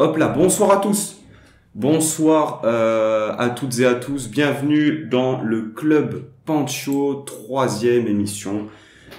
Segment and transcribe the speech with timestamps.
[0.00, 1.24] Hop là, bonsoir à tous.
[1.74, 4.30] Bonsoir euh, à toutes et à tous.
[4.30, 8.68] Bienvenue dans le club Pancho, troisième émission.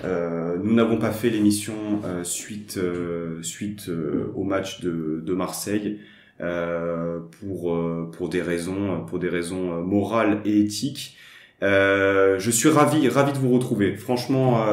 [0.05, 1.73] Euh, nous n'avons pas fait l'émission
[2.05, 2.79] euh, suite
[4.33, 5.99] au match de, Marseille
[6.37, 7.77] pour
[8.13, 11.17] pour des raisons pour des raisons morales et éthiques.
[11.61, 13.97] je suis ravi ravi de vous retrouver.
[13.97, 14.63] Franchement.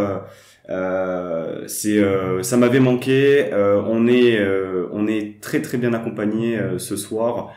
[0.69, 3.53] Euh, c'est, euh, ça m'avait manqué.
[3.53, 4.45] Euh, on est,
[4.93, 7.53] on est très très bien accompagné ce soir.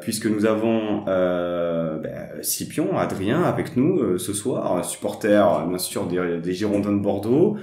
[0.00, 6.92] puisque nous avons ben, Scipion, Adrien avec nous ce soir, supporter bien sûr des, Girondins
[6.92, 7.58] de Bordeaux.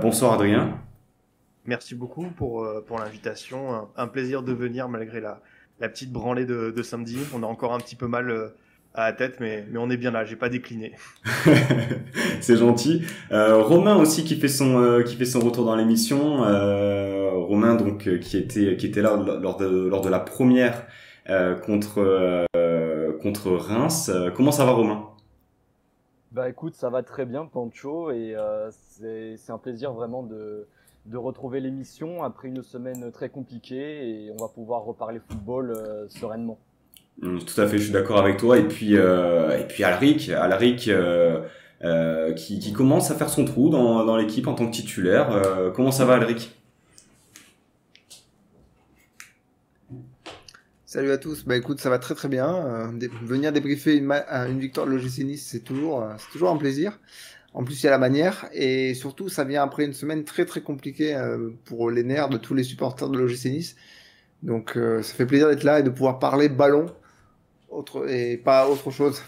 [0.00, 0.78] bonsoir Adrien.
[1.66, 3.88] Merci beaucoup pour, pour l'invitation.
[3.96, 5.40] Un, plaisir de venir malgré la,
[5.78, 7.18] la petite branlée de, de samedi.
[7.34, 8.52] On a encore un petit peu mal
[8.94, 10.92] à la tête, mais, mais on est bien là, j'ai pas décliné.
[12.40, 13.02] c'est gentil.
[13.30, 16.44] Euh, Romain aussi qui fait son euh, qui fait son retour dans l'émission.
[16.44, 20.86] Euh, Romain donc euh, qui était qui était là lors de lors de la première
[21.28, 22.46] euh, contre
[23.22, 24.10] contre Reims.
[24.34, 25.06] comment ça va Romain?
[26.32, 28.34] Bah écoute, ça va très bien Pancho et
[28.70, 30.66] c'est c'est un plaisir vraiment de
[31.06, 35.76] de retrouver l'émission après une semaine très compliquée et on va pouvoir reparler football
[36.08, 36.58] sereinement.
[37.20, 38.58] Tout à fait, je suis d'accord avec toi.
[38.58, 41.40] Et puis, euh, et puis Alric, Alric euh,
[41.84, 45.70] euh, qui, commence à faire son trou dans, dans l'équipe en tant que titulaire.
[45.74, 46.56] Comment ça va, Alric?
[50.86, 51.44] Salut à tous.
[51.44, 52.90] Bah écoute, ça va très très bien.
[53.22, 56.98] Venir débriefer une, une victoire de l'OGC Nice, c'est toujours, c'est toujours un plaisir.
[57.52, 60.46] En plus, il y a la manière et surtout, ça vient après une semaine très
[60.46, 61.16] très compliquée
[61.64, 63.76] pour les nerfs de tous les supporters de l'OGC Nice.
[64.42, 66.86] Donc, ça fait plaisir d'être là et de pouvoir parler ballon
[67.70, 69.22] autre, et pas autre chose.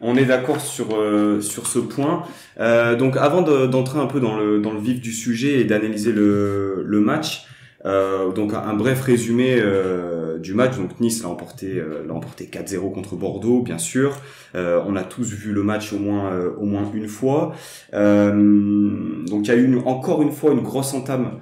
[0.00, 2.24] On est d'accord sur euh, sur ce point.
[2.60, 6.12] Euh, donc avant d'entrer un peu dans le dans le vif du sujet et d'analyser
[6.12, 7.46] le le match,
[7.86, 10.76] euh, donc un, bref résumé euh, du match.
[10.76, 14.16] Donc Nice l'a emporté, euh, l'a emporté 4-0 contre Bordeaux, bien sûr.
[14.54, 17.54] Euh, on a tous vu le match au moins au moins une fois.
[17.92, 21.40] donc il y a eu encore une fois une grosse entame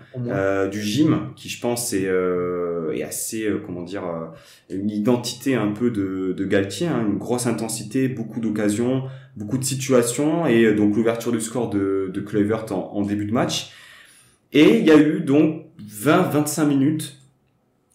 [0.71, 2.09] du gym qui, je pense, est,
[2.93, 4.03] est assez comment dire
[4.71, 9.05] une identité un peu de, de Galtier, hein, une grosse intensité, beaucoup d'occasions,
[9.37, 13.73] beaucoup de situations et donc l'ouverture du score de, de en, début de match.
[14.53, 17.19] Et il y a eu donc 20-25 minutes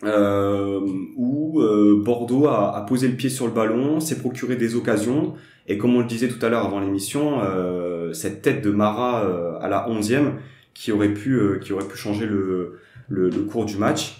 [0.03, 0.79] euh,
[1.15, 5.33] où euh, Bordeaux a, posé le pied sur le ballon, s'est procuré des occasions,
[5.67, 9.23] et comme on le disait tout à l'heure avant l'émission, euh, cette tête de Mara
[9.25, 10.33] euh, à la 11e
[10.73, 12.79] qui aurait pu euh, qui aurait pu changer le,
[13.09, 14.19] le cours du match.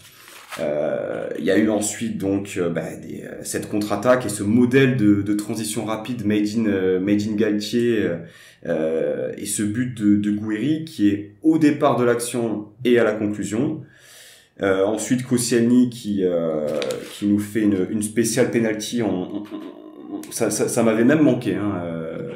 [0.57, 5.85] Il y a eu ensuite donc bah, des, cette contre-attaque et ce modèle de, transition
[5.85, 8.09] rapide made in made in Galtier
[8.65, 13.83] et ce but de, de qui est au départ de l'action et à la conclusion.
[14.61, 16.67] Euh, ensuite, Koscielny qui euh,
[17.13, 19.01] qui nous fait une, une spéciale penalty.
[19.01, 19.43] En,
[20.31, 21.55] ça, ça, m'avait même manqué.
[21.55, 22.31] Hein, euh,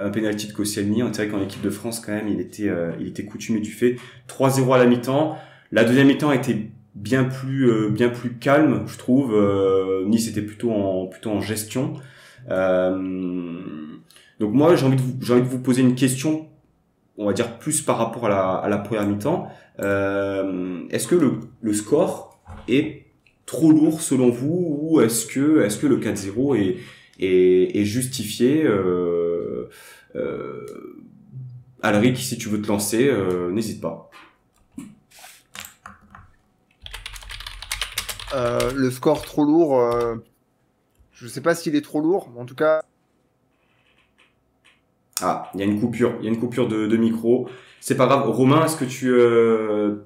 [0.00, 1.02] un penalty de Koscielny.
[1.02, 3.72] On dirait qu'en équipe de France, quand même, il était euh, il était coutumé du
[3.72, 3.96] fait.
[4.28, 5.36] 3-0 à la mi-temps.
[5.72, 6.56] La deuxième mi-temps était
[6.94, 9.34] bien plus euh, bien plus calme, je trouve.
[10.06, 11.94] nice était plutôt en plutôt en gestion.
[12.48, 12.58] donc
[14.40, 16.48] moi, j'ai envie de vous, j'ai envie de vous poser une question
[17.16, 19.48] on va dire plus par rapport à la, à la première mi-temps.
[19.80, 23.06] Euh, est-ce que le, le, score est
[23.46, 26.76] trop lourd selon vous ou est-ce que est-ce que le 4-0 est,
[27.20, 29.68] est, est justifié euh,
[30.16, 30.66] euh,
[31.82, 34.10] Alric, si tu veux te lancer, euh, n'hésite pas.
[38.34, 40.16] Euh, le score trop lourd, euh,
[41.12, 42.82] je ne sais pas s'il est trop lourd, en tout cas,
[45.22, 47.48] ah, il y a une coupure, il y a une coupure de, de micro.
[47.80, 48.28] C'est pas grave.
[48.28, 49.96] Romain, est-ce que tu euh,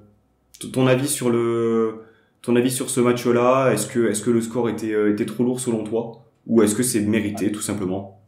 [0.73, 2.05] ton avis sur le
[2.43, 5.45] ton avis sur ce match-là Est-ce que est-ce que le score était euh, était trop
[5.45, 6.25] lourd selon toi?
[6.47, 8.21] Ou est-ce que c'est mérité tout simplement?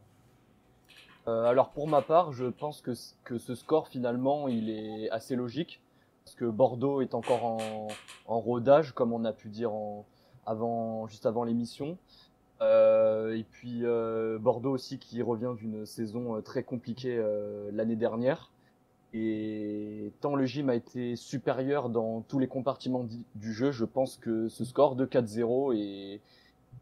[1.27, 2.91] Euh, Alors pour ma part, je pense que
[3.25, 5.81] que ce score finalement il est assez logique
[6.23, 7.87] parce que Bordeaux est encore en,
[8.27, 10.05] en rodage comme on a pu dire en,
[10.45, 11.97] avant juste avant l'émission.
[12.61, 17.21] Euh, et puis euh, Bordeaux aussi qui revient d'une saison euh, très compliquée
[17.73, 18.51] l'année dernière.
[19.13, 23.05] Et tant le gym a été supérieur dans tous les compartiments
[23.35, 25.75] du jeu, je pense que ce score de 4-0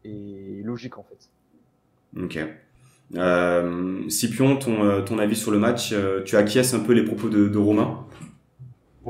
[0.04, 1.28] est, logique en fait.
[2.16, 2.38] Ok.
[4.08, 5.92] Scipion, ton, ton avis sur le match,
[6.24, 8.06] tu acquiesces un peu les propos de Romain?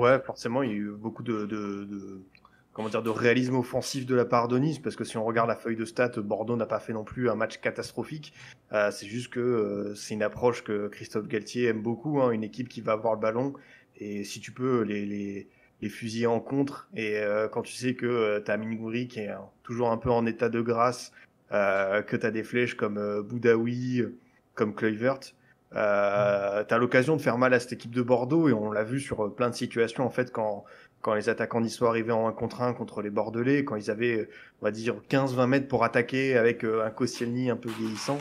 [0.01, 4.79] Ouais, forcément, il y a eu beaucoup de, réalisme offensif de la part de Nice,
[4.79, 7.29] parce que si on regarde la feuille de stats, Bordeaux n'a pas fait non plus
[7.29, 8.33] un match catastrophique.
[8.73, 12.45] Euh, c'est juste que euh, c'est une approche que Christophe Galtier aime beaucoup, hein, une
[12.45, 13.53] équipe qui va avoir le ballon,
[13.99, 16.89] et si tu peux les, les, fusiller en contre.
[16.97, 17.21] Et
[17.53, 18.59] quand tu sais que tu as
[19.07, 19.31] qui est
[19.63, 21.13] toujours un peu en état de grâce,
[21.51, 24.05] que tu as des flèches comme Boudaoui,
[24.55, 25.21] comme Kluivert,
[25.77, 28.85] euh, tu as l'occasion de faire mal à cette équipe de Bordeaux et on l'a
[28.85, 30.65] vu sur plein de situations en fait quand
[31.01, 34.29] quand les attaquants d'histoire arrivaient en 1 contre 1 contre les Bordelais, quand ils avaient,
[34.61, 38.19] on va dire, 15-20 mètres pour attaquer avec euh, un Koscielny un peu vieillissant,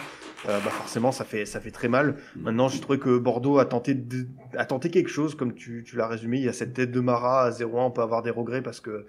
[0.48, 2.16] euh, bah forcément, ça fait, ça fait très mal.
[2.38, 5.98] Maintenant, j'ai trouvé que Bordeaux a tenté, de, a tenté quelque chose, comme tu, tu
[5.98, 6.38] l'as résumé.
[6.38, 8.80] Il y a cette tête de Marat à 0-1, on peut avoir des regrets parce
[8.80, 9.06] que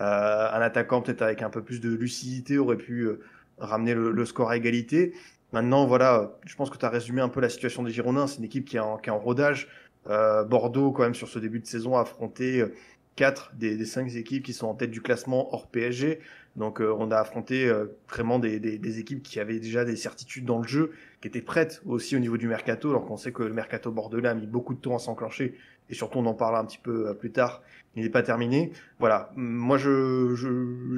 [0.00, 3.20] euh, un attaquant, peut-être avec un peu plus de lucidité, aurait pu euh,
[3.58, 5.14] ramener le, le, score à égalité.
[5.52, 8.26] Maintenant, voilà, je pense que tu as résumé un peu la situation des Girondins.
[8.26, 9.68] C'est une équipe qui est en, qui est en rodage.
[10.08, 12.74] Euh, Bordeaux, quand même, sur ce début de saison, a affronté euh,
[13.16, 16.20] quatre des, des cinq équipes qui sont en tête du classement hors PSG.
[16.56, 19.96] Donc, euh, on a affronté euh, vraiment des, des, des, équipes qui avaient déjà des
[19.96, 22.90] certitudes dans le jeu, qui étaient prêtes aussi au niveau du mercato.
[22.90, 25.54] Alors qu'on sait que le mercato bordelais a mis beaucoup de temps à s'enclencher.
[25.90, 27.62] Et surtout, on en parlera un petit peu plus tard
[27.96, 28.72] il n'est pas terminé.
[28.98, 30.34] Voilà, moi je,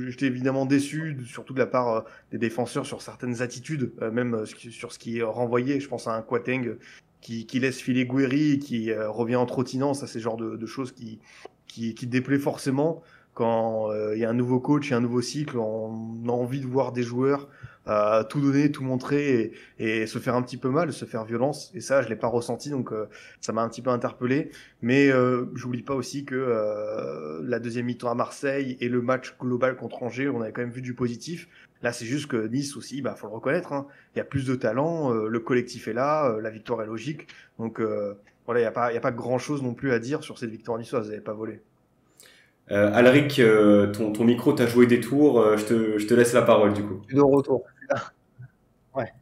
[0.09, 2.01] j'étais évidemment déçu, surtout de la part euh,
[2.31, 5.81] des défenseurs sur certaines attitudes, euh, même euh, sur ce qui est renvoyé.
[5.81, 6.77] Je pense à un Quateng
[7.21, 9.95] qui, laisse filer Guerri, qui revient en trottinant.
[9.95, 11.21] Ça, c'est genre de, choses qui,
[11.67, 13.03] qui, qui déplaît forcément
[13.33, 15.57] quand il y a un nouveau coach et un nouveau cycle.
[15.57, 17.49] On a envie de voir des joueurs
[17.87, 21.25] euh, tout donner, tout montrer et, et, se faire un petit peu mal, se faire
[21.25, 21.71] violence.
[21.75, 23.09] Et ça, je l'ai pas ressenti, donc euh,
[23.41, 24.51] ça m'a un petit peu interpellé.
[24.83, 29.37] Mais euh, j'oublie pas aussi que euh, la deuxième mi-temps à Marseille et le match
[29.39, 31.49] global contre Angers, on avait quand même vu du positif.
[31.83, 33.73] Là, c'est juste que Nice aussi, bah faut le reconnaître.
[33.75, 37.27] Hein, il y a plus de talent, le collectif est là, la victoire est logique.
[37.59, 37.79] Donc
[38.47, 40.23] voilà, il y a pas, il y a pas grand chose non plus à dire
[40.23, 41.05] sur cette victoire niçoise.
[41.05, 41.61] Vous n'avez pas volé.
[42.71, 43.39] Euh, Alric,
[43.93, 45.45] ton, ton micro t'a joué des tours.
[45.59, 47.03] je, te, je te laisse la parole du coup.
[47.13, 47.65] De retour.
[48.95, 49.13] ouais.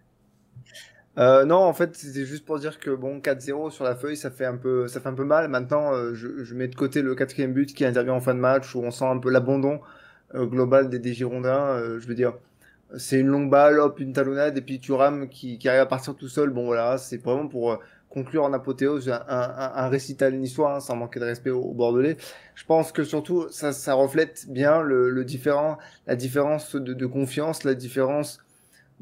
[1.19, 4.31] Euh, non, en fait, c'était juste pour dire que bon, 4-0 sur la feuille, ça
[4.31, 5.49] fait un peu, ça fait un peu mal.
[5.49, 8.41] Maintenant, euh, je, je, mets de côté le quatrième but qui intervient en fin de
[8.41, 9.81] match où on sent un peu l'abandon
[10.35, 11.99] euh, global des, Girondins.
[11.99, 12.35] Je veux dire,
[12.97, 16.17] c'est une longue balle, hop, une talonnade et puis Thuram qui, qui arrive à partir
[16.17, 16.51] tout seul.
[16.51, 21.19] Bon, voilà, c'est vraiment pour conclure en apothéose un, un, récital niçois, hein, sans manquer
[21.21, 22.17] de respect aux, Bordelais.
[22.55, 27.75] Je pense que surtout, ça, ça reflète bien le, différent, la différence de confiance, la
[27.75, 28.41] différence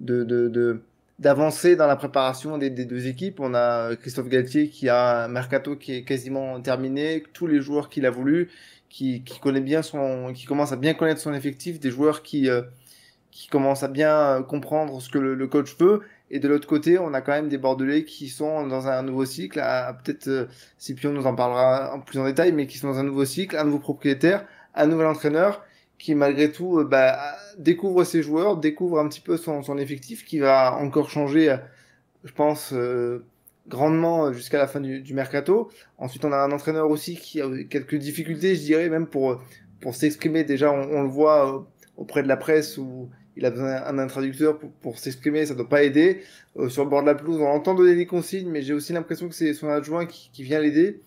[0.00, 0.82] de, de, de
[1.20, 3.40] d'avancer dans la préparation des, deux équipes.
[3.40, 7.90] On a Christophe Galtier qui a un mercato qui est quasiment terminé, tous les joueurs
[7.90, 8.50] qu'il a voulu,
[8.88, 12.48] qui, qui connaît bien son, qui commence à bien connaître son effectif, des joueurs qui
[12.48, 12.62] euh,
[13.30, 16.00] qui commencent à bien comprendre ce que le, le, coach veut.
[16.30, 19.24] Et de l'autre côté, on a quand même des Bordelais qui sont dans un nouveau
[19.24, 19.60] cycle.
[20.04, 20.46] Peut-être euh,
[21.04, 23.64] nous en parlera en plus en détail, mais qui sont dans un nouveau cycle, un
[23.64, 25.62] nouveau propriétaire, un nouvel entraîneur
[26.00, 30.38] qui malgré tout euh, bah, découvre ses joueurs, découvre un petit peu son, effectif, qui
[30.38, 31.56] va encore changer, euh,
[32.24, 33.24] je pense, euh,
[33.68, 35.70] grandement jusqu'à la fin du, mercato.
[35.98, 39.40] Ensuite, on a un entraîneur aussi qui a quelques difficultés, je dirais, même pour,
[39.80, 40.42] pour s'exprimer.
[40.42, 44.98] Déjà, on, le voit auprès de la presse où il a besoin d'un traducteur pour,
[44.98, 46.22] s'exprimer, ça ne doit pas aider.
[46.56, 48.92] Euh, sur le bord de la pelouse, on entend donner des consignes, mais j'ai aussi
[48.92, 51.00] l'impression que c'est son adjoint qui vient l'aider.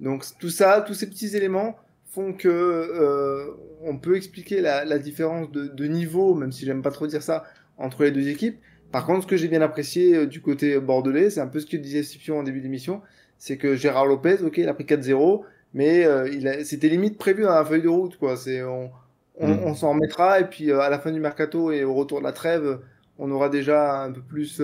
[0.00, 1.76] Donc tout ça, tous ces petits éléments,
[2.10, 3.52] font que euh,
[3.82, 7.22] on peut expliquer la, la différence de, de, niveau, même si j'aime pas trop dire
[7.22, 7.44] ça,
[7.78, 8.58] entre les deux équipes.
[8.90, 11.66] Par contre, ce que j'ai bien apprécié euh, du côté bordelais, c'est un peu ce
[11.66, 13.00] que disait Scipion en début d'émission,
[13.38, 15.42] c'est que Gérard Lopez, ok, il a pris 4-0,
[15.72, 18.36] mais euh, c'était limite prévu dans la feuille de route, quoi.
[18.36, 18.90] C'est on,
[19.38, 19.60] on, mmh.
[19.64, 22.32] on s'en remettra et puis à la fin du mercato et au retour de la
[22.32, 22.80] trêve,
[23.18, 24.60] on aura déjà un peu plus,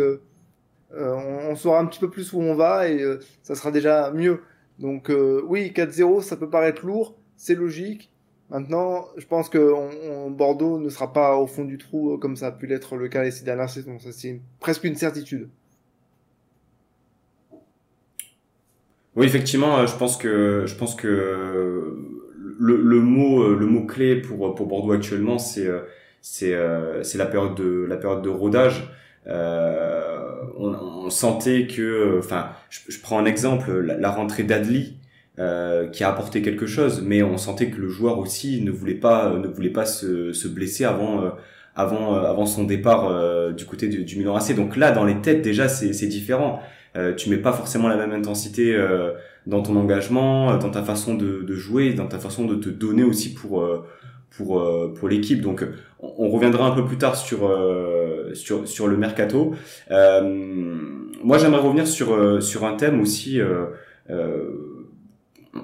[0.93, 1.03] on,
[1.51, 3.03] on, saura un petit peu plus où on va et
[3.43, 4.43] ça sera déjà mieux.
[4.79, 5.11] Donc
[5.47, 8.11] oui, 4-0, ça peut paraître lourd c'est logique.
[8.51, 12.49] Maintenant, je pense que Bordeaux ne sera pas au fond du trou euh, comme ça
[12.49, 13.99] a pu l'être le cas ces dernières saisons.
[13.99, 15.49] C'est presque une certitude.
[19.17, 21.97] Oui, effectivement, euh, je pense que euh,
[22.59, 25.67] le mot clé pour Bordeaux actuellement, c'est
[26.53, 28.89] la période de rodage.
[30.59, 34.99] On, sentait que, enfin, je, je, prends un exemple, la, la rentrée d'Adli
[35.39, 38.95] euh, qui a apporté quelque chose, mais on sentait que le joueur aussi ne voulait
[38.95, 41.29] pas ne voulait pas se, se blesser avant euh,
[41.75, 44.55] avant euh, avant son départ euh, du côté du, du, Milan AC.
[44.55, 46.61] Donc là, dans les têtes déjà, c'est différent.
[47.19, 48.75] tu mets pas forcément la même intensité
[49.47, 53.05] dans ton engagement, dans ta façon de, de, jouer, dans ta façon de te donner
[53.05, 53.63] aussi pour
[54.31, 55.43] pour pour l'équipe.
[55.43, 55.67] Donc
[56.01, 57.41] on, on, reviendra un peu plus tard sur
[58.33, 59.55] sur sur le mercato.
[59.91, 63.39] moi, j'aimerais revenir sur sur un thème aussi.
[64.11, 64.76] Euh,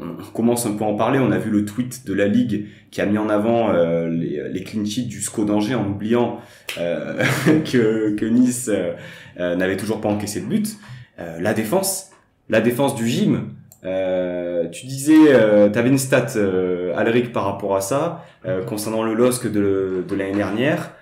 [0.00, 1.18] on commence un peu à en parler.
[1.18, 4.49] On a vu le tweet de la Ligue qui a mis en avant euh, les,
[4.49, 6.40] les clean du SCO d'Angers en oubliant
[6.78, 7.22] euh,
[7.64, 8.92] que, que, Nice euh,
[9.40, 10.76] euh, n'avait toujours pas encaissé de but.
[11.18, 12.11] Euh, la défense,
[12.49, 17.44] la défense du gym, Euh, tu disais, euh, tu avais une stat, euh, Alric, par
[17.44, 20.92] rapport à ça, euh, concernant le LOSC de, de l'année dernière.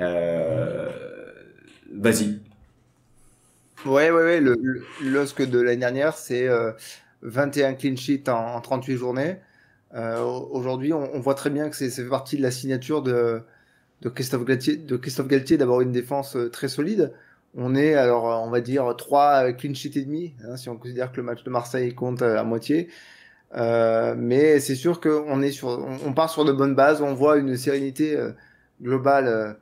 [0.00, 0.88] Euh,
[1.92, 2.40] Vas-y.
[3.86, 4.40] Ouais, ouais, ouais.
[4.40, 6.48] Le, le LOSC de l'année dernière, c'est
[7.22, 9.36] 21 clean sheets en, en 38 journées.
[9.92, 13.42] Aujourd'hui, on, voit très bien que c'est fait partie de la signature de,
[14.14, 17.12] Christophe Galtier, d'avoir une défense très solide.
[17.56, 21.10] On est alors, on va dire, 3 clean sheets et demi, hein, si on considère
[21.10, 22.88] que le match de Marseille compte à moitié.
[23.56, 27.02] Euh, mais c'est sûr qu'on est sur, on, part sur de bonnes bases.
[27.02, 28.32] On voit une sérénité euh,
[28.80, 29.52] globale euh,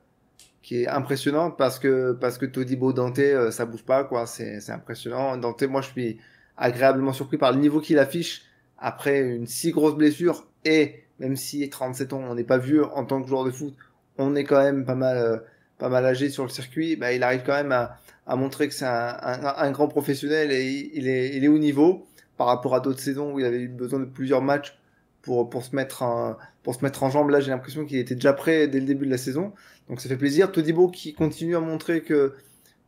[0.62, 4.26] qui est impressionnante parce que parce que Todibo Dante, euh, ça bouge pas quoi.
[4.26, 5.36] C'est impressionnant.
[5.36, 6.20] Dante, moi, je suis
[6.58, 8.42] agréablement surpris par le niveau qu'il affiche
[8.78, 13.04] après une si grosse blessure et même si 37 ans, on n'est pas vieux en
[13.04, 13.74] tant que joueur de foot,
[14.18, 15.38] on est quand même pas mal euh,
[15.78, 17.96] pas mal âgé sur le circuit, bah, il arrive quand même à,
[18.36, 22.74] montrer que c'est un, grand professionnel et il est, il est au niveau par rapport
[22.74, 24.76] à d'autres saisons où il avait eu besoin de plusieurs matchs
[25.22, 27.30] pour, pour, se, mettre en, pour se mettre en jambe.
[27.30, 29.52] Là, j'ai l'impression qu'il était déjà prêt dès le début de la saison.
[29.88, 30.52] Donc ça fait plaisir.
[30.52, 32.34] Todibo qui continue à montrer que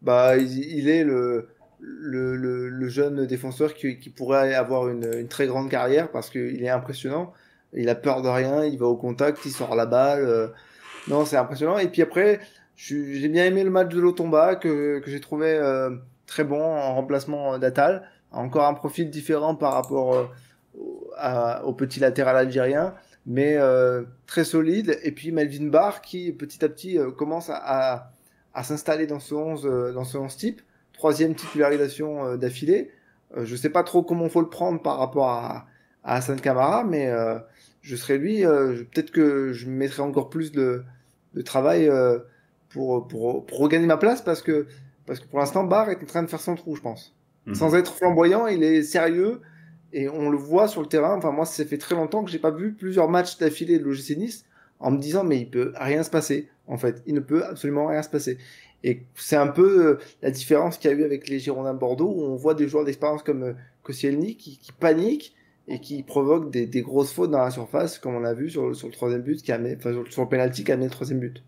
[0.02, 1.48] bah, il est le,
[1.80, 7.32] le, jeune défenseur qui, pourrait avoir une, très grande carrière parce qu'il est impressionnant.
[7.72, 10.24] Il a peur de rien, il va au contact, il sort la balle.
[10.24, 10.48] Euh,
[11.08, 11.78] non, c'est impressionnant.
[11.78, 12.40] Et puis après,
[12.76, 15.90] j'ai bien aimé le match de Lotomba que, j'ai trouvé euh,
[16.26, 18.08] très bon en remplacement d'Atal.
[18.32, 22.94] Encore un profil différent par rapport euh, au petit latéral algérien,
[23.26, 23.58] mais
[24.26, 24.98] très solide.
[25.02, 28.12] Et puis Melvin Barr qui petit à petit commence à,
[28.54, 30.62] à, s'installer dans ce 11 dans ce 11 type.
[31.00, 32.90] Troisième titularisation euh, d'affilée.
[33.34, 35.66] je sais pas trop comment faut le prendre par rapport à,
[36.04, 37.10] à Hassan Kamara, mais
[37.80, 38.42] je serais lui.
[38.42, 40.84] Peut-être que je mettrai encore plus de,
[41.32, 41.90] de travail
[42.68, 44.66] pour, pour, pour regagner ma place parce que,
[45.06, 47.16] parce que pour l'instant, Barr est en train de faire son trou, je pense.
[47.46, 47.54] Mmh.
[47.54, 49.40] Sans être flamboyant, il est sérieux
[49.94, 51.16] et on le voit sur le terrain.
[51.16, 54.18] Enfin, moi, ça fait très longtemps que j'ai pas vu plusieurs matchs d'affilée de l'OGC
[54.18, 54.44] Nice
[54.78, 56.48] en me disant, mais il peut rien se passer.
[56.66, 58.38] En fait, il ne peut absolument rien se passer.
[58.82, 62.12] Et c'est un peu la différence qu'il y a eu avec les Girondins de Bordeaux
[62.16, 65.34] où on voit des joueurs d'expérience comme Koscielny qui, qui paniquent
[65.68, 68.90] et qui provoquent des, grosses fautes dans la surface, comme on a vu sur, le
[68.90, 71.42] troisième but, qui a mis, sur, le penalty qui a mis le troisième but.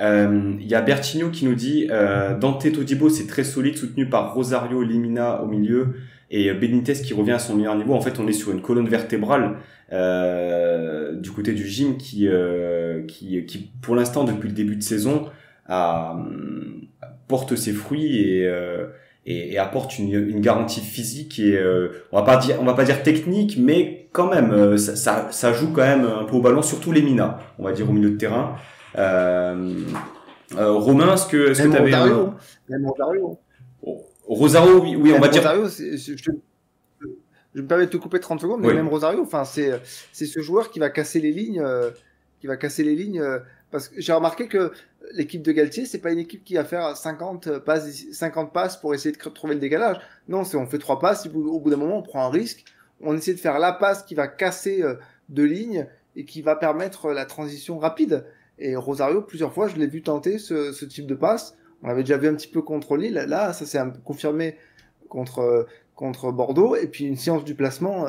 [0.00, 4.08] Il euh, y a Bertigno qui nous dit euh, Dante Todibo c'est très solide, soutenu
[4.08, 5.94] par Rosario Limina au milieu
[6.30, 7.94] et Benitez qui revient à son meilleur niveau.
[7.94, 9.58] En fait, on est sur une colonne vertébrale
[9.92, 14.82] euh, du côté du gym qui, euh, qui, qui pour l'instant, depuis le début de
[14.82, 15.26] saison,
[15.66, 16.16] a,
[17.28, 18.86] porte ses fruits et, euh,
[19.26, 22.74] et, et, apporte une, une garantie physique et euh, on va pas dire on va
[22.74, 26.40] pas dire technique, mais quand même ça, ça, ça joue quand même un peu au
[26.40, 28.56] ballon, surtout les Mina, on va dire au milieu de terrain.
[28.96, 29.74] Euh,
[30.56, 32.36] euh, Romain, est-ce que est-ce que tu avais Rosario, un...
[32.68, 33.38] même Rosario.
[34.26, 35.96] Rosario, oui, on va Rosario, dire.
[35.96, 36.30] je, je,
[37.54, 38.74] je, me permets de te couper 30 secondes, mais oui.
[38.74, 39.80] même Rosario, enfin, c'est
[40.12, 41.90] c'est ce joueur qui va casser les lignes, euh,
[42.46, 43.20] va casser les lignes.
[43.20, 43.38] Euh,
[43.70, 44.72] parce que j'ai remarqué que
[45.12, 48.94] l'équipe de Galtier, c'est pas une équipe qui va faire 50 passes, 50 passes pour
[48.94, 49.98] essayer de trouver le décalage.
[50.28, 52.64] Non, c'est on fait trois passes, au bout d'un moment, on prend un risque,
[53.00, 54.94] on essaie de faire la passe qui va casser euh,
[55.28, 58.24] deux lignes et qui va permettre la transition rapide.
[58.58, 61.56] Et Rosario, plusieurs fois, je l'ai vu tenter ce, type de passe.
[61.82, 63.24] On l'avait déjà vu un petit peu contre Lille.
[63.26, 64.56] Là, ça s'est confirmé
[65.08, 66.76] contre, contre Bordeaux.
[66.76, 68.06] Et puis une séance du placement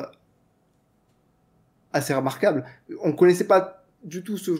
[1.92, 2.64] assez remarquable.
[3.02, 4.52] On connaissait pas du tout ce.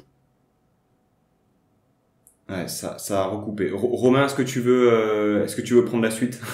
[2.49, 3.71] Ouais, ça, ça a recoupé.
[3.71, 6.41] R Romain, est-ce que tu veux, euh, est-ce que tu veux prendre la suite?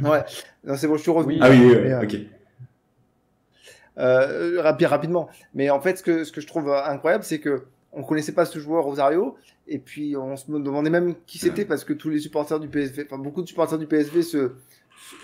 [0.00, 0.24] Ouais,
[0.76, 1.36] c'est bon, je suis revenu.
[1.42, 2.16] Ah oui, oui, ok.
[3.98, 5.28] Euh, rapide, rapidement.
[5.52, 8.44] Mais en fait, ce que, ce que je trouve incroyable, c'est que on connaissait pas
[8.44, 12.20] ce joueur Rosario et puis on se demandait même qui c'était parce que tous les
[12.20, 14.52] supporters du PSV, enfin beaucoup de supporters du PSV se,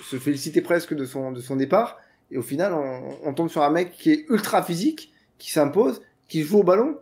[0.03, 1.99] se félicitaient presque de son, de son départ
[2.31, 6.03] et au final on, on tombe sur un mec qui est ultra physique, qui s'impose,
[6.28, 6.99] qui joue au ballon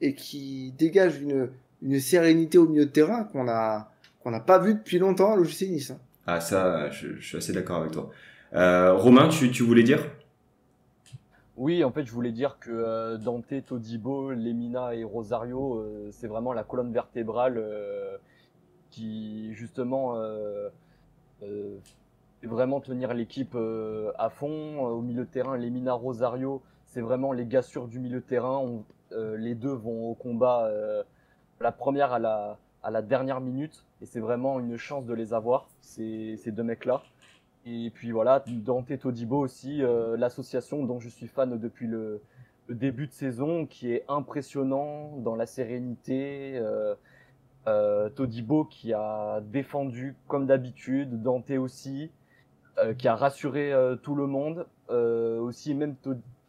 [0.00, 1.50] et qui dégage une,
[1.82, 3.90] une sérénité au milieu de terrain qu'on a
[4.22, 5.90] qu'on n'a pas vu depuis longtemps à l'OGC Nice.
[5.90, 5.98] Hein.
[6.26, 8.10] Ah ça, je, je, suis assez d'accord avec toi.
[8.54, 10.04] Euh, Romain, tu, tu voulais dire?
[11.58, 16.28] Oui, en fait, je voulais dire que euh, Dante, Todibo, Lemina et Rosario, euh, c'est
[16.28, 18.16] vraiment la colonne vertébrale euh,
[18.92, 20.14] qui, justement,
[21.40, 23.56] fait vraiment tenir l'équipe
[24.18, 24.78] à fond.
[24.86, 28.58] Au milieu de terrain, Lemina, Rosario, c'est vraiment les gars sûrs du milieu de terrain.
[28.58, 28.84] On,
[29.36, 30.70] les deux vont au combat,
[31.60, 35.32] la première à la, à la dernière minute, et c'est vraiment une chance de les
[35.32, 37.02] avoir, ces, ces deux mecs-là.
[37.66, 42.22] Et puis voilà, Dante Todibo aussi, euh, l'association dont je suis fan depuis le,
[42.68, 46.58] début de saison, qui est impressionnant dans la sérénité.
[46.58, 46.94] Euh,
[47.66, 52.10] euh, Todibo qui a défendu comme d'habitude, Dante aussi.
[52.96, 54.66] qui a rassuré tout le monde.
[54.88, 55.96] aussi, même,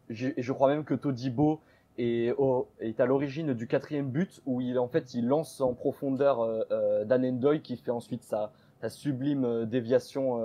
[0.10, 1.62] je crois même que Todibo
[1.98, 2.34] est,
[2.80, 7.06] est à l'origine du quatrième but où il en fait il lance en profondeur euh,
[7.06, 8.52] Dan Endoy qui fait ensuite sa,
[8.88, 10.42] sublime déviation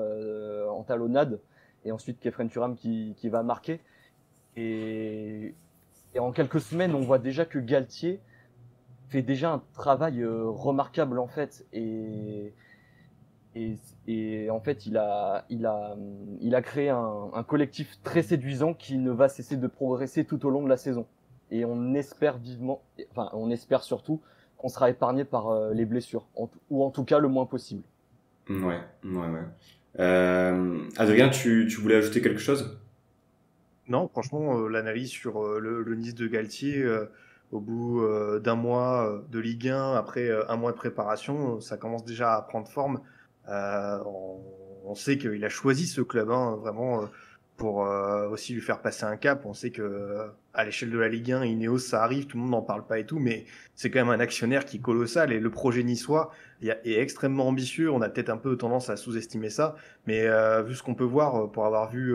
[0.68, 1.38] en talonnade
[1.84, 3.80] et ensuite Kefren Turam qui, va marquer.
[4.56, 5.54] Et,
[6.18, 8.20] en quelques semaines, on voit déjà que Galtier
[9.08, 11.66] fait déjà un travail euh, remarquable en fait.
[11.72, 12.52] Et,
[13.54, 15.96] et, et, en fait, il a, il a,
[16.40, 20.44] il a créé un, un, collectif très séduisant qui ne va cesser de progresser tout
[20.46, 21.06] au long de la saison.
[21.50, 22.82] Et on espère vivement,
[23.12, 24.20] enfin, on espère surtout
[24.56, 26.26] qu'on sera épargné par euh, les blessures,
[26.70, 27.82] ou en tout cas le moins possible.
[28.48, 29.44] Ouais, ouais, ouais.
[30.00, 32.78] Euh, Adrien, tu, tu voulais ajouter quelque chose?
[33.88, 37.06] Non, franchement, euh, l'analyse sur euh, le, Nice de Galtier, euh,
[37.52, 38.02] au bout
[38.40, 42.66] d'un mois de Ligue 1, après un mois de préparation, ça commence déjà à prendre
[42.66, 43.00] forme.
[43.48, 44.40] On,
[44.86, 47.08] on, sait qu'il a choisi ce club, hein, vraiment
[47.56, 49.46] pour euh, aussi lui faire passer un cap.
[49.46, 52.42] On sait que euh, à l'échelle de la Ligue 1, Ineos, ça arrive, tout le
[52.42, 55.32] monde n'en parle pas et tout, mais c'est quand même un actionnaire qui est colossal
[55.32, 56.32] et le projet niçois
[56.62, 57.90] est extrêmement ambitieux.
[57.90, 61.04] On a peut-être un peu tendance à sous-estimer ça, mais euh, vu ce qu'on peut
[61.04, 62.14] voir, pour avoir vu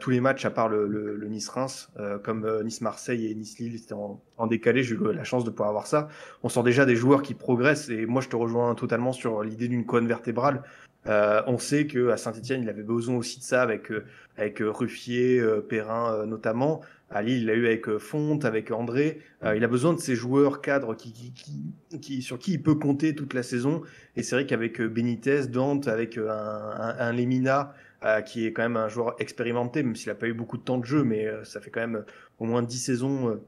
[0.00, 1.90] tous les matchs à part le, le, le Nice-Reims,
[2.22, 5.86] comme Nice-Marseille et Nice-Lille, c'était en, en, décalé, j'ai eu la chance de pouvoir voir
[5.86, 6.08] ça.
[6.42, 9.68] On sent déjà des joueurs qui progressent et moi je te rejoins totalement sur l'idée
[9.68, 10.62] d'une colonne vertébrale.
[11.08, 14.04] Euh, on sait que à Saint-Etienne, il avait besoin aussi de ça avec euh,
[14.36, 16.80] avec euh, Ruffier, Perrin notamment.
[17.08, 19.20] À Lille, il l'a eu avec Fonte, avec André.
[19.54, 22.74] il a besoin de ces joueurs cadres qui, qui, qui, qui, sur qui il peut
[22.74, 23.82] compter toute la saison.
[24.16, 27.72] Et c'est vrai qu'avec Benitez, Dante, avec un, un, un Lemina
[28.24, 30.78] qui est quand même un joueur expérimenté, même s'il n'a pas eu beaucoup de temps
[30.78, 32.04] de jeu, mais ça fait quand même
[32.38, 33.40] au moins dix saisons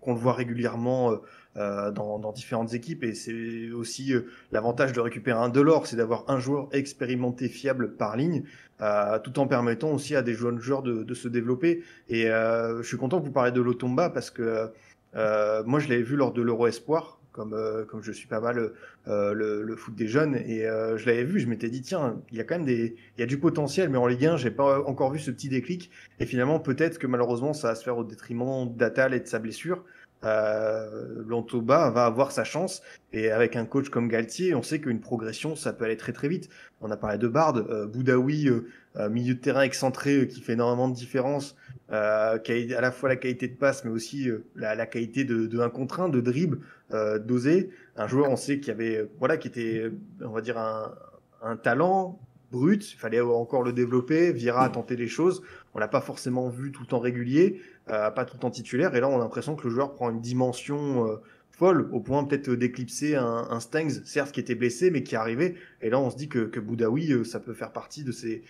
[0.00, 1.18] qu'on le voit régulièrement
[1.58, 6.24] euh, dans, différentes équipes et c'est aussi euh, l'avantage de récupérer un Delors, c'est d'avoir
[6.28, 8.44] un joueur expérimenté, fiable par ligne,
[8.80, 11.82] euh, tout en permettant aussi à des jeunes joueurs de, de se développer.
[12.08, 14.70] Et je suis content que vous parliez de l'Otomba parce que
[15.14, 18.72] moi je l'avais vu lors de l'Euro Espoir, comme, comme je suis pas mal
[19.06, 22.40] le, le, foot des jeunes et je l'avais vu, je m'étais dit tiens, il y
[22.40, 24.82] a quand même des il y a du potentiel mais en Ligue 1, j'ai pas
[24.82, 28.04] encore vu ce petit déclic et finalement peut-être que malheureusement ça va se faire au
[28.04, 29.84] détriment d'Atal et de sa blessure
[30.24, 32.82] euh, Lantoba va avoir sa chance.
[33.12, 36.28] Et avec un coach comme Galtier, on sait qu'une progression, ça peut aller très très
[36.28, 36.48] vite.
[36.80, 40.54] On a parlé de Bard, euh, Boudaoui, euh, euh, milieu de terrain excentré qui fait
[40.54, 41.56] énormément de différence,
[41.88, 45.58] qui a à la fois la qualité de passe, mais aussi la, qualité de, de
[45.58, 46.58] un contre un, de dribble,
[46.90, 47.70] d'oser.
[47.96, 49.90] Un joueur, on sait qu'il avait, voilà, qui était,
[50.22, 50.94] on va dire un,
[51.42, 52.18] un talent
[52.50, 52.92] brut.
[52.92, 54.32] Il fallait encore le développer.
[54.32, 55.42] Vira a tenté des choses.
[55.74, 57.60] On l'a pas forcément vu tout le temps régulier.
[57.90, 58.94] Euh, pas tout le temps titulaire.
[58.94, 61.16] Et là, on a l'impression que le joueur prend une dimension euh,
[61.50, 65.18] folle, au point peut-être d'éclipser un, un Stengs, certes qui était blessé, mais qui est
[65.18, 65.56] arrivé.
[65.82, 68.42] Et là, on se dit que, que Boudaoui, euh, ça peut faire partie de ces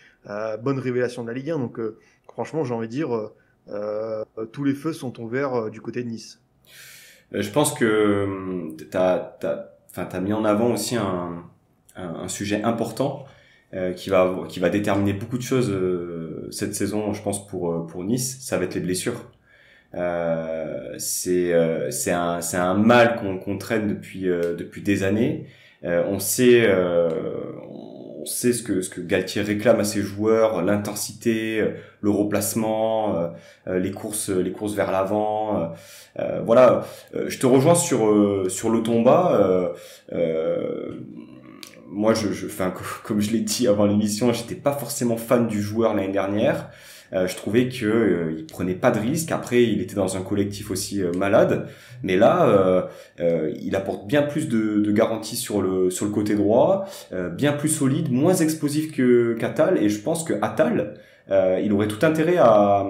[0.63, 1.59] bonnes révélations de la Ligue 1.
[1.59, 1.81] Donc,
[2.31, 3.31] franchement, j'ai envie de dire,
[4.53, 6.39] tous les feux sont ouverts du côté de Nice.
[7.33, 9.39] Je pense que tu as,
[9.97, 11.45] as, mis en avant aussi un,
[11.97, 13.27] un, sujet important.
[13.75, 17.71] Euh, qui va qui va déterminer beaucoup de choses euh, cette saison, je pense pour
[17.71, 19.31] euh, pour Nice, ça va être les blessures.
[19.95, 21.53] Euh, c'est
[21.91, 25.49] c'est un c'est un mal qu'on qu'on traîne depuis depuis des années.
[25.83, 26.67] on sait
[28.29, 31.65] sait ce que ce que Galtier réclame à ses joueurs, l'intensité,
[32.01, 33.33] le replacement,
[33.67, 35.73] les courses les courses vers l'avant.
[36.45, 39.75] voilà, je te rejoins sur sur le tomba
[41.91, 42.73] moi, je, je, enfin,
[43.05, 46.71] comme je l'ai dit avant l'émission, j'étais pas forcément fan du joueur l'année dernière.
[47.13, 49.33] Euh, je trouvais que euh, il prenait pas de risques.
[49.33, 51.69] Après, il était dans un collectif aussi euh, malade,
[52.03, 52.83] mais là, euh,
[53.21, 56.87] euh, il apporte bien plus de, de garanties sur le sur le côté droit,
[57.37, 59.79] bien plus solide, moins explosif que qu'Atal.
[59.79, 60.95] Et je pense que Atal,
[61.31, 62.87] il aurait tout intérêt à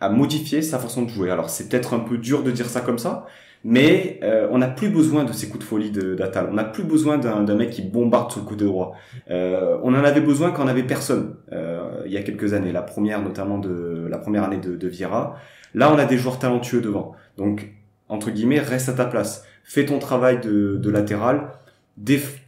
[0.00, 1.30] à modifier sa façon de jouer.
[1.30, 3.26] Alors, c'est peut-être un peu dur de dire ça comme ça,
[3.64, 6.48] mais euh, on n'a plus besoin de ces coups de folie d'Atal.
[6.50, 8.94] On n'a plus besoin d'un mec qui bombarde sur le côté droit.
[9.30, 12.72] Euh, on en avait besoin quand on avait personne euh, il y a quelques années.
[12.72, 15.36] La première notamment de la première année de, de Vieira.
[15.74, 17.12] Là, on a des joueurs talentueux devant.
[17.36, 17.72] Donc
[18.08, 19.44] entre guillemets, reste à ta place.
[19.64, 21.48] Fais ton travail de, de latéral.
[21.96, 22.40] Déf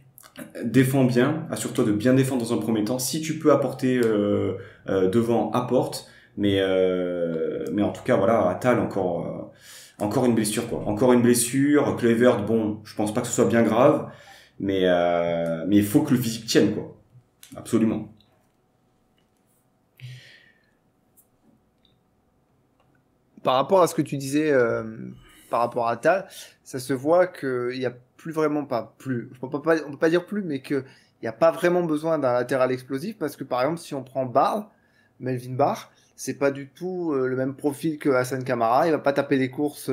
[0.63, 1.45] défends bien.
[1.51, 2.99] Assure-toi de bien défendre dans un premier temps.
[2.99, 4.53] Si tu peux apporter euh,
[4.89, 6.07] euh, devant, apporte.
[6.37, 6.61] Mais
[7.73, 9.51] mais en tout cas, voilà, Atal encore
[10.01, 10.83] encore une blessure quoi.
[10.85, 11.95] Encore une blessure.
[11.97, 14.11] Clevert, bon, je pense pas que ce soit bien grave,
[14.59, 16.97] mais euh, mais il faut que le physique tienne quoi.
[17.55, 18.09] Absolument.
[23.43, 24.83] Par rapport à ce que tu disais euh,
[25.49, 26.27] par rapport à Tal,
[26.63, 29.31] ça se voit qu'il n'y a plus vraiment pas plus.
[29.41, 30.83] On peut pas, peut pas dire plus, mais que
[31.21, 34.03] il n'y a pas vraiment besoin d'un latéral explosif parce que par exemple, si on
[34.03, 34.71] prend Barr,
[35.19, 38.87] Melvin Barr, c'est pas du tout le même profil que Hassan Kamara.
[38.87, 39.89] Il va pas taper des courses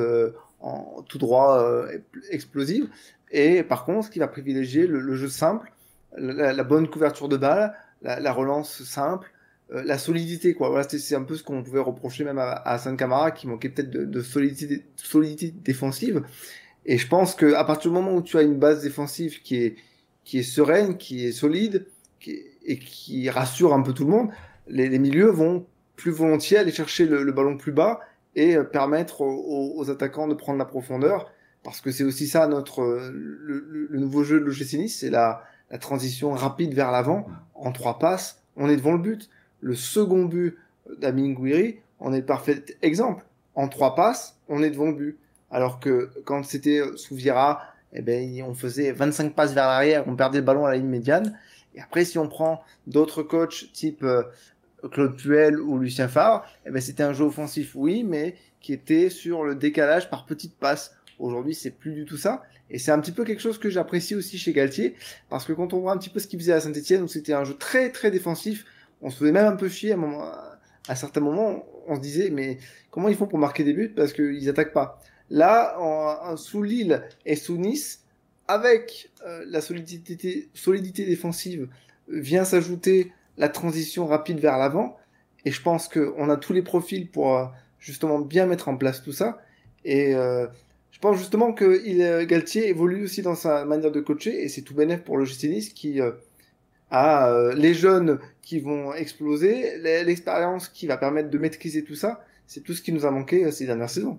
[0.61, 1.87] en tout droit
[2.31, 2.89] explosives.
[3.31, 5.73] Et par contre, qui va privilégier le, jeu simple,
[6.17, 9.31] la, bonne couverture de balle, la, relance simple,
[9.73, 10.57] euh, la solidité.
[10.59, 13.69] Voilà, c'est un peu ce qu'on pouvait reprocher même à, à Hassan Kamara, qui manquait
[13.69, 16.23] peut-être de, solidité, solidité défensive.
[16.87, 19.77] Et je pense qu'à partir du moment où tu as une base défensive qui est,
[20.25, 21.87] qui est sereine, qui est solide,
[22.65, 24.31] et qui rassure un peu tout le monde,
[24.67, 25.67] les, milieux vont
[25.99, 28.01] plus volontiers aller chercher le, ballon plus bas
[28.35, 31.31] et euh, permettre aux, attaquants de prendre la profondeur
[31.63, 32.83] parce que c'est aussi ça notre
[33.13, 38.43] le, nouveau jeu de l'OGC c'est la, la transition rapide vers l'avant en trois passes,
[38.57, 39.29] on est devant le but.
[39.61, 40.57] Le second but
[40.99, 43.25] d'Amin Gouiri, on est le parfait exemple.
[43.55, 45.19] En trois passes, on est devant le but.
[45.51, 50.15] Alors que quand c'était sous Vira, eh ben, on faisait 25 passes vers l'arrière, on
[50.15, 51.39] perdait le ballon à la ligne médiane.
[51.75, 54.23] Et après, si on prend d'autres coachs type euh,
[54.93, 59.11] Claude Puel ou Lucien Favre, eh ben, c'était un jeu offensif, oui, mais qui était
[59.11, 60.95] sur le décalage par petites passes.
[61.19, 62.43] Aujourd'hui, c'est plus du tout ça.
[62.71, 64.95] Et c'est un petit peu quelque chose que j'apprécie aussi chez Galtier,
[65.31, 67.33] parce que quand on voit un petit peu ce qu'il faisait à Saint-Etienne, où c'était
[67.33, 68.65] un jeu très très défensif,
[69.01, 70.31] on se faisait même un peu chier à, un moment,
[70.95, 72.59] certains moments, on se disait, mais
[72.91, 75.01] comment ils font pour marquer des buts Parce qu'ils attaquent pas?
[75.31, 75.77] Là,
[76.37, 78.05] sous Lille et sous Nice,
[78.47, 81.69] avec euh, la solidité, solidité défensive,
[82.09, 84.97] vient s'ajouter la transition rapide vers l'avant.
[85.45, 87.47] Et je pense qu'on a tous les profils pour euh,
[87.79, 89.41] justement bien mettre en place tout ça.
[89.85, 90.47] Et euh,
[90.91, 94.49] je pense justement que il, euh, Galtier évolue aussi dans sa manière de coacher et
[94.49, 96.01] c'est tout bénéf pour le GC qui
[96.91, 102.25] a les jeunes qui vont exploser, l'expérience qui va permettre de maîtriser tout ça.
[102.47, 104.19] C'est tout ce qui nous a manqué ces dernières saisons.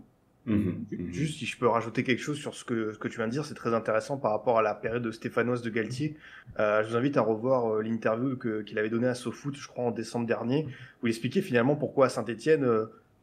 [0.50, 3.18] Mmh mmh Juste si je peux rajouter quelque chose sur ce que, ce que tu
[3.18, 6.18] viens de dire, c'est très intéressant par rapport à la période de Stéphanoise de Galtier.
[6.58, 10.26] je vous invite à revoir l'interview qu'il avait donnée à SoFoot, je crois en décembre
[10.26, 10.68] dernier,
[11.02, 12.66] où il expliquait finalement pourquoi à Saint-Etienne,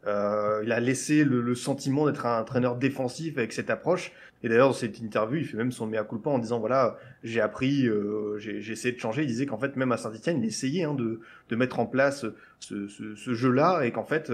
[0.07, 4.13] euh, il a laissé le, sentiment d'être un entraîneur défensif avec cette approche.
[4.43, 7.41] Et d'ailleurs, dans cette interview, il fait même son mea culpa en disant voilà, j'ai
[7.41, 9.23] appris, euh, j'ai essayé de changer.
[9.23, 12.27] Il disait qu'en fait, même à Saint-Etienne, il essayait hein, de, de, mettre en place
[12.61, 14.31] ce, ce, ce jeu-là et qu'en fait,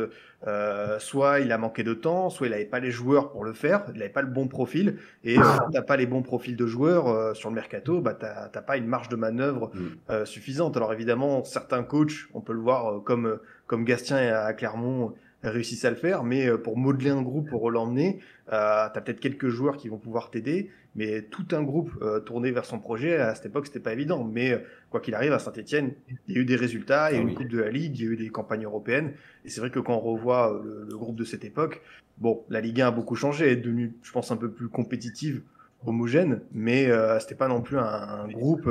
[0.48, 3.52] euh, soit il a manqué de temps, soit il n'avait pas les joueurs pour le
[3.52, 4.98] faire, il n'avait pas le bon profil.
[5.22, 8.14] Et euh, quand t'as pas les bons profils de joueurs euh, sur le mercato, bah
[8.14, 10.24] t'as pas une marge de manœuvre mm.
[10.24, 10.76] suffisante.
[10.76, 15.90] Alors évidemment, certains coachs, on peut le voir comme comme Gastien à Clermont réussissent à
[15.90, 18.20] le faire, mais pour modeler un groupe, pour l'emmener,
[18.52, 22.20] euh, tu as peut-être quelques joueurs qui vont pouvoir t'aider, mais tout un groupe euh,
[22.20, 24.24] tourné vers son projet, à cette époque, c'était pas évident.
[24.24, 24.58] Mais euh,
[24.90, 25.92] quoi qu'il arrive, à Saint-Etienne,
[26.28, 27.70] il y a eu des résultats, il y a eu ah une Coupe de la
[27.70, 29.12] Ligue, il y a eu des campagnes européennes,
[29.44, 31.80] et c'est vrai que quand on revoit le, groupe de cette époque,
[32.18, 34.68] bon, la Ligue 1 a beaucoup changé, elle est devenue, je pense, un peu plus
[34.68, 35.42] compétitive,
[35.86, 38.68] homogène, mais euh, c'était pas non plus un, un groupe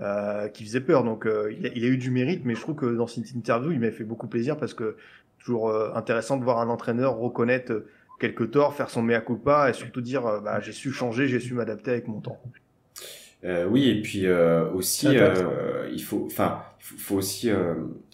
[0.00, 1.02] euh, qui faisait peur.
[1.02, 3.72] Donc il a, il, a, eu du mérite, mais je trouve que dans cette interview,
[3.72, 4.96] il m'a fait beaucoup plaisir parce que
[5.44, 7.86] toujours euh, intéressant de voir un entraîneur reconnaître euh,
[8.20, 11.40] quelques torts, faire son mea culpa et surtout dire euh, bah, j'ai su changer, j'ai
[11.40, 12.38] su m'adapter avec mon temps.
[13.44, 14.26] Euh, oui, et puis
[14.74, 15.08] aussi,
[15.92, 17.50] il faut, enfin, il faut, aussi,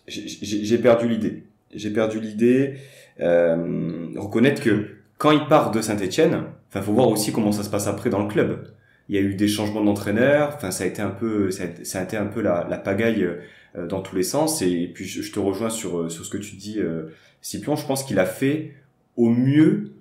[0.09, 1.45] j'ai perdu l'idée.
[1.73, 2.75] J'ai perdu l'idée.
[3.19, 7.87] reconnaître que quand il part de Saint-Étienne, enfin, faut voir aussi comment ça se passe
[7.87, 8.75] après dans le club.
[9.09, 10.53] Il y a eu des changements d'entraîneur.
[10.57, 13.29] Enfin, ça a été un peu, ça a, été un peu la, la pagaille
[13.77, 14.63] euh, dans tous les sens.
[14.63, 17.05] Et puis je, te rejoins sur, euh, sur ce que tu dis, euh,
[17.41, 17.77] Scipion.
[17.77, 18.75] Je pense qu'il a fait
[19.21, 19.93] au mieux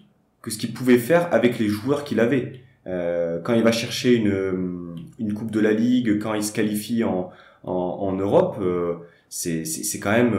[0.42, 2.54] que ce qu'il pouvait faire avec les joueurs qu'il avait.
[2.88, 7.04] Euh, quand il va chercher une, une Coupe de la Ligue, quand il se qualifie
[7.04, 7.30] en,
[7.64, 8.96] en, Europe, euh,
[9.30, 10.36] c'est quand même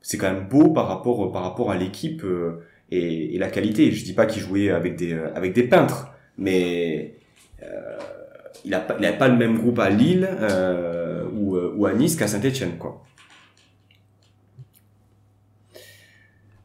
[0.00, 2.24] c'est quand même beau par rapport par rapport à l'équipe
[2.90, 3.90] et, la qualité.
[3.90, 7.14] Je dis pas qu'il jouait avec des avec des peintres, mais
[8.64, 10.28] il a pas pas le même groupe à Lille.
[10.40, 11.08] Euh,
[11.54, 12.72] euh, ou, à Nice qu'à Saint-Etienne.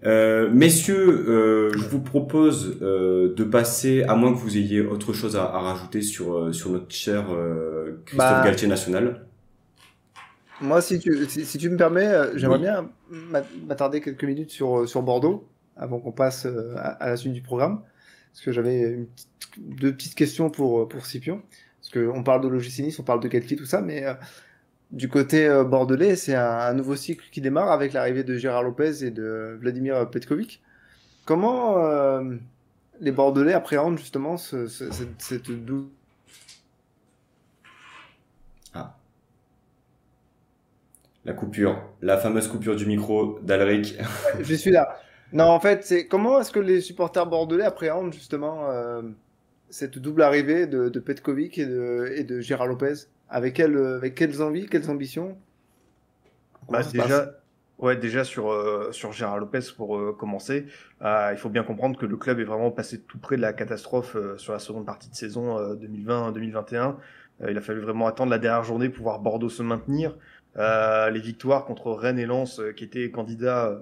[0.05, 5.35] Euh, messieurs, euh, je vous propose de passer, à moins que vous ayez autre chose
[5.35, 7.25] à, rajouter sur, sur notre cher
[8.05, 9.25] Christophe bah, Galtier national.
[10.61, 12.89] Moi, si tu, si, tu me permets, j'aimerais bien
[13.67, 16.45] m'attarder quelques minutes sur, sur Bordeaux, avant qu'on passe
[16.77, 17.81] à, la suite du programme.
[18.31, 19.07] Parce que j'avais
[19.57, 21.41] deux petites questions pour, pour Scipion.
[21.81, 24.05] Parce qu'on parle de Logicinis, on parle de Galtier, tout ça, mais
[24.93, 29.03] du côté euh, bordelais, c'est un, nouveau cycle qui démarre avec l'arrivée de Gérard Lopez
[29.03, 30.61] et de Vladimir Petkovic.
[31.25, 32.35] Comment euh,
[33.01, 35.49] les Bordelais appréhendent justement ce, cette, cette
[38.75, 38.95] Ah.
[41.25, 43.97] La coupure, la fameuse coupure du micro d'Alric.
[44.41, 44.99] je suis là.
[45.31, 49.01] Non, en fait, c'est comment est-ce que les supporters bordelais appréhendent justement euh,
[49.71, 53.07] cette double arrivée de, de Petkovic et de, et de Gérard Lopez?
[53.29, 55.37] Avec, quelle, avec quelles envies, quelles ambitions?
[56.69, 57.31] Bah, déjà,
[57.79, 60.65] ouais, déjà sur, euh, sur Gérard Lopez, pour euh, commencer,
[61.01, 63.53] euh, il faut bien comprendre que le club est vraiment passé tout près de la
[63.53, 66.95] catastrophe sur la seconde partie de saison 2020-2021.
[67.49, 70.15] il a fallu vraiment attendre la dernière journée pour voir Bordeaux se maintenir.
[70.55, 73.81] les victoires contre Rennes et Lens, qui étaient candidats,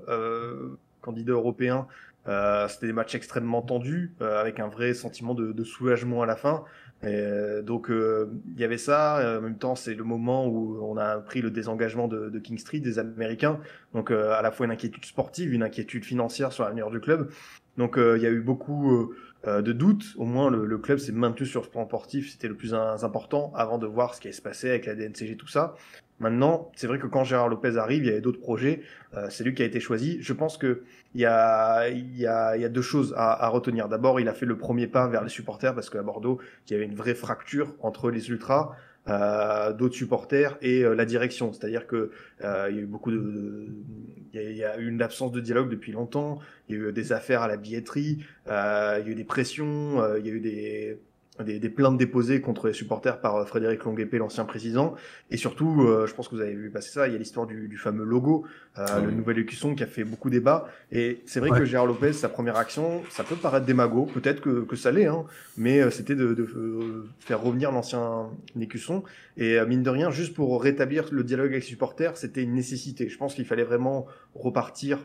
[1.01, 1.87] candidats européens,
[2.25, 6.63] c'était des matchs extrêmement tendus, avec un vrai sentiment de, de soulagement à la fin.
[7.03, 9.19] Et donc euh, il y avait ça.
[9.19, 12.39] Euh, en même temps, c'est le moment où on a pris le désengagement de, de
[12.39, 13.59] King Street, des Américains.
[13.93, 17.31] Donc euh, à la fois une inquiétude sportive, une inquiétude financière sur l'avenir du club.
[17.77, 19.13] Donc il y a eu beaucoup
[19.47, 20.13] de doutes.
[20.17, 22.31] Au moins le, le club s'est maintenu sur ce plan sportif.
[22.31, 25.37] C'était le plus important avant de voir ce qui allait se passer avec la DNCG,
[25.37, 25.75] tout ça.
[26.21, 28.81] Maintenant, c'est vrai que quand Gérard Lopez arrive, il y avait d'autres projets.
[29.15, 30.19] Euh, c'est lui qui a été choisi.
[30.21, 33.89] Je pense que il y a, y y a deux choses à, à retenir.
[33.89, 36.75] D'abord, il a fait le premier pas vers les supporters parce qu'à Bordeaux, il y
[36.75, 38.77] avait une vraie fracture entre les ultras.
[39.07, 41.53] Euh, d'autres supporters et euh, la direction.
[41.53, 42.11] C'est-à-dire que
[42.43, 43.67] euh, y a eu beaucoup de,
[44.31, 46.37] il, y a, il y, a eu une absence de dialogue depuis longtemps.
[46.69, 49.23] Il y a eu des affaires à la billetterie, euh, il y a eu des
[49.23, 50.99] pressions, il y a eu des
[51.43, 54.95] des, des, plaintes déposées contre les supporters par euh, Frédéric Longuepé, l'ancien président.
[55.29, 57.47] Et surtout, euh, je pense que vous avez vu passer ça, il y a l'histoire
[57.47, 58.45] du, du, fameux logo,
[58.77, 60.67] euh, le nouvel écusson qui a fait beaucoup débat.
[60.91, 64.63] Et c'est vrai que Gérard Lopez, sa première action, ça peut paraître démago, peut-être que,
[64.63, 65.25] que ça l'est, hein,
[65.57, 69.03] mais c'était de, de, faire revenir l'ancien écusson.
[69.37, 73.09] Et mine de rien, juste pour rétablir le dialogue avec les supporters, c'était une nécessité.
[73.09, 74.99] Je pense qu'il fallait vraiment repartir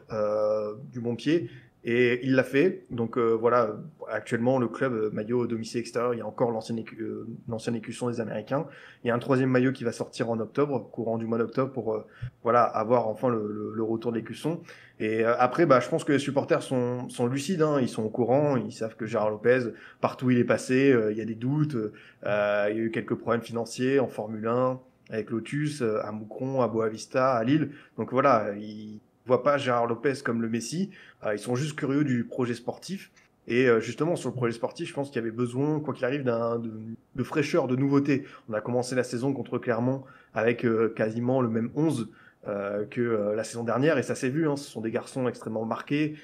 [0.93, 1.49] du bon pied
[1.87, 2.85] et il l'a fait.
[2.91, 3.77] Donc euh, voilà,
[4.11, 8.21] actuellement, le club euh, maillot domicile extérieur, il y a encore l'ancien euh, écusson des
[8.21, 8.67] Américains.
[9.05, 11.73] Il y a un troisième maillot qui va sortir en octobre, courant du mois d'octobre,
[11.73, 12.05] pour
[12.43, 14.61] voilà avoir enfin le, retour de l'écusson.
[14.99, 18.09] Et après, bah, je pense que les supporters sont, sont lucides, hein, ils sont au
[18.09, 19.61] courant, ils savent que Gérard Lopez,
[20.01, 21.77] partout où il est passé, il y a des doutes,
[22.25, 26.69] il y a eu quelques problèmes financiers en Formule 1 avec Lotus, à Moucron, à
[26.69, 27.71] Boavista, à Lille.
[27.97, 30.91] Donc voilà, il voient pas Gérard Lopez comme le Messi.
[31.25, 33.11] Euh, ils sont juste curieux du projet sportif.
[33.49, 36.05] Et euh, justement, sur le projet sportif, je pense qu'il y avait besoin, quoi qu'il
[36.05, 38.25] arrive, de, fraîcheur, de nouveauté.
[38.49, 40.03] On a commencé la saison contre Clermont
[40.35, 42.09] avec euh, quasiment le même 11
[42.49, 44.49] euh, que la saison dernière, et ça s'est vu.
[44.49, 46.17] Hein, ce sont des garçons extrêmement marqués,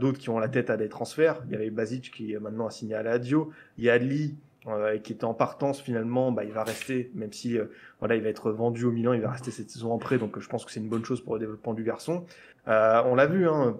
[0.00, 1.42] d'autres qui ont la tête à des transferts.
[1.46, 3.52] Il y avait Basic qui est maintenant assigné à la Adio.
[3.76, 4.34] Il y a Adli
[4.68, 7.66] euh, qui était en partance finalement, bah, il va rester, même si euh,
[8.00, 10.38] voilà, il va être vendu au Milan, il va rester cette saison en prêt, donc
[10.38, 12.24] je pense que c'est une bonne chose pour le développement du garçon.
[12.68, 13.78] Euh, on l'a vu, hein,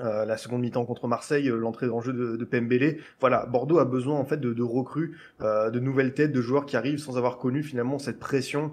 [0.00, 2.96] euh, la seconde mi-temps contre Marseille, euh, l'entrée en jeu de, de.
[3.20, 6.76] Voilà, Bordeaux a besoin en fait de, recrues, euh, de nouvelles têtes, de joueurs qui
[6.76, 8.72] arrivent sans avoir connu finalement cette pression,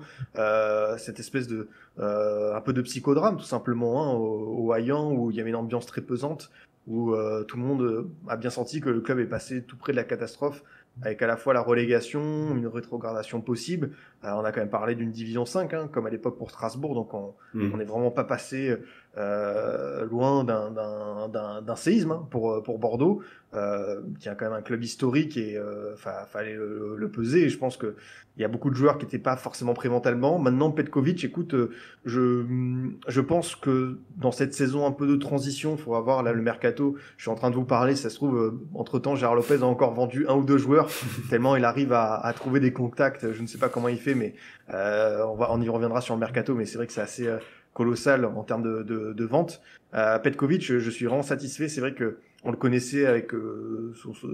[0.98, 1.68] cette espèce de
[1.98, 5.58] un peu de psychodrame tout simplement hein, au, au Hayan où il y avait une
[5.58, 6.52] ambiance très pesante,
[6.88, 7.14] où
[7.48, 10.06] tout le monde a bien senti que le club est passé tout près de la
[10.06, 10.64] catastrophe
[11.02, 13.92] avec à la fois la relégation, une rétrogradation possible.
[14.24, 16.96] Euh, on a quand même parlé d'une division 5, hein, comme à l'époque pour Strasbourg,
[16.96, 17.78] donc on mm.
[17.78, 18.76] n'est vraiment pas passé
[19.20, 23.22] euh, loin d'un séisme hein, pour, pour Bordeaux,
[23.56, 27.46] euh, qui a quand même un club historique et euh, fallait le, peser.
[27.46, 27.96] Et je pense qu'il
[28.38, 30.38] y a beaucoup de joueurs qui n'étaient pas forcément prêts mentalement.
[30.38, 31.72] Maintenant, Petkovic, écoute, euh,
[32.06, 36.44] je, pense que dans cette saison un peu de transition, il faut avoir là le
[36.44, 36.96] mercato.
[37.18, 39.66] Je suis en train de vous parler, ça se trouve, euh, entre-temps, Gérard Lopez a
[39.66, 40.88] encore vendu un ou deux joueurs,
[41.32, 43.32] tellement il arrive à, trouver des contacts.
[43.32, 44.36] Je ne sais pas comment il fait, mais
[44.72, 47.28] on y reviendra sur le mercato, mais c'est vrai que c'est assez
[47.74, 49.62] colossal en termes de, de, de vente.
[49.94, 51.68] Euh, Petkovic, je suis vraiment satisfait.
[51.68, 54.28] C'est vrai que on le connaissait avec euh, sur, ce,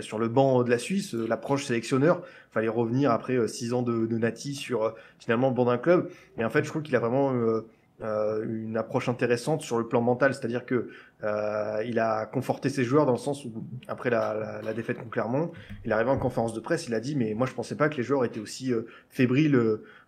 [0.00, 2.22] sur, le banc de la Suisse, euh, l'approche sélectionneur.
[2.52, 5.78] Fallait revenir après euh, six ans de, de Nati sur euh, finalement le banc d'un
[5.78, 6.10] club.
[6.38, 7.32] Et en fait, je trouve qu'il a vraiment
[8.02, 10.88] euh, une approche intéressante sur le plan mental, c'est-à-dire que
[11.24, 13.52] euh, il a conforté ses joueurs dans le sens où
[13.86, 15.52] après la, défaite contre Clermont,
[15.84, 17.96] il arrivé en conférence de presse, il a dit mais moi je pensais pas que
[17.96, 19.56] les joueurs étaient aussi euh, fébriles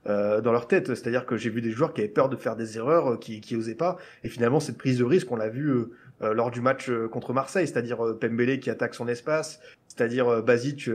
[0.07, 2.57] euh, dans leur tête, c'est-à-dire que j'ai vu des joueurs qui avaient peur de faire
[2.57, 5.73] des erreurs, qui qui osaient pas, et finalement cette prise de risque on l'a vu
[6.21, 10.89] lors du match contre Marseille, c'est-à-dire Pembele qui attaque son espace, c'est-à-dire Basic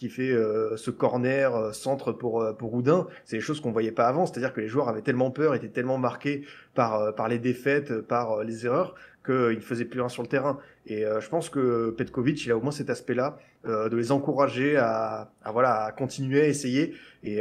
[0.00, 3.70] qui fait euh, ce corner euh, centre pour euh, pour Houdin, c'est des choses qu'on
[3.70, 7.28] voyait pas avant, c'est-à-dire que les joueurs avaient tellement peur, étaient tellement marqués par par
[7.28, 8.94] les défaites, par les erreurs
[9.26, 10.58] qu'ils ne faisaient plus rien sur le terrain.
[10.86, 15.30] Et je pense que Petkovic, il a au moins cet aspect-là de les encourager à,
[15.42, 16.94] à, voilà à continuer à essayer.
[17.22, 17.40] Et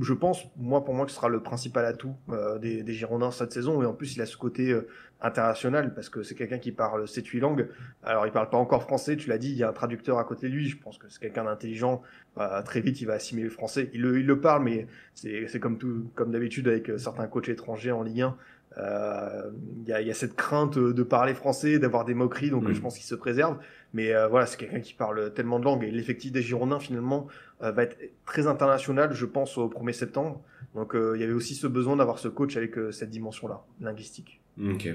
[0.00, 2.14] je pense, moi pour moi, que ce sera le principal atout
[2.60, 3.82] des, des Girondins cette saison.
[3.82, 4.78] Et en plus, il a ce côté
[5.20, 7.68] international parce que c'est quelqu'un qui parle 7-8 langues.
[8.02, 10.24] Alors il parle pas encore français, tu l'as dit, il y a un traducteur à
[10.24, 10.68] côté de lui.
[10.68, 12.02] Je pense que c'est quelqu'un d'intelligent.
[12.38, 13.90] Euh, très vite, il va assimiler le français.
[13.94, 17.48] Il le, il le parle, mais c'est comme tout, comme d'habitude avec euh, certains coachs
[17.48, 18.36] étrangers en Ligue 1.
[18.78, 22.74] Il y, a, y, a, cette crainte de parler français, d'avoir des moqueries, donc mm.
[22.74, 23.56] je pense qu'il se préserve.
[23.96, 27.28] Mais voilà, c'est quelqu'un qui parle tellement de langues et l'effectif des Girondins finalement
[27.60, 30.42] va être très international, je pense, au 1er septembre.
[30.74, 34.40] Donc il y avait aussi ce besoin d'avoir ce coach avec cette dimension-là, linguistique.
[34.62, 34.88] Ok.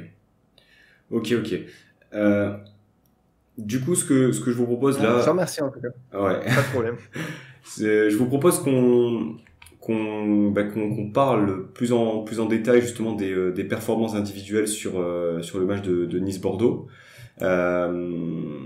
[1.12, 1.60] Ok, ok.
[2.14, 2.56] Euh,
[3.58, 5.22] du coup, ce que, ce que je vous propose là.
[5.24, 5.90] Je remercie en tout cas.
[6.18, 6.40] Ouais.
[6.40, 6.96] Pas de problème.
[7.78, 9.38] je vous propose qu'on
[9.80, 14.68] qu'on bah, qu'on parle plus en plus en détail justement des, euh, des performances individuelles
[14.68, 16.88] sur euh, sur le match de, de Nice Bordeaux.
[17.42, 18.60] Euh,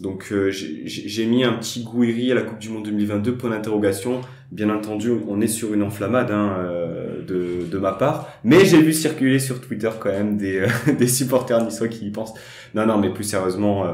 [0.00, 4.20] donc euh, j'ai mis un petit Gouiri à la Coupe du Monde 2022 point d'interrogation.
[4.52, 8.80] Bien entendu, on est sur une enflammade hein, euh, de, de ma part, mais j'ai
[8.80, 12.34] vu circuler sur Twitter quand même des, euh, des supporters niçois qui y pensent.
[12.74, 13.86] Non, non, mais plus sérieusement,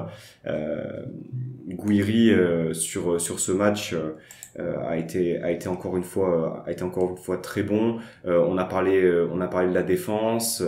[0.46, 1.02] euh,
[1.68, 2.32] Gouiri
[2.72, 4.16] sur sur ce match euh,
[4.58, 7.98] a été a été encore une fois a été encore une fois très bon.
[8.26, 10.62] Euh, on a parlé euh, on a parlé de la défense.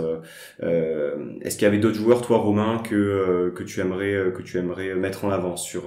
[0.60, 4.94] Est-ce qu'il y avait d'autres joueurs, toi Romain, que que tu aimerais que tu aimerais
[4.94, 5.84] mettre en avant sur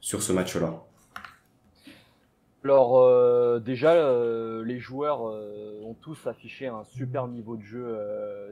[0.00, 0.84] sur ce match-là?
[2.62, 7.98] Alors euh, déjà, euh, les joueurs euh, ont tous affiché un super niveau de jeu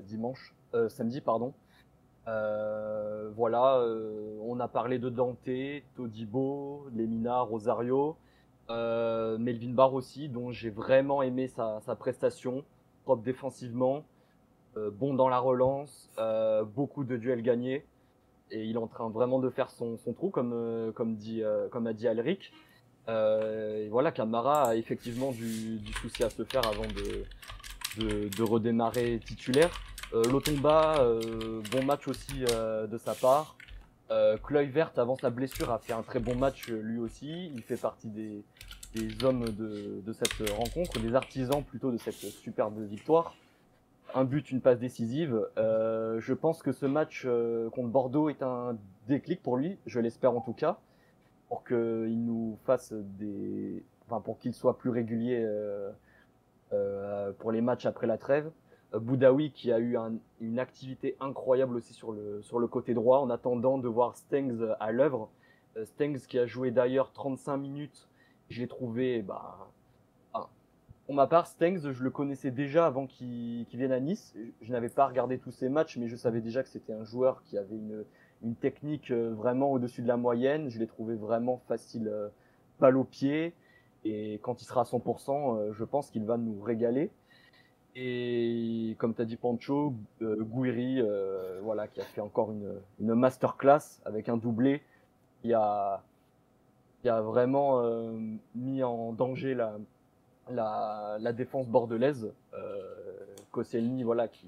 [0.06, 0.54] dimanche,
[0.88, 1.52] samedi pardon.
[3.36, 3.84] voilà,
[4.42, 5.50] on a parlé de Dante,
[5.96, 8.16] Todibo, Lemina, Rosario.
[8.70, 12.64] Euh, Melvin Barr aussi, dont j'ai vraiment aimé sa, prestation,
[13.04, 14.04] propre défensivement,
[14.76, 17.86] euh, bon dans la relance, euh, beaucoup de duels gagnés,
[18.50, 22.52] et il est en train vraiment de faire son, trou, comme, a dit Alric.
[23.06, 29.70] voilà, Camara a effectivement du, souci à se faire avant de, de, de redémarrer titulaire.
[30.12, 30.94] Lotomba,
[31.70, 33.57] bon match aussi de sa part.
[34.10, 37.50] Euh, Vert, avant sa blessure, a fait un très bon match lui aussi.
[37.54, 38.42] Il fait partie des,
[38.94, 43.34] des hommes de, de, cette rencontre, des artisans plutôt de cette superbe victoire.
[44.14, 45.46] Un but, une passe décisive.
[45.58, 50.00] Euh, je pense que ce match euh, contre Bordeaux est un déclic pour lui, je
[50.00, 50.78] l'espère en tout cas,
[51.48, 55.90] pour qu'il nous fasse des, enfin pour qu'il soit plus régulier euh,
[56.72, 58.50] euh pour les matchs après la trêve.
[58.94, 63.30] Euh, Boudaoui qui a eu un, une activité incroyable aussi sur le, côté droit en
[63.30, 65.30] attendant de voir Stengs à l'œuvre.
[65.76, 68.08] Euh, Stengs qui a joué d'ailleurs 35 minutes,
[68.48, 69.68] je l'ai trouvé, bah,
[71.06, 74.34] pour ma part, Stengs, je le connaissais déjà avant qu'il qu vienne à Nice.
[74.60, 77.42] Je n'avais pas regardé tous ses matchs, mais je savais déjà que c'était un joueur
[77.44, 78.04] qui avait une,
[78.42, 80.68] une technique euh, vraiment au-dessus de la moyenne.
[80.68, 82.12] Je l'ai trouvé vraiment facile,
[82.78, 83.54] balle au pied.
[84.04, 87.10] Et quand il sera à 100%, je pense qu'il va nous régaler.
[88.00, 93.14] Et comme tu as dit Pancho, euh, Gouiri, euh, voilà, qui a fait encore une,
[93.14, 94.82] masterclass avec un doublé,
[95.42, 96.00] qui a,
[97.04, 98.12] a vraiment euh,
[98.54, 99.56] mis en danger
[100.48, 102.32] la, défense bordelaise.
[102.54, 102.82] Euh,
[103.50, 104.46] Koscielny, voilà, qui,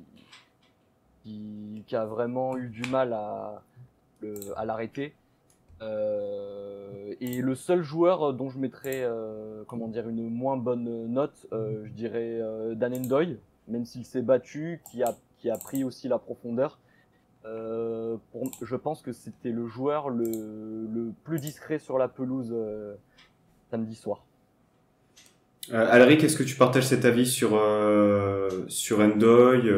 [1.92, 3.62] a vraiment eu du mal à
[4.64, 5.12] l'arrêter.
[5.82, 11.46] Euh, et le seul joueur dont je mettrais, euh, comment dire, une moins bonne note,
[11.52, 13.38] euh, je dirais euh, Danendoy,
[13.68, 16.78] même s'il s'est battu, qui a, qui a pris aussi la profondeur.
[17.46, 18.16] Euh,
[18.62, 22.94] je pense que c'était le joueur le, le, plus discret sur la pelouse euh,
[23.70, 24.24] samedi soir.
[25.72, 27.58] Euh, Alric, est-ce que tu partages cet avis sur,
[28.68, 29.70] sur Endoy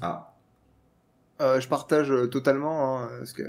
[0.00, 0.31] Ah.
[1.42, 3.42] Euh, je partage euh, totalement hein, que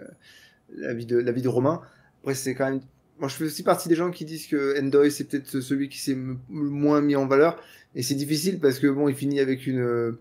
[0.75, 1.81] l'avis de Romain.
[2.21, 2.81] Après, c'est quand même.
[3.19, 5.99] Moi, je fais aussi partie des gens qui disent que Endoy c'est peut-être celui qui
[5.99, 7.61] s'est le moins mis en valeur.
[7.95, 10.19] Et c'est difficile parce que bon, il finit avec une euh,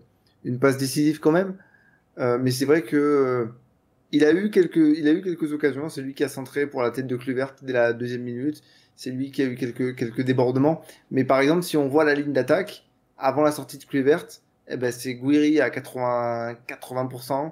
[0.59, 1.55] passe décisive quand même.
[2.19, 3.47] Euh, mais c'est vrai que
[4.11, 5.89] il a eu quelques il a eu quelques occasions.
[5.89, 8.61] C'est lui qui a centré pour la tête de Kluivert dès la deuxième minute.
[8.95, 10.83] C'est lui qui a eu quelques quelques débordements.
[11.09, 14.27] Mais par exemple, si on voit la ligne d'attaque avant la sortie de Kluivert,
[14.67, 17.51] eh ben, c'est Guiri à 80, 80%,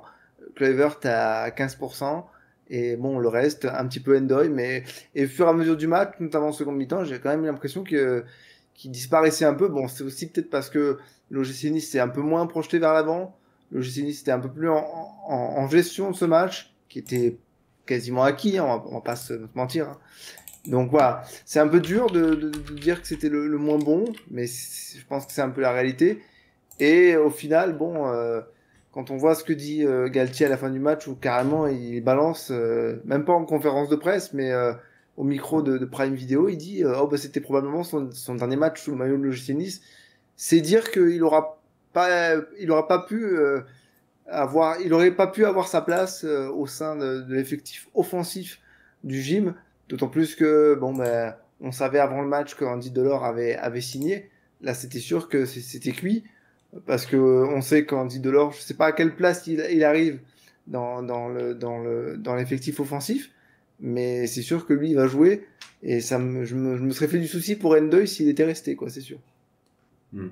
[0.56, 2.24] Kluivert à 15%,
[2.70, 5.76] et bon, le reste, un petit peu Endoy, mais, et au fur et à mesure
[5.76, 8.24] du match, notamment en second mi-temps, j'ai quand même l'impression que,
[8.74, 9.68] qu'il disparaissait un peu.
[9.68, 10.98] Bon, c'est aussi peut-être parce que
[11.30, 13.38] l'OGC Nice s'est un peu moins projeté vers l'avant.
[13.72, 14.86] L'OGC Nice était un peu plus en,
[15.28, 17.38] en, gestion de ce match, qui était
[17.86, 19.90] quasiment acquis, hein, on, va, on pas se mentir.
[19.90, 19.98] Hein.
[20.66, 25.06] Donc voilà, c'est un peu dur de, dire que c'était le, moins bon, mais je
[25.08, 26.22] pense que c'est un peu la réalité.
[26.82, 28.42] Et au final, bon, euh,
[28.92, 31.68] quand on voit ce que dit euh, Galtier à la fin du match, où carrément
[31.68, 34.74] il balance, euh, même pas en conférence de presse, mais euh,
[35.16, 38.92] au micro de, Prime Video, il dit Oh, bah, c'était probablement son, dernier match sous
[38.92, 39.82] le maillot de l'OGC Nice.
[40.36, 41.62] C'est dire qu'il aura
[41.94, 43.38] pas, il aura pas pu
[44.28, 48.60] avoir, il aurait pas pu avoir sa place au sein de, l'effectif offensif
[49.04, 49.54] du gym,
[49.88, 53.82] d'autant plus que, bon, ben, on savait avant le match que Andy Delors avait, avait
[53.82, 54.32] signé.
[54.62, 56.24] Là, c'était sûr que c'était cuit.
[56.86, 60.20] Parce que on sait qu'Andy Delors, je sais pas à quelle place il, il arrive
[60.68, 63.32] dans, dans le, dans le, dans l'effectif offensif.
[63.80, 65.46] Mais c'est sûr que lui, il va jouer.
[65.84, 68.46] Et ça me, je, me, je me serais fait du souci pour N2 s'il était
[68.46, 69.18] resté, quoi, c'est sûr.
[70.14, 70.28] Hmm.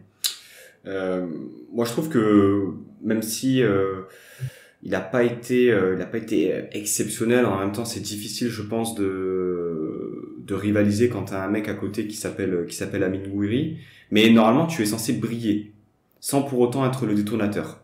[0.85, 1.27] Euh,
[1.73, 2.67] moi, je trouve que
[3.01, 4.03] même si euh,
[4.83, 8.49] il n'a pas été, euh, il a pas été exceptionnel, en même temps, c'est difficile,
[8.49, 13.03] je pense, de de rivaliser quand t'as un mec à côté qui s'appelle qui s'appelle
[13.03, 13.77] Amin Gouiri.
[14.11, 15.73] Mais normalement, tu es censé briller
[16.19, 17.81] sans pour autant être le détonateur.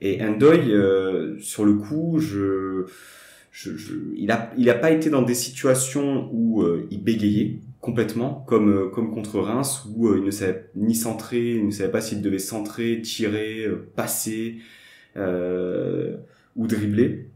[0.00, 2.86] Et Endoy, euh, sur le coup, je,
[3.50, 8.44] je, je, il a il a pas été dans des situations où il bégayait complètement,
[8.46, 11.90] comme, euh, comme contre Reims, où euh, il ne savait ni centrer, il ne savait
[11.90, 14.56] pas s'il devait centrer, tirer, euh, passer
[15.16, 16.16] euh,
[16.56, 17.28] ou dribbler.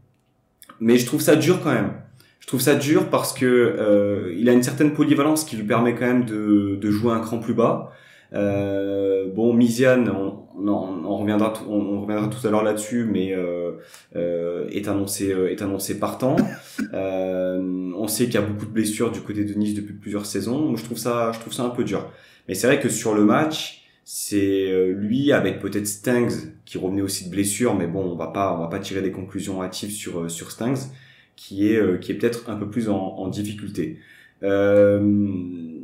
[0.79, 1.93] Mais je trouve ça dur quand même.
[2.39, 5.95] Je trouve ça dur parce que euh, il a une certaine polyvalence qui lui permet
[5.95, 7.93] quand même de, de jouer un cran plus bas.
[8.33, 13.33] Euh, bon, Misian, on, on, on, reviendra, on, on, reviendra tout à l'heure là-dessus, mais
[13.33, 13.73] euh,
[14.15, 16.35] euh, est annoncé euh, est annoncé partant.
[16.93, 20.25] Euh, on sait qu'il y a beaucoup de blessures du côté de Nice depuis plusieurs
[20.25, 20.59] saisons.
[20.59, 22.11] Moi, je trouve ça, je trouve ça un peu dur.
[22.47, 27.01] Mais c'est vrai que sur le match, c'est euh, lui avec peut-être Stangs qui revenait
[27.01, 29.91] aussi de blessure, mais bon, on va pas, on va pas tirer des conclusions hâtives
[29.91, 30.89] sur sur Stangs,
[31.35, 33.99] qui est qui est peut-être un peu plus en, en difficulté.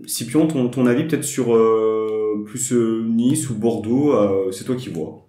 [0.05, 1.55] Scipion, ton, ton avis peut-être sur
[2.45, 5.25] plus Nice ou Bordeaux, c'est toi qui vois.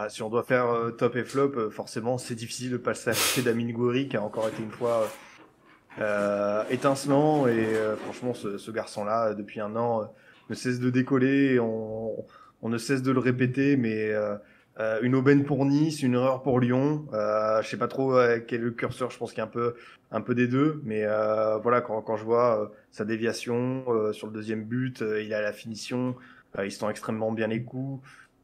[0.00, 3.10] Ah, si on doit faire euh, top et flop, euh, forcément, c'est difficile de passer
[3.10, 5.10] à côté d'Amin Gouiri, qui a encore été une fois
[6.00, 7.48] euh, étincelant.
[7.48, 7.66] Et
[8.04, 10.08] franchement, ce, ce garçon-là, depuis un an,
[10.50, 11.58] ne cesse de décoller.
[11.58, 12.14] On,
[12.62, 14.12] on, ne cesse de le répéter, mais
[15.02, 17.06] une aubaine pour Nice, une erreur pour Lyon.
[17.12, 18.14] je sais pas trop
[18.46, 19.10] quel est le curseur.
[19.10, 19.74] Je pense qu'il y a un peu,
[20.12, 20.80] un peu des deux.
[20.84, 21.04] Mais
[21.62, 26.14] voilà, quand, quand je vois sa déviation sur le deuxième but, il a la finition.
[26.62, 28.02] il se tend extrêmement bien les coups.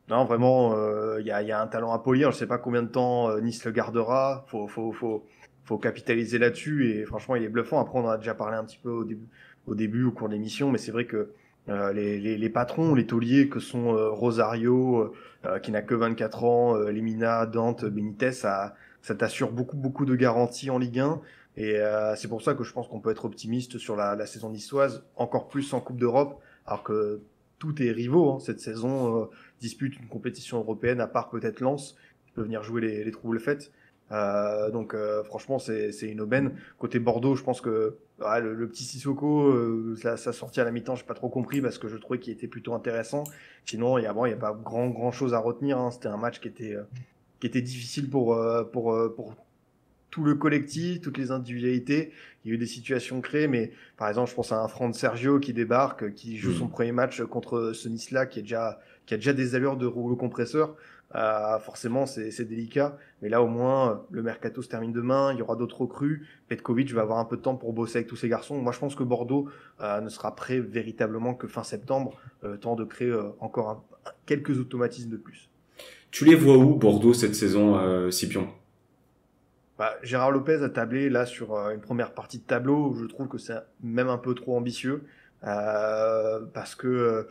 [0.09, 2.30] Non, vraiment, il euh, y, a, un talent à polir.
[2.30, 4.45] Je sais pas combien de temps euh, Nice le gardera.
[4.49, 6.91] Faut, faut, capitaliser là-dessus.
[6.91, 7.80] Et franchement, il est bluffant.
[7.80, 9.26] Après, on a déjà parlé un petit peu au début,
[9.66, 11.35] au, début, au cours de l'émission, mais c'est vrai que euh,
[11.69, 15.15] les, les, les, patrons, les tauliers que sont euh, Rosario,
[15.47, 20.15] euh, qui n'a que 24 ans, Limina, Dante, Benitez, ça, ça t'assure beaucoup, beaucoup de
[20.15, 21.21] garanties en Ligue 1.
[21.57, 21.79] Et
[22.17, 25.05] c'est pour ça que je pense qu'on peut être optimiste sur la, la saison niçoise,
[25.15, 27.21] encore plus en Coupe d'Europe, alors que
[27.61, 31.95] tout est rivaux hein, cette saison dispute une compétition européenne, à part peut-être Lens,
[32.27, 33.71] qui peut venir jouer les, les troubles faites.
[34.13, 36.53] Euh, donc euh, franchement c'est une aubaine.
[36.79, 40.65] Côté Bordeaux, je pense que ah, le, le, petit Sissoko, euh, sa, sa, sortie à
[40.65, 43.25] la mi-temps, j'ai pas trop compris parce que je trouvais qu'il était plutôt intéressant.
[43.65, 45.79] Sinon, il y a bon, il y a pas grand grand chose à retenir.
[45.79, 45.91] Hein.
[45.91, 46.85] C'était un match qui était euh,
[47.41, 49.35] qui était difficile pour euh, pour euh, pour
[50.11, 52.13] tout le collectif, toutes les individualités.
[52.45, 54.95] Il y a eu des situations créées, mais par exemple, je pense à un Franck
[54.95, 59.15] Sergio qui débarque, qui joue son premier match contre ce Nice-là, qui est déjà qui
[59.15, 60.77] a déjà des allures de rouleau compresseur,
[61.15, 62.97] euh, forcément c'est délicat.
[63.23, 66.27] Mais là au moins le mercato se termine demain, il y aura d'autres recrues.
[66.49, 68.61] Petkovic va avoir un peu de temps pour bosser avec tous ces garçons.
[68.61, 69.49] Moi je pense que Bordeaux
[69.81, 73.83] euh, ne sera prêt véritablement que fin septembre, euh, temps de créer encore un,
[74.27, 75.49] quelques automatismes de plus.
[76.11, 78.49] Tu les vois où Bordeaux cette saison, Scipion?
[79.79, 83.27] Bah, Gérard Lopez a tablé là sur une première partie de tableau où je trouve
[83.27, 85.05] que c'est même un peu trop ambitieux
[85.43, 87.27] parce que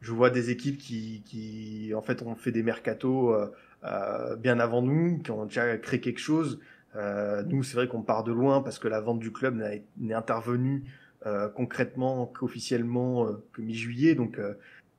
[0.00, 3.46] je vois des équipes qui, qui, en fait, ont fait des mercatos euh,
[3.84, 6.60] euh, bien avant nous, qui ont déjà créé quelque chose.
[6.96, 9.62] Euh, nous, c'est vrai qu'on part de loin parce que la vente du club
[9.98, 10.84] n'est intervenue
[11.26, 14.14] euh, concrètement qu'officiellement euh, que mi-juillet.
[14.14, 14.54] Donc, euh,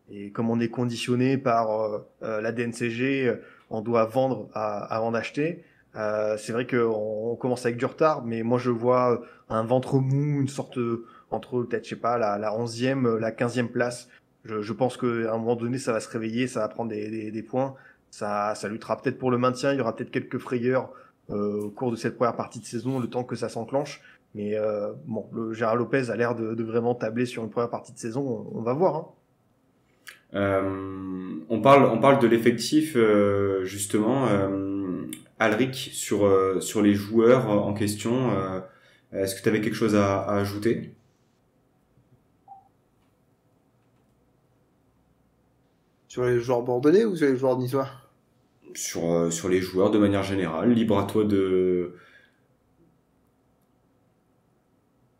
[0.10, 1.68] et comme on est conditionné par
[2.22, 5.66] la DNCG, on doit vendre à, avant d'acheter.
[5.94, 10.40] c'est vrai qu'on on commence avec du retard, mais moi je vois un ventre mou,
[10.40, 10.80] une sorte
[11.30, 14.08] entre peut-être je sais pas la, la 11e, la 15e place
[14.48, 17.76] je, pense qu'à un moment donné, ça va se réveiller, ça va prendre des, points.
[18.10, 19.74] Ça, luttera peut-être pour le maintien.
[19.74, 20.92] Il y aura peut-être quelques frayeurs
[21.30, 24.02] euh, au cours de cette première partie de saison, le temps que ça s'enclenche.
[24.36, 27.94] Mais euh, bon, le Gérard Lopez a l'air de, vraiment tabler sur une première partie
[27.94, 28.48] de saison.
[28.54, 28.96] On, va voir.
[28.96, 29.06] Hein.
[30.34, 32.98] Euh, on parle, de l'effectif
[33.64, 34.28] justement.
[35.40, 38.32] Alric sur les joueurs en question.
[39.12, 40.94] Est-ce que tu avais quelque chose à ajouter?
[46.18, 47.90] Sur les joueurs bordelais ou sur les joueurs niçois?
[48.74, 50.72] Sur, euh, sur les joueurs de manière générale.
[50.72, 51.94] Libre à toi de.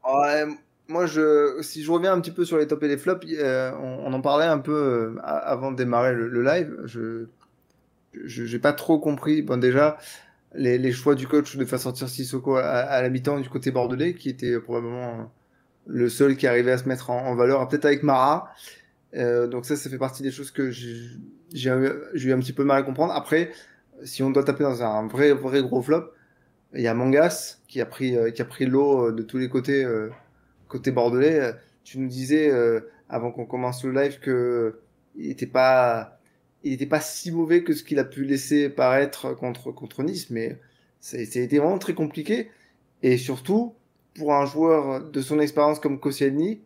[0.04, 0.48] Ouais,
[0.88, 3.72] moi, je, si je reviens un petit peu sur les tops et les flops, euh,
[3.80, 6.76] on, on, en parlait un peu euh, avant de démarrer le, le live.
[6.88, 7.28] Je
[8.52, 9.44] n'ai pas trop compris.
[9.44, 10.00] Bon, déjà,
[10.56, 13.70] les, les, choix du coach de faire sortir Sissoko à, à la mi-temps du côté
[13.70, 15.32] bordelais, qui était probablement
[15.86, 18.52] le seul qui arrivait à se mettre en, valeur, peut-être avec Mara.
[19.16, 21.10] Euh, donc ça, ça fait partie des choses que j'ai
[21.54, 23.14] eu un petit peu mal à comprendre.
[23.14, 23.52] Après,
[24.04, 26.12] si on doit taper dans un vrai, vrai gros flop,
[26.74, 29.50] il y a Mangas qui a pris, euh, qui a pris l'eau de tous les
[29.50, 30.10] côtés, euh,
[30.68, 31.54] côté bordelais.
[31.84, 32.52] Tu nous disais
[33.08, 34.80] avant qu'on commence le live que
[35.16, 36.20] il n'était pas,
[36.64, 40.30] il était pas si mauvais que ce qu'il a pu laisser paraître contre contre Nice,
[40.30, 40.60] mais
[41.00, 42.50] ça vraiment très compliqué.
[43.04, 43.76] Et surtout,
[44.16, 46.58] pour un joueur de son expérience comme Koscielny, euh,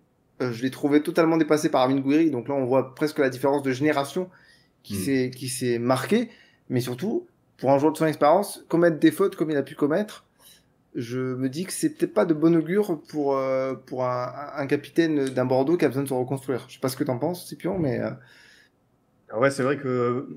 [0.51, 2.31] je l'ai trouvé totalement dépassé par Armin Gouiri.
[2.31, 4.29] Donc là, on voit presque la différence de génération
[4.83, 4.97] qui mm.
[4.97, 6.29] s'est qui s'est marquée.
[6.69, 7.27] Mais surtout,
[7.57, 10.25] pour un joueur de son expérience, commettre des fautes comme il a pu commettre,
[10.95, 14.67] je me dis que c'est peut-être pas de bon augure pour euh, pour un, un
[14.67, 16.65] capitaine d'un Bordeaux qui a besoin de se reconstruire.
[16.67, 18.09] Je sais pas ce que t'en penses, Scipion, mais euh,
[19.37, 20.27] ouais, c'est vrai que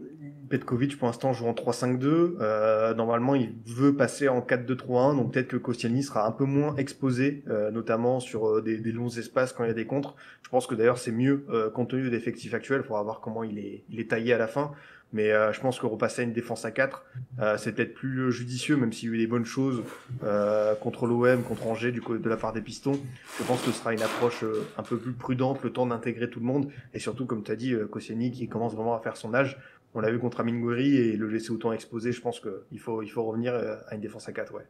[0.48, 2.36] Petkovic, pour l'instant, joue en 3-5-2.
[2.40, 6.76] Euh, normalement, il veut passer en 4-2-3-1, donc peut-être que Koscielny sera un peu moins
[6.76, 10.14] exposé, euh, notamment sur euh, des, des, longs espaces quand il y a des contres.
[10.42, 12.82] Je pense que d'ailleurs, c'est mieux euh, compte tenu de l'effectif actuel.
[12.84, 14.72] Il faudra voir comment il est, il est taillé à la fin.
[15.14, 17.04] Mais euh, je pense que repasser à une défense à 4,
[17.38, 19.82] euh, c'est peut-être plus judicieux, même s'il y a eu des bonnes choses
[20.24, 22.98] euh, contre l'OM, contre Angers, du coup, de la part des Pistons.
[23.38, 26.28] Je pense que ce sera une approche euh, un peu plus prudente, le temps d'intégrer
[26.28, 26.68] tout le monde.
[26.94, 29.56] Et surtout, comme tu as dit, euh, Koscielny qui commence vraiment à faire son âge.
[29.94, 33.00] On l'a vu contre Amin Gouiri et le laisser autant exposé, je pense qu'il faut,
[33.00, 34.66] il faut revenir à une défense à 4, ouais.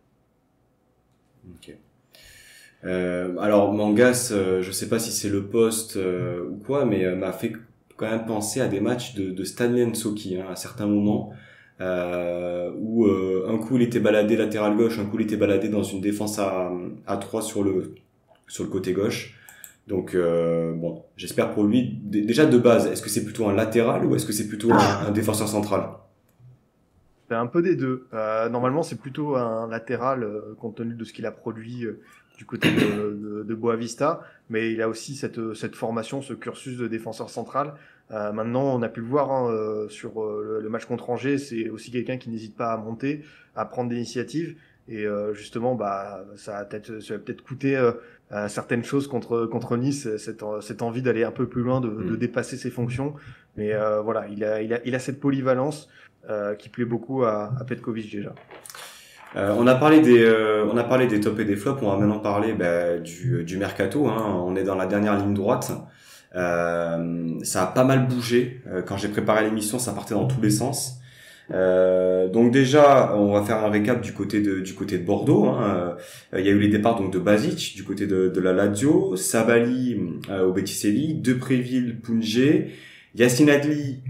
[1.55, 1.75] Ok.
[2.85, 7.15] Euh, alors Mangas, euh, je sais pas si c'est le poste euh, ou quoi, mais
[7.17, 7.53] m'a fait
[7.97, 11.33] quand même penser à des matchs de, Stanley Nsoki hein, à certains moments
[11.81, 15.69] euh, où euh, un coup il était baladé latéral gauche, un coup il était baladé
[15.69, 16.73] dans une défense à,
[17.07, 17.95] à 3 sur le
[18.47, 19.39] sur le côté gauche.
[19.87, 24.07] Donc euh, bon, j'espère pour lui déjà de base, est-ce que c'est plutôt un latéral
[24.07, 25.89] ou est-ce que c'est plutôt un, défenseur central?
[27.31, 28.07] Un peu des deux.
[28.15, 30.27] Euh, normalement, c'est plutôt un latéral
[30.59, 31.85] compte tenu de ce qu'il a produit
[32.37, 36.77] du côté de, de, de Boavista, mais il a aussi cette, cette formation, ce cursus
[36.77, 37.75] de défenseur central.
[38.11, 41.39] Euh, maintenant, on a pu le voir hein, euh, sur euh, le, match contre Angers,
[41.39, 43.25] c'est aussi quelqu'un qui n'hésite pas à monter,
[43.57, 44.57] à prendre des initiatives.
[44.89, 47.93] Et euh, justement, bah, ça a peut-être, ça peut-être coûter euh,
[48.49, 52.15] certaines choses contre contre Nice, cette, cette envie d'aller un peu plus loin, de, de
[52.15, 52.17] mm.
[52.19, 53.15] dépasser ses fonctions.
[53.57, 53.73] Mais
[54.03, 55.89] voilà, il a, il a, il a cette polyvalence
[56.59, 58.35] qui plaît beaucoup à, à Petkovic déjà.
[59.37, 61.83] Euh, on a parlé des, euh, on a parlé des tops et des flops.
[61.83, 64.07] On va maintenant parler bah, du, du mercato.
[64.07, 64.43] Hein.
[64.47, 65.73] On est dans la dernière ligne droite.
[66.37, 68.63] Euh, ça a pas mal bougé.
[68.69, 71.01] Euh, quand j'ai préparé l'émission, ça partait dans tous les sens.
[71.51, 75.47] donc déjà, on va faire un récap du côté de du côté de Bordeaux.
[75.47, 75.97] Hein.
[76.37, 79.17] Il y a eu les départs donc de Basic du côté de, de la Lazio,
[79.17, 82.71] Sabali au Beticelli, Depréville, Punjé,
[83.15, 84.01] Yassine Adli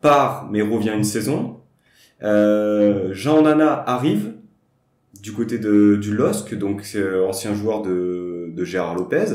[0.00, 1.60] part mais revient une saison.
[2.20, 4.34] Jean Nana arrive
[5.22, 9.26] du côté de, du LOSC, donc euh, ancien joueur de, de Gérard Lopez.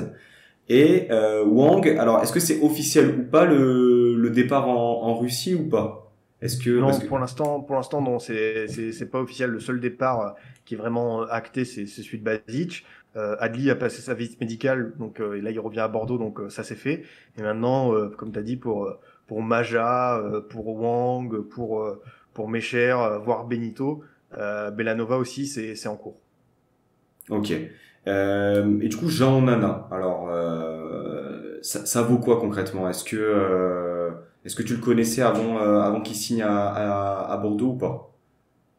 [0.69, 5.17] Et euh, Wang, alors est-ce que c'est officiel ou pas le, le départ en, en
[5.17, 6.11] Russie ou pas?
[6.41, 9.49] Est-ce que non pour l'instant, pour l'instant non, c'est c'est pas officiel.
[9.49, 10.29] Le seul départ euh,
[10.65, 12.85] qui est vraiment acté, c'est celui de Basic.
[13.15, 16.39] Euh, Adli a passé sa visite médicale, donc euh, là il revient à Bordeaux, donc
[16.49, 17.03] ça c'est fait.
[17.39, 18.91] Et maintenant, comme tu as dit, pour
[19.25, 21.69] pour Maja, pour Wang, pour
[22.33, 24.03] pour Mecher, voire Benito, euh,
[24.33, 26.19] Bellanova aussi, c'est en cours.
[27.29, 27.53] Ok.
[28.07, 29.87] Euh, et du coup, Jean Nana.
[29.91, 32.89] Alors, euh, ça, ça, vaut quoi concrètement?
[32.89, 34.11] Est-ce que euh,
[34.45, 37.77] est-ce que tu le connaissais avant euh, avant qu'il signe à, à, à, Bordeaux ou
[37.77, 38.13] pas?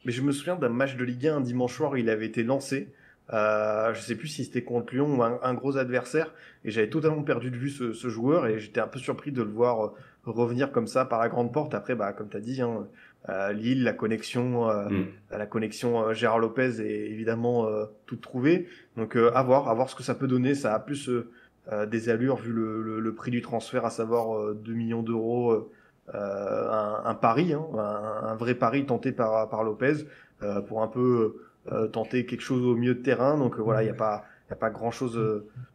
[0.05, 2.27] Mais je me souviens d'un match de Ligue 1 un dimanche soir, où il avait
[2.27, 2.89] été lancé.
[3.35, 6.33] Euh, je sais plus si c'était contre Lyon ou un, un, gros adversaire,
[6.65, 9.43] et j'avais totalement perdu de vue ce, ce joueur, et j'étais un peu surpris de
[9.43, 9.93] le voir
[10.33, 11.75] revenir comme ça par la grande porte.
[11.75, 12.85] Après, bah, comme tu as dit, hein, euh,
[13.53, 15.07] Lille, la connexion, euh, mm.
[15.33, 18.69] la connexion euh, Gérard Lopez est évidemment euh, toute trouvée.
[18.97, 20.55] Donc à voir, à voir ce que ça peut donner.
[20.55, 21.11] Ça a plus
[21.87, 25.71] des allures vu le, le, le, prix du transfert, à savoir 2 millions d'euros.
[26.15, 30.07] Un, un, pari, hein, un, un, vrai pari tenté par, par Lopez
[30.67, 31.37] pour un peu
[31.93, 33.37] tenter quelque chose au milieu de terrain.
[33.37, 35.21] Donc voilà, il n'y a pas, a pas grand chose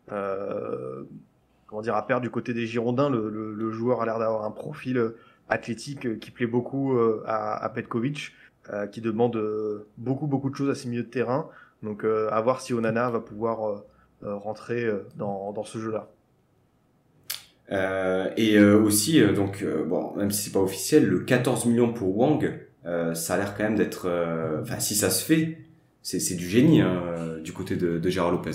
[0.07, 3.11] comment dire à perdre du côté des Girondins.
[3.11, 5.13] Le, le, le joueur a l'air d'avoir un profil
[5.49, 8.33] athlétique euh, qui plaît beaucoup euh, à, à Petkovic,
[8.71, 9.39] euh, qui demande
[9.97, 11.49] beaucoup beaucoup de choses à ses milieux de terrain.
[11.81, 13.83] Donc à voir si Onana va pouvoir
[14.21, 16.07] rentrer dans, dans ce jeu-là.
[17.71, 21.93] Euh, et euh, aussi, euh, donc, bon, même si c'est pas officiel, le 14 millions
[21.93, 22.59] pour Wang,
[23.13, 24.09] ça a l'air quand même d'être,
[24.61, 25.57] enfin, si ça se fait,
[26.01, 28.51] c'est du génie hein, du côté de, de Gérard Lopez.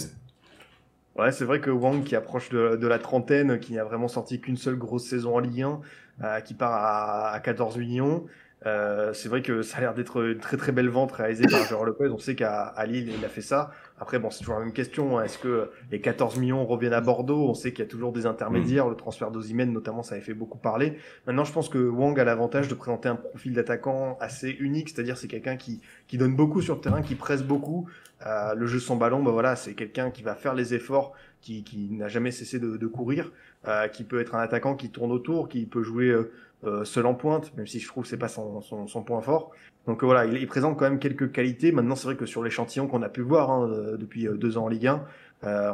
[1.18, 4.56] Ouais, c'est vrai que Wang, qui approche de, la trentaine, qui n'a vraiment sorti qu'une
[4.56, 5.80] seule grosse saison en Ligue 1,
[6.22, 8.26] euh, qui part à, à, 14 millions,
[8.66, 11.64] Euh, c'est vrai que ça a l'air d'être une très très belle vente réalisée par
[11.68, 12.08] Gérard Lopez.
[12.08, 13.70] On sait qu'à Lille, il a fait ça.
[14.00, 15.18] Après, bon, c'est toujours la même question.
[15.18, 15.24] Hein.
[15.24, 17.48] Est-ce que les 14 millions reviennent à Bordeaux?
[17.48, 18.86] On sait qu'il y a toujours des intermédiaires.
[18.86, 18.90] Mm.
[18.90, 20.98] Le transfert d'Ozimène, notamment, ça avait fait beaucoup parler.
[21.26, 24.90] Maintenant, je pense que Wang a l'avantage de présenter un profil d'attaquant assez unique.
[24.90, 27.88] C'est-à-dire, c'est quelqu'un qui, qui donne beaucoup sur le terrain, qui presse beaucoup.
[28.26, 31.62] Euh, le jeu sans ballon, bah voilà, c'est quelqu'un qui va faire les efforts, qui,
[31.62, 33.30] qui n'a jamais cessé de, de courir,
[33.66, 36.32] euh, qui peut être un attaquant qui tourne autour, qui peut jouer euh,
[36.64, 39.52] euh, seul en pointe, même si je trouve que c'est pas son, son, point fort.
[39.86, 41.70] Donc euh, voilà, il, présente quand même quelques qualités.
[41.70, 44.64] Maintenant, c'est vrai que sur l'échantillon qu'on a pu voir hein, euh, depuis deux ans
[44.64, 45.04] en Ligue 1,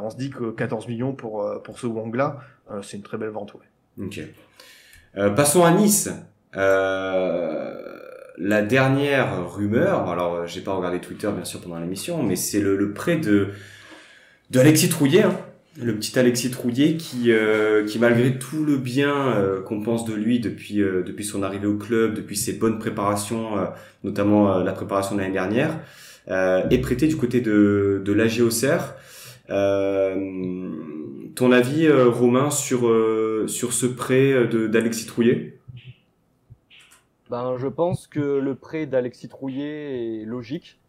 [0.03, 2.39] on se dit que 14 millions pour, pour ce Wang-là,
[2.83, 3.55] c'est une très belle vente.
[3.55, 4.05] Ouais.
[4.05, 4.21] Ok.
[5.35, 6.11] passons à Nice.
[6.53, 7.01] la
[8.61, 12.93] dernière rumeur, alors j'ai pas regardé Twitter bien sûr pendant l'émission, mais c'est le, le
[12.93, 13.49] prêt de,
[14.51, 15.23] de Alexis Trouillet.
[15.23, 15.35] Hein
[15.77, 20.13] le petit Alexis Trouillet qui, euh, qui malgré tout le bien euh, qu'on pense de
[20.13, 23.57] lui depuis, euh, depuis son arrivée au club, depuis ses bonnes préparations,
[24.03, 25.79] notamment la préparation de l'année dernière,
[26.27, 28.41] est prêté du côté de, de l'AG
[31.35, 32.91] ton avis, Romain, sur,
[33.47, 35.59] sur ce prêt d'Alexis Trouillet?
[37.29, 40.79] Ben, Je pense que le prêt d'Alexis Trouillet est logique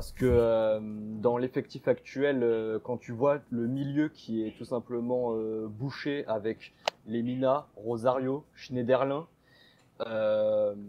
[0.00, 0.80] parce que euh,
[1.20, 6.24] dans l'effectif actuel, euh, quand tu vois le milieu qui est tout simplement euh, bouché
[6.26, 6.72] avec
[7.06, 9.26] Lemina, Rosario, Schneiderlin.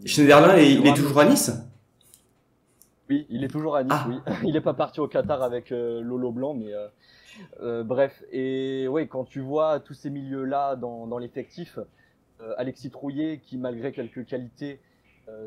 [0.06, 1.52] Schneiderlin, il est toujours à Nice?
[3.10, 4.06] Oui, il est toujours à Nice, ah.
[4.08, 4.16] oui.
[4.44, 6.72] Il n'est pas parti au Qatar avec Lolo Blanc, mais
[7.84, 8.24] bref.
[8.32, 11.78] Et oui, quand tu vois tous ces milieux-là dans, dans l'effectif,
[12.56, 14.80] Alexis Trouillet, qui malgré quelques qualités,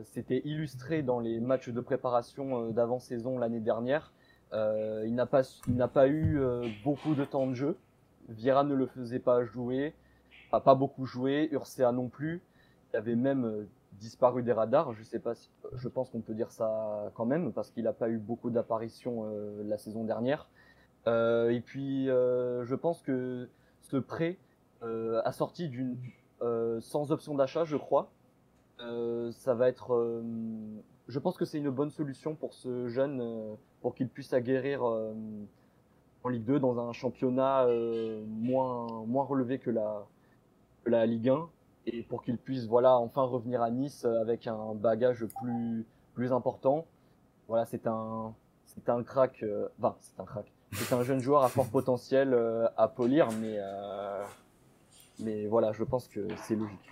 [0.03, 4.13] c'était illustré dans les matchs de préparation euh, d'avant-saison l'année dernière.
[4.53, 5.41] Euh, il n'a pas,
[5.93, 6.39] pas eu
[6.83, 7.77] beaucoup de temps de jeu.
[8.29, 9.93] Viera ne le faisait pas jouer,
[10.51, 12.41] a pas beaucoup joué, Urcea non plus.
[12.93, 14.93] Il avait même disparu des radars.
[14.93, 17.93] Je sais pas, si, je pense qu'on peut dire ça quand même parce qu'il n'a
[17.93, 19.25] pas eu beaucoup d'apparitions
[19.65, 20.47] la saison dernière.
[21.05, 23.49] et puis, je pense que
[23.81, 24.37] ce prêt
[24.81, 25.97] a sorti d'une
[26.79, 28.24] sans option d'achat, je crois, euh,
[28.79, 29.93] ça va être.
[29.93, 30.21] Euh,
[31.07, 34.83] je pense que c'est une bonne solution pour ce jeune, euh, pour qu'il puisse aguerrir
[34.83, 37.67] en Ligue 2 dans un championnat
[38.27, 40.05] moins, moins relevé que la,
[40.85, 41.49] la Ligue 1
[41.87, 46.87] et pour qu'il puisse voilà enfin revenir à Nice avec un bagage plus plus important.
[47.47, 48.33] Voilà, c'est un
[48.65, 49.45] c'est un crack
[49.77, 50.51] enfin, c'est un crack.
[50.73, 52.35] C'est un jeune joueur à fort potentiel
[52.75, 53.59] à polir mais
[55.19, 56.91] mais voilà, je pense que c'est logique.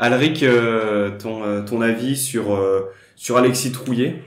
[0.00, 4.22] Alric, euh, ton, euh, ton avis sur, euh, sur Alexis Trouillet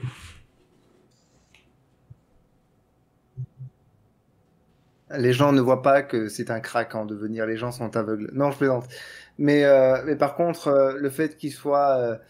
[5.10, 8.30] Les gens ne voient pas que c'est un crack en devenir, les gens sont aveugles.
[8.34, 8.86] Non, je plaisante.
[9.38, 9.64] Mais,
[10.04, 12.20] mais par contre, le fait qu'il soit,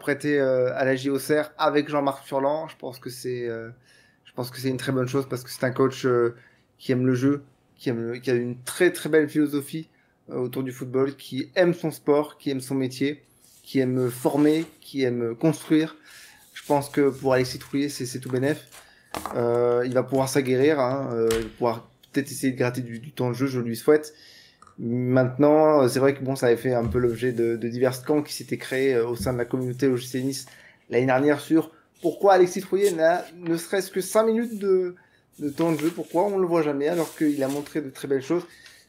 [0.00, 3.48] prêté à la JOCR avec Jean-Marc Furlan, je pense que c'est
[4.64, 6.06] une très bonne chose parce que c'est un coach
[6.78, 7.44] qui aime le jeu,
[7.76, 9.88] qui, aime, qui a une très très belle philosophie
[10.30, 13.22] autour du football, qui aime son sport, qui aime son métier,
[13.62, 15.96] qui aime former, qui aime construire.
[16.54, 18.66] Je pense que pour Alexis Trouillet, c'est tout bénef.
[19.34, 23.00] Euh, il va pouvoir s'aguerrir, hein, euh, il va pouvoir peut-être essayer de gratter du,
[23.12, 24.14] temps de jeu, je lui souhaite.
[24.78, 28.22] Maintenant, c'est vrai que bon, ça avait fait un peu l'objet de, de, divers camps
[28.22, 30.46] qui s'étaient créés au sein de la communauté OGC Nice
[30.90, 31.70] l'année dernière sur
[32.00, 34.94] pourquoi Alexis Trouillet n'a ne serait-ce que 5 minutes de,
[35.38, 37.90] de temps de jeu, pourquoi on ne le voit jamais alors qu'il a montré de
[37.90, 38.46] très belles choses.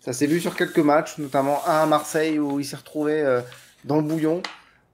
[0.10, 3.42] Ça s'est vu sur quelques matchs, notamment un à Marseille où il s'est retrouvé euh,
[3.86, 4.42] dans le bouillon,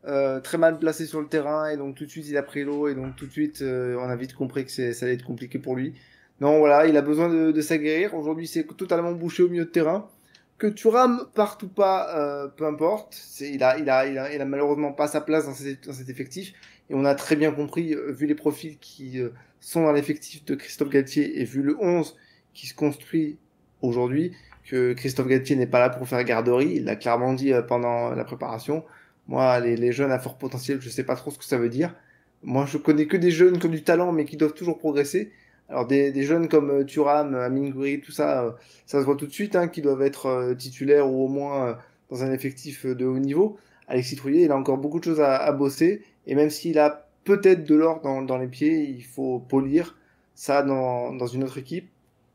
[0.05, 2.65] euh, très mal placé sur le terrain et donc tout de suite il a pris
[2.65, 5.23] l'eau et donc tout de suite euh, on a vite compris que ça allait être
[5.23, 5.93] compliqué pour lui.
[6.41, 8.13] Non voilà, il a besoin de, de s'aguerrir.
[8.13, 10.09] Aujourd'hui c'est totalement bouché au milieu de terrain.
[10.57, 13.17] Que tu rames partout pas, peu importe.
[13.39, 15.53] Il a, malheureusement pas sa place dans
[15.93, 16.51] cet effectif.
[16.89, 19.21] Et on a très bien compris, vu les profils qui
[19.61, 22.17] sont dans l'effectif de Christophe Galtier et vu le 11
[22.53, 23.37] qui se construit
[23.81, 24.33] aujourd'hui,
[24.65, 26.73] que Christophe Galtier n'est pas là pour faire garderie.
[26.77, 28.83] Il l'a clairement dit euh, pendant la préparation.
[29.27, 31.95] Moi, les, jeunes à fort potentiel, je sais pas trop ce que ça veut dire.
[32.43, 35.31] Moi, je connais que des jeunes qui ont du talent, mais qui doivent toujours progresser.
[35.69, 38.51] Alors, des, jeunes comme euh, Thuram, Amin Gouiri, tout ça, euh,
[38.85, 41.77] ça se voit tout de suite, hein, qui doivent être titulaires ou au moins
[42.11, 43.57] dans un effectif de haut niveau.
[43.87, 46.03] Alexis Trouillet, il a encore beaucoup de choses à, bosser.
[46.27, 49.97] Et même s'il a peut-être de l'or dans, les pieds, il faut polir
[50.35, 51.89] ça dans une autre équipe,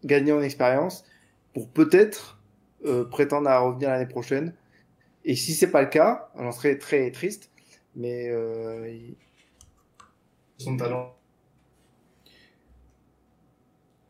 [0.05, 1.05] gagner en expérience
[1.55, 2.39] pour peut-être
[2.85, 4.55] euh, prétendre à revenir l'année prochaine.
[5.25, 7.51] Et si c'est pas le cas, j'en serais très triste,
[7.95, 8.89] mais euh,
[10.59, 11.15] son talent.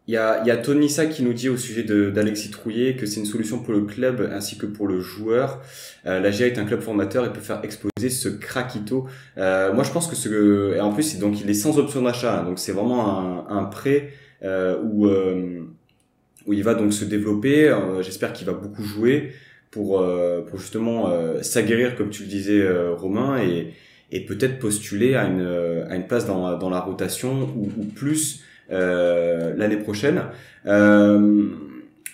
[0.07, 3.21] Il y a, y a Tonissa qui nous dit au sujet d'Alexis Trouillet que c'est
[3.21, 5.63] une solution pour le club ainsi que pour le joueur.
[6.05, 9.07] Euh, la GA est un club formateur et peut faire exploser ce craquito.
[9.39, 12.43] Euh, moi, je pense que ce et en plus, donc il est sans option d'achat,
[12.43, 14.11] donc c'est vraiment un, un prêt
[14.43, 15.67] euh, où euh,
[16.47, 17.69] où il va donc se développer.
[17.69, 19.33] Euh, j'espère qu'il va beaucoup jouer
[19.71, 20.05] pour
[20.49, 21.13] pour justement
[21.43, 23.73] s'aguerrir, comme tu le disais, Romain, et
[24.13, 25.47] et peut-être postuler à une
[25.89, 30.23] à une place dans dans la rotation ou, plus euh, l'année prochaine.
[30.67, 31.49] Euh,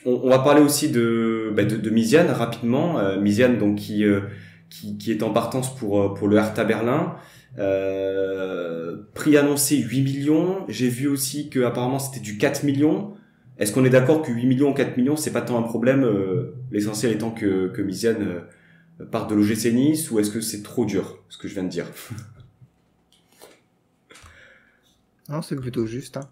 [0.07, 2.99] on, va parler aussi de, bah, de, de Misiane rapidement.
[2.99, 4.05] Euh, Misiane donc qui,
[4.71, 7.17] qui, est en partance pour pour le Hertha Berlin.
[7.59, 10.65] Euh, prix annoncé 8 millions.
[10.69, 13.15] J'ai vu aussi que apparemment c'était du 4 millions.
[13.59, 16.05] Est-ce qu'on est, d'accord que 8 millions ou 4 millions, c'est pas tant un problème,
[16.05, 18.43] euh, l'essentiel étant que, que Misiane
[19.01, 21.65] euh, parte de l'OGC Nice, ou est-ce que c'est trop dur, ce que je viens
[21.65, 21.87] de dire?
[25.29, 26.19] Non, c'est plutôt juste.
[26.19, 26.31] Hein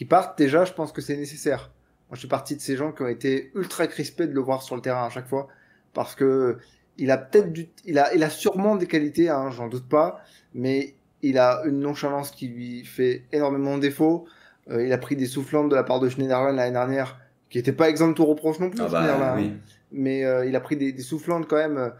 [0.00, 0.08] qui
[0.38, 1.70] déjà, je pense que c'est nécessaire.
[2.08, 4.62] Moi, je suis parti de ces gens qui ont été ultra crispés de le voir
[4.62, 5.48] sur le terrain à chaque fois,
[5.92, 6.56] parce que
[6.96, 10.22] il a peut-être du, il a, il sûrement des qualités, hein, j'en doute pas,
[10.54, 14.26] mais il a une nonchalance qui lui fait énormément de défauts.
[14.70, 17.18] Euh, il a pris des soufflantes de la part de Schneiderlin l'année dernière,
[17.48, 19.52] qui n'était pas exempt de tout reproche non plus, ah bah, oui.
[19.92, 21.90] mais euh, il a pris des, des soufflantes quand même euh,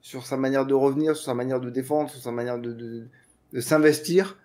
[0.00, 3.06] sur sa manière de revenir, sur sa manière de défendre, sur sa manière de, de,
[3.52, 4.36] de s'investir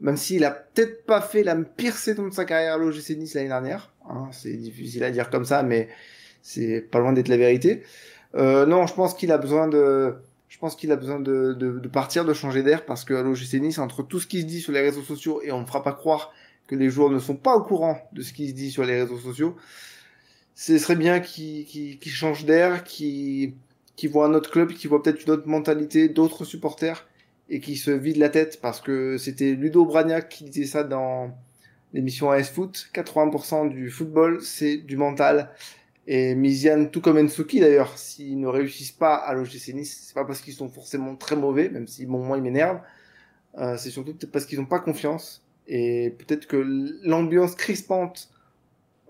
[0.00, 3.34] même s'il a peut-être pas fait la pire saison de sa carrière à l'OGC Nice
[3.34, 3.92] l'année dernière.
[4.10, 5.88] Hein, c'est difficile à dire comme ça, mais
[6.42, 7.84] c'est pas loin d'être la vérité.
[8.34, 10.16] Non, je pense qu'il a besoin de,
[10.52, 13.22] je pense qu'il a besoin de, de, de, partir, de changer d'air, parce que à
[13.22, 15.66] l'OGC Nice, entre tout ce qui se dit sur les réseaux sociaux, et on ne
[15.66, 16.32] fera pas croire
[16.72, 19.02] que les joueurs ne sont pas au courant de ce qui se dit sur les
[19.02, 19.56] réseaux sociaux,
[20.54, 23.54] ce serait bien qu'il qu qu change d'air, qu'il
[23.96, 27.06] qu voit un autre club, qu'il voit peut-être une autre mentalité, d'autres supporters,
[27.50, 31.36] et qui se vide la tête parce que c'était Ludo Bragnac qui disait ça dans
[31.92, 32.88] l'émission AS Foot.
[32.94, 35.50] 80% du football, c'est du mental.
[36.06, 40.24] Et Miziane, tout comme Ensuki d'ailleurs, s'ils ne réussissent pas à l'OGC Nice, c'est pas
[40.24, 42.80] parce qu'ils sont forcément très mauvais, même si bon, moi ils m'énervent.
[43.58, 45.41] Euh, c'est surtout peut-être parce qu'ils n'ont pas confiance.
[45.68, 46.56] Et peut-être que
[47.04, 48.30] l'ambiance crispante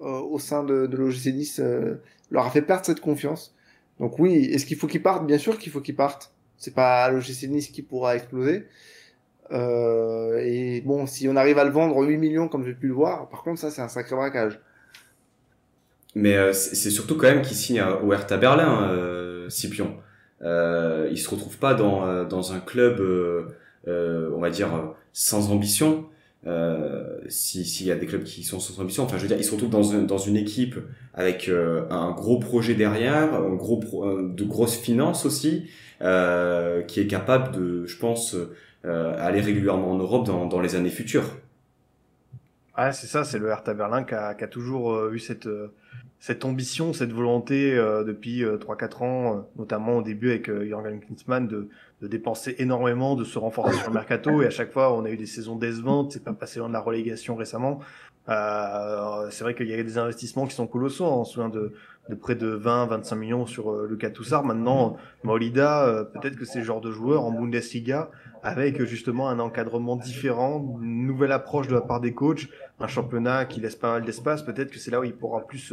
[0.00, 1.94] euh, au sein de, de l'OGC Nice euh,
[2.30, 3.54] leur a fait perdre cette confiance.
[4.00, 5.26] Donc oui, est-ce qu'il faut qu'ils partent?
[5.26, 6.32] Bien sûr qu'il faut qu'ils partent
[6.62, 8.68] c'est pas l'OGC Nice qui pourra exploser.
[9.50, 12.94] Euh, et bon, si on arrive à le vendre 8 millions comme j'ai pu le
[12.94, 14.60] voir, par contre, ça, c'est un sacré braquage.
[16.14, 19.96] Mais euh, c'est surtout quand même qu'il signe au Hertha Berlin, euh, Scipion.
[20.42, 23.00] Euh, il se retrouve pas dans, dans un club,
[23.88, 26.06] on va dire, sans ambition.
[27.28, 29.52] S'il y a des clubs qui sont sans ambition, enfin, je veux dire, il se
[29.52, 30.76] retrouve dans, une, dans une équipe
[31.14, 35.68] avec un gros projet derrière, un gros de grosses finances aussi.
[36.02, 38.34] Euh, qui est capable de, je pense,
[38.84, 41.36] euh, aller régulièrement en Europe dans, dans les années futures.
[42.74, 45.48] Ah, c'est ça, c'est le Hertha Berlin qui a, qui a toujours euh, eu cette,
[46.24, 47.74] cette ambition, cette volonté
[48.06, 51.68] depuis 3-4 ans, notamment au début avec Jürgen Klinsmann, de,
[52.00, 54.40] de dépenser énormément, de se renforcer sur le mercato.
[54.40, 56.12] Et à chaque fois, on a eu des saisons décevantes.
[56.12, 57.80] C'est pas passé loin de la relégation récemment.
[58.28, 61.04] Euh, c'est vrai qu'il y a des investissements qui sont colossaux.
[61.04, 61.72] On se souvient de,
[62.08, 64.44] de près de 20-25 millions sur euh, Lucas Toussard.
[64.44, 68.10] Maintenant, Maolida, euh, peut-être que c'est le genre de joueur en Bundesliga
[68.42, 72.48] avec justement un encadrement différent, une nouvelle approche de la part des coachs,
[72.80, 74.42] un championnat qui laisse pas mal d'espace.
[74.42, 75.72] Peut-être que c'est là où il pourra plus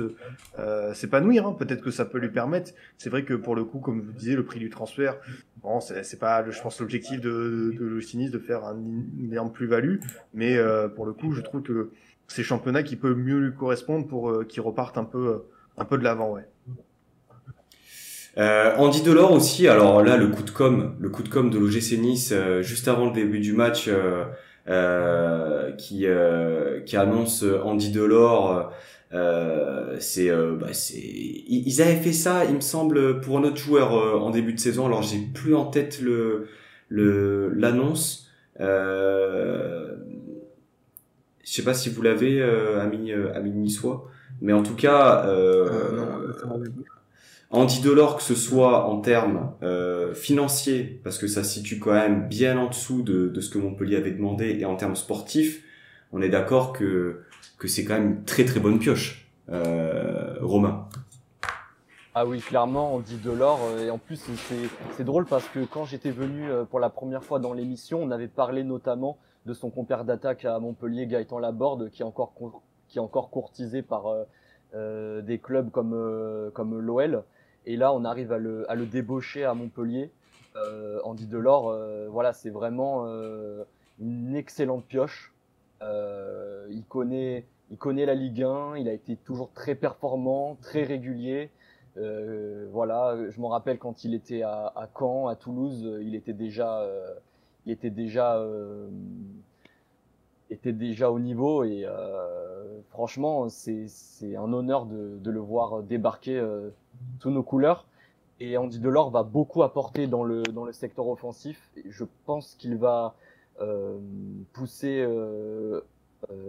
[0.59, 1.47] euh, s'épanouir.
[1.47, 1.55] Hein.
[1.57, 2.72] Peut-être que ça peut lui permettre.
[2.97, 5.17] C'est vrai que pour le coup, comme vous disiez, le prix du transfert,
[5.63, 9.97] bon, c'est pas, je pense, l'objectif de, de, de de faire un, une énorme plus-value.
[10.34, 11.91] Mais euh, pour le coup, je trouve que
[12.28, 15.43] c'est championnat qui peut mieux lui correspondre pour euh, qu'il reparte un peu
[15.78, 16.45] un peu de l'avant, ouais.
[18.38, 21.57] Euh, Andy Delors aussi, alors là le coup de com, le coup de com de
[21.57, 24.25] l'OGC Nice euh, juste avant le début du match euh,
[24.67, 28.71] euh qui euh, qui annonce Andy Delors,
[29.99, 34.30] c'est bah, c'est ils avaient fait ça, il me semble, pour un autre joueur en
[34.30, 34.86] début de saison.
[34.86, 36.47] Alors j'ai plus en tête le
[36.88, 38.30] le l'annonce.
[38.59, 38.65] je
[41.43, 44.09] sais pas si vous l'avez, ami ami niçois.
[44.41, 46.34] Mais en tout cas, euh,
[47.51, 52.27] Delors, que ce soit en termes euh, financiers, parce que ça se situe quand même
[52.27, 55.63] bien en dessous de, de ce que Montpellier avait demandé, et en termes sportifs,
[56.11, 57.23] on est d'accord que,
[57.65, 60.87] c'est quand même une très très bonne pioche, euh, Romain.
[62.15, 64.21] Ah oui, clairement, Andy Delors, euh, et en plus
[64.97, 68.27] c'est drôle parce que quand j'étais venu pour la première fois dans l'émission, on avait
[68.27, 72.33] parlé notamment de son compère d'attaque à Montpellier, Gaëtan Laborde, qui est encore
[72.87, 74.13] qui est encore courtisé par
[74.73, 77.23] des clubs comme comme l'OL.
[77.66, 80.12] Et là, on arrive à le, débaucher à Montpellier.
[80.55, 81.76] Euh, Andy Delors,
[82.10, 83.05] voilà, c'est vraiment
[83.99, 85.34] une excellente pioche.
[85.82, 91.51] il connaît il connaît la Ligue 1, il a été toujours très performant, très régulier.
[91.97, 96.82] Euh, voilà, je me rappelle quand il était à, Caen, à Toulouse, il était déjà,
[96.82, 97.14] euh,
[97.66, 98.89] il était déjà, euh,
[100.49, 106.43] était déjà au niveau et euh, franchement, c'est un honneur de, de, le voir débarquer
[107.19, 107.85] sous nos couleurs.
[108.39, 111.69] Et Andy Delors va beaucoup apporter dans le dans le secteur offensif.
[111.75, 113.15] Et je pense qu'il va
[114.53, 115.05] pousser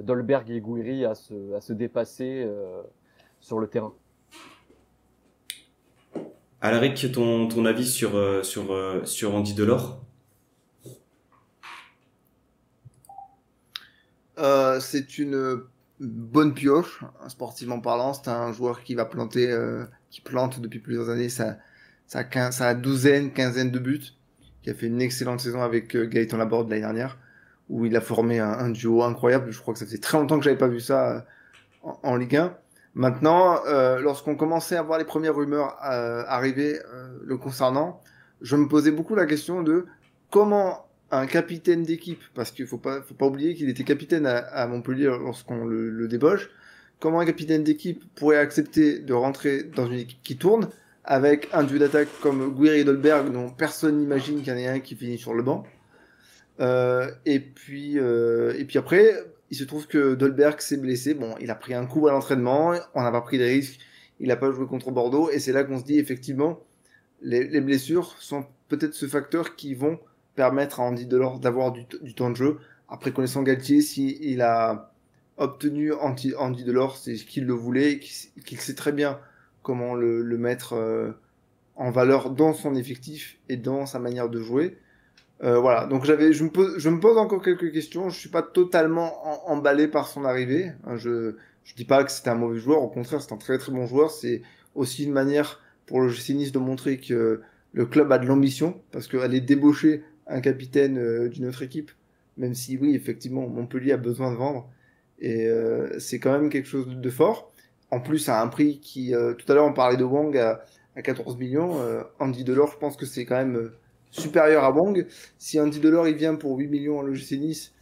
[0.03, 2.49] Dolberg et Gouiri à se, à se dépasser
[3.41, 3.93] sur le terrain.
[6.63, 9.99] Alaric, ton, ton avis sur, euh, sur, euh, sur Andy Delors?
[14.41, 15.63] Euh, C'est une
[16.01, 18.15] bonne pioche, sportivement parlant.
[18.15, 19.55] C'est un joueur qui va planter,
[20.11, 21.59] qui plante depuis plusieurs années sa,
[22.07, 24.15] sa, sa douzaine, quinzaine de buts,
[24.63, 27.19] qui a fait une excellente saison avec Gaëtan Laborde l'année dernière,
[27.69, 29.51] où il a formé un, duo incroyable.
[29.51, 31.27] Je crois que ça faisait très longtemps que j'avais pas vu ça
[31.83, 32.57] en, en Ligue 1.
[32.95, 38.01] Maintenant, euh, lorsqu'on commençait à voir les premières rumeurs euh, arriver euh, le concernant,
[38.41, 39.87] je me posais beaucoup la question de
[40.31, 44.67] comment un capitaine d'équipe, parce qu'il faut pas, faut pas oublier qu'il était capitaine à,
[44.67, 46.49] Montpellier lorsqu'on le, le, débauche,
[47.01, 50.69] comment un capitaine d'équipe pourrait accepter de rentrer dans une équipe qui tourne
[51.05, 54.81] avec un duo d'attaque comme Guiri Dolberg dont personne n'imagine qu'il y en ait un
[54.81, 55.65] qui finit sur le banc.
[56.61, 59.15] Euh, et puis, euh, et puis après,
[59.51, 61.15] il se trouve que Dolberg s'est blessé.
[61.15, 63.81] Bon, il a pris un coup à l'entraînement, on n'a pas pris des risques,
[64.21, 66.61] il n'a pas joué contre Bordeaux, et c'est là qu'on se dit effectivement,
[67.23, 69.99] les blessures sont peut-être ce facteur qui vont
[70.41, 72.61] permettre à Andy Delors d'avoir du, temps de jeu.
[72.89, 74.91] Après, connaissant Galtier, s'il il a
[75.37, 79.19] obtenu Andy, Delors, c'est ce qu'il le voulait, qu'il sait très bien
[79.63, 81.11] comment le, mettre euh,
[81.77, 84.79] en valeur dans son effectif et dans sa manière de jouer.
[85.45, 88.09] Euh, voilà, donc j'avais, je me pose, je me pose encore quelques questions.
[88.09, 90.73] Je suis pas totalement emballé par son arrivée.
[90.87, 92.81] Hein, je, je dis pas que c'était un mauvais joueur.
[92.81, 94.11] Au contraire, c'est un très très bon joueur.
[94.11, 94.41] C'est
[94.75, 99.07] aussi une manière pour le GC de montrer que le club a de l'ambition, parce
[99.07, 100.03] qu'aller débaucher
[100.41, 101.91] capitaine euh, d'une autre équipe,
[102.37, 104.71] même si oui, effectivement, Montpellier a besoin de vendre,
[105.19, 107.51] et euh, c'est quand même quelque chose de fort.
[107.91, 110.65] En plus, à un prix qui, euh, tout à l'heure, on parlait de Wang à,
[110.95, 111.81] à 14 millions.
[112.21, 113.73] Andy Delors, je pense que c'est quand même
[114.13, 115.07] supérieur à Wang.
[115.39, 117.73] Si Andy Delors il vient pour 8 millions en logiciel Nice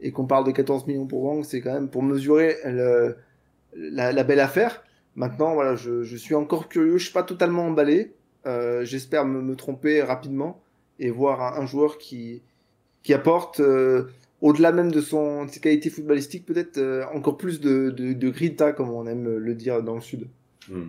[0.00, 2.56] et qu'on parle de 14 millions pour Wang, c'est quand même pour mesurer
[3.74, 4.82] la, belle affaire.
[5.14, 8.14] Maintenant, voilà, je, suis encore curieux, je suis pas totalement emballé.
[8.46, 10.62] Euh, J'espère me, tromper rapidement
[11.00, 12.42] et voir un, un joueur qui,
[13.02, 14.04] qui apporte, euh,
[14.40, 18.30] au-delà même de, son, de ses qualités footballistiques, peut-être euh, encore plus de, de, de,
[18.30, 20.28] grinta, comme on aime le dire dans le sud.
[20.68, 20.88] Hmm.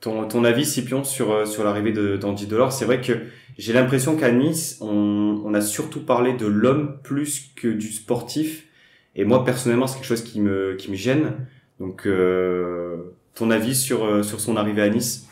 [0.00, 3.14] Ton, ton avis, Scipion, sur, euh, sur l'arrivée d'Andy Delors, c'est vrai que
[3.56, 8.66] j'ai l'impression qu'à Nice, on, on, a surtout parlé de l'homme plus que du sportif.
[9.14, 11.32] Et moi, personnellement, c'est quelque chose qui me, qui me gêne.
[11.80, 12.96] Donc, euh,
[13.34, 15.26] ton avis sur, sur son arrivée à Nice?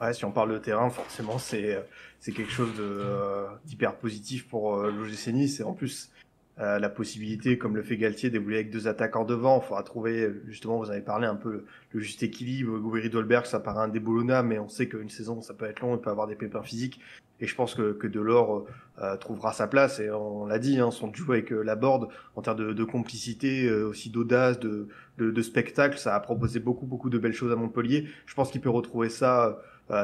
[0.00, 1.78] Ouais, si on parle de terrain, forcément, c'est
[2.20, 5.60] c'est quelque chose euh, d'hyper positif pour euh, l'OGC Nice.
[5.60, 6.10] Et en plus,
[6.58, 9.60] euh, la possibilité, comme le fait Galtier, d'évoluer avec deux attaquants devant.
[9.60, 12.78] Il faudra trouver, justement, vous avez parlé un peu le, juste équilibre.
[12.78, 15.96] Gouiri Dolberg, ça paraît un déboulonna, mais on sait qu'une saison, ça peut être long,
[15.96, 17.00] il peut avoir des pépins physiques.
[17.40, 18.66] Et je pense que, que Delors
[19.00, 19.98] euh, trouvera sa place.
[19.98, 23.66] Et on l'a dit, hein, son duo avec euh, Laborde, en termes de, de complicité,
[23.66, 27.52] euh, aussi d'audace, de, de, de, spectacle, ça a proposé beaucoup, beaucoup de belles choses
[27.52, 28.08] à Montpellier.
[28.26, 29.52] Je pense qu'il peut retrouver ça euh,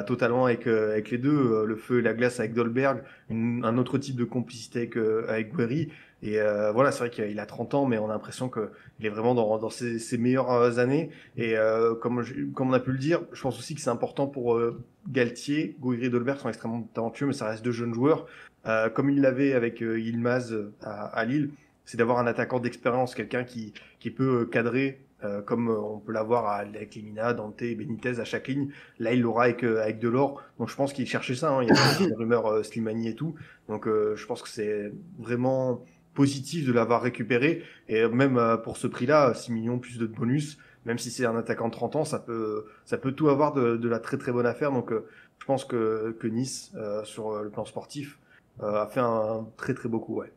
[0.07, 4.17] totalement avec, avec les deux, le feu et la glace avec Dolberg, un autre type
[4.17, 4.97] de complicité avec,
[5.29, 5.89] avec Guerri.
[6.23, 9.11] Et euh, voilà, c'est vrai qu'il a 30 ans, mais on a l'impression qu'il est
[9.11, 11.11] vraiment dans, dans ses, meilleures années.
[11.37, 12.25] Et euh, comme,
[12.55, 15.77] comme on a pu le dire, je pense aussi que c'est important pour euh, Galtier.
[15.81, 18.27] Gouiri et Dolberg sont extrêmement talentueux, mais ça reste deux jeunes joueurs.
[18.67, 21.51] Euh, comme il l'avait avec euh, Ilmaz à, à Lille,
[21.85, 26.49] c'est d'avoir un attaquant d'expérience, quelqu'un qui, qui peut cadrer euh, comme on peut l'avoir
[26.49, 28.71] avec Limina, Dante, Benitez à chaque ligne.
[28.99, 30.43] Là, il l'aura avec, euh, avec Delors.
[30.59, 31.51] Donc, je pense qu'il cherchait ça.
[31.51, 31.63] Hein.
[31.63, 33.35] Il y a des rumeurs euh, Slimani et tout.
[33.69, 35.85] Donc, je pense que c'est vraiment
[36.17, 37.63] positif de l'avoir récupéré.
[37.89, 41.37] Et même euh, pour ce prix-là, 6 millions plus de bonus, même si c'est un
[41.37, 44.33] attaquant de 30 ans, ça peut, ça peut tout avoir de, de la très très
[44.33, 44.73] bonne affaire.
[44.73, 45.07] Donc euh,
[45.39, 48.19] je pense que, que Nice, euh, sur le plan sportif,
[48.63, 50.17] euh, a fait un très très beau coup.
[50.17, 50.33] Ouais.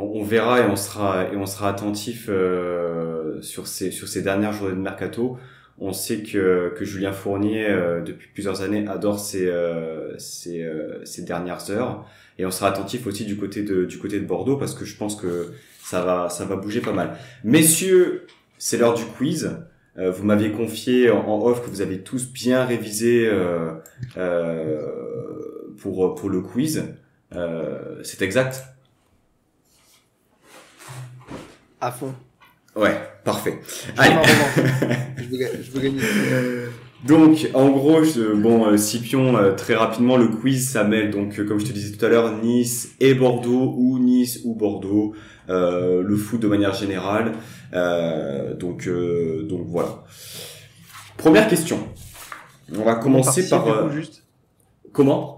[0.00, 4.52] On verra et on sera, et on sera attentif euh, sur, ces, sur ces dernières
[4.52, 5.38] journées de mercato.
[5.80, 7.68] On sait que, que Julien Fournier,
[8.04, 9.48] depuis plusieurs années, adore ces,
[10.18, 10.68] ces,
[11.04, 12.04] ces dernières heures
[12.38, 14.96] et on sera attentif aussi du côté de du côté de Bordeaux parce que je
[14.96, 17.16] pense que ça va ça va bouger pas mal.
[17.44, 18.26] Messieurs,
[18.58, 19.56] c'est l'heure du quiz.
[19.98, 23.72] Euh, vous m'aviez confié en, off que vous avez tous bien révisé euh,
[24.16, 24.80] euh,
[25.78, 26.84] pour pour le quiz.
[27.34, 28.62] Euh, c'est exact?
[31.80, 32.14] À fond.
[32.76, 33.60] Ouais, parfait.
[33.96, 34.28] Revanche.
[35.16, 36.00] je, veux, ga- je veux gagner.
[37.06, 41.38] Donc, en gros, je- bon, euh, Scipion, euh, très rapidement, le quiz, ça mêle, donc,
[41.38, 45.14] euh, comme je te disais tout à l'heure, Nice et Bordeaux, ou Nice ou Bordeaux,
[45.48, 47.32] euh, le foot de manière générale.
[47.74, 50.04] Euh, donc, euh, donc voilà.
[51.16, 51.78] Première question.
[52.76, 53.64] On va commencer On par...
[53.64, 54.24] du coup, euh, juste.
[54.92, 55.37] comment?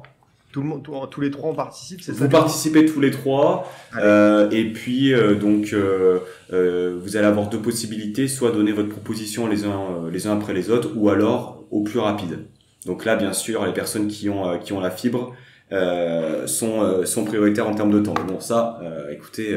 [0.53, 3.13] Tout le monde, tout- tous les trois on participe, c'est ça Vous participez tous les
[3.13, 6.19] trois, euh, et puis euh, donc euh,
[6.53, 10.33] euh, vous allez avoir deux possibilités, soit donner votre proposition les uns euh, les uns
[10.37, 12.47] après les autres, ou alors au plus rapide.
[12.87, 15.35] Donc là, bien sûr, les personnes qui ont euh, qui ont la fibre
[15.71, 18.15] euh, sont euh, sont prioritaires en termes de temps.
[18.27, 19.57] Bon, ça, euh, écoutez.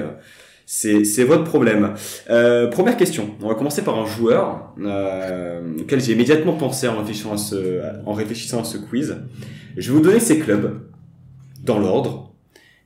[0.66, 1.94] C'est, votre problème.
[2.30, 3.36] Euh, première question.
[3.42, 7.82] On va commencer par un joueur euh, auquel j'ai immédiatement pensé en réfléchissant à ce,
[8.06, 9.18] en réfléchissant à ce quiz.
[9.78, 10.82] Je vais vous donner ses clubs
[11.64, 12.34] dans l'ordre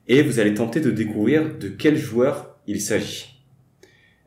[0.06, 3.42] et vous allez tenter de découvrir de quel joueur il s'agit.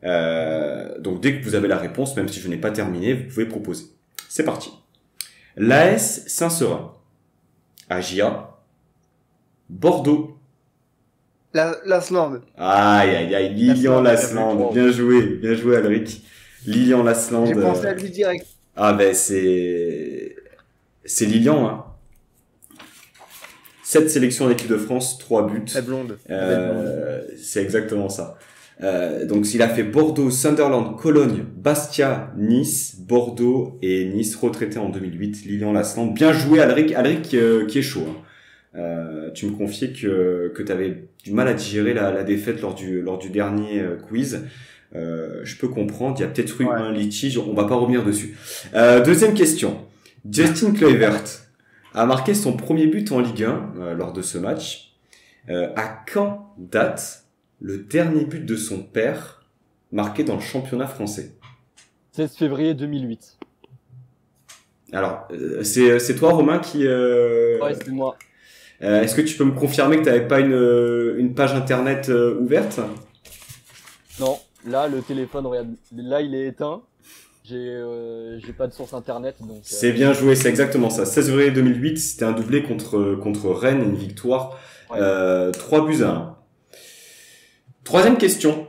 [0.04, 3.28] Euh, donc dès que vous avez la réponse, même si je n'ai pas terminé, vous
[3.28, 3.86] pouvez proposer.
[4.28, 4.70] C'est parti.
[5.56, 6.94] L'AS Saint-Seurin,
[7.88, 8.58] Agia,
[9.68, 10.38] Bordeaux.
[11.54, 12.40] La, Lasland.
[12.56, 16.22] Aïe aïe aïe, Lilian Lasland, Lasland, bien joué, bien joué Alric.
[16.66, 17.46] Lilian Lasland.
[17.46, 18.46] J'ai pensé euh, à lui direct.
[18.76, 20.34] Ah ben c'est
[21.04, 21.84] c'est Lilian hein.
[23.84, 25.64] 7 sélections en équipe de France, 3 buts.
[25.74, 26.18] La blonde.
[26.28, 26.84] La blonde.
[26.86, 28.38] Euh, c'est exactement ça.
[28.82, 34.88] Euh, donc il a fait Bordeaux, Sunderland, Cologne, Bastia, Nice, Bordeaux et Nice retraité en
[34.88, 35.44] 2008.
[35.44, 38.06] Lilian Lasland, bien joué Alric, Alric euh, qui est chaud.
[38.08, 38.16] hein.
[38.74, 42.60] Euh, tu me confiais que que tu avais du mal à digérer la, la défaite
[42.60, 44.44] lors du lors du dernier euh, quiz.
[44.94, 46.74] Euh, je peux comprendre, il y a peut-être eu Ouais.
[46.74, 48.36] un litige, on va pas revenir dessus.
[48.74, 49.86] Euh, deuxième question.
[50.30, 51.22] Justin Kluivert
[51.94, 54.94] a marqué son premier but en Ligue 1 euh, lors de ce match.
[55.48, 57.24] Euh, à quand date
[57.60, 59.44] le dernier but de son père
[59.90, 61.32] marqué dans le championnat français?
[62.12, 63.38] 16 février 2008.
[64.92, 66.86] Alors, euh, c'est c'est toi Romain qui...
[66.86, 68.16] euh, Ouais, c'est moi.
[68.82, 71.54] Euh, Est-ce que tu peux me confirmer que tu n'avais pas une, euh, une page
[71.54, 72.80] internet euh, ouverte?
[74.20, 76.82] Non, là, le téléphone, regarde, là, il est éteint.
[77.44, 81.04] J'ai euh, pas de source internet, C'est bien joué, c'est exactement ça.
[81.04, 84.60] 16 février 2008, c'était un doublé contre, contre Rennes, une victoire.
[84.90, 84.98] Ouais.
[85.00, 86.36] Euh, 3 buts à 1.
[87.82, 88.68] Troisième question.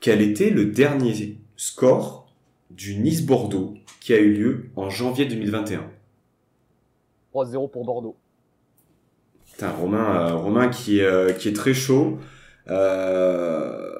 [0.00, 2.32] Quel était le dernier score
[2.70, 5.88] du Nice-Bordeaux qui a eu lieu en janvier 2021
[7.34, 8.16] 3-0 pour Bordeaux.
[9.58, 12.20] Putain, Romain, euh, Romain qui, est, euh, qui est très chaud.
[12.70, 13.90] Euh,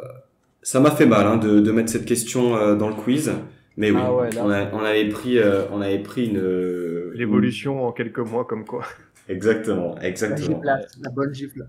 [0.62, 3.32] ça m'a fait mal hein, de, de mettre cette question euh, dans le quiz.
[3.76, 7.10] Mais oui, Ah ouais, on, a- on avait pris, euh, on avait pris une...
[7.12, 8.84] L'évolution en quelques mois, comme quoi.
[9.28, 10.60] Exactement, La exactement.
[10.62, 11.66] la bonne gifle.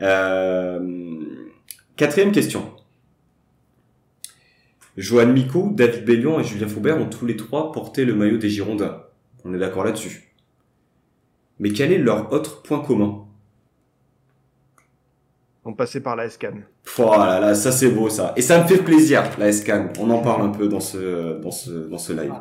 [0.00, 1.18] Euh,
[1.96, 2.70] quatrième question.
[4.96, 8.50] Johan Miko, David Bellion et Julien Faubert ont tous les trois porté le maillot des
[8.50, 9.02] Girondins.
[9.44, 10.23] On est d'accord là-dessus.
[11.58, 13.24] Mais quel est leur autre point commun?
[15.64, 16.58] On passait par la SCAN.
[16.96, 18.34] Voilà, là, ça c'est beau ça.
[18.36, 19.88] Et ça me fait plaisir, la SCAN.
[19.98, 22.34] On en parle un peu dans ce, dans ce, dans ce live.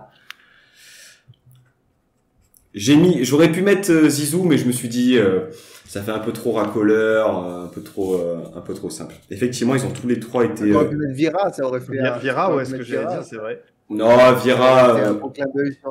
[2.74, 5.41] J'ai mis, j'aurais pu mettre euh, Zizou, mais je me suis dit, euh,
[5.88, 9.14] ça fait un peu trop racoleur, euh, un peu trop, euh, un peu trop simple.
[9.30, 10.72] Effectivement, ils ont tous les trois été.
[10.74, 11.91] On aurait euh, pu mettre Vira, ça aurait fait.
[11.93, 13.61] Vira, un- Vira, ouais, ce que j'allais Vira, dire, c'est vrai.
[13.89, 14.57] Non, euh, un sur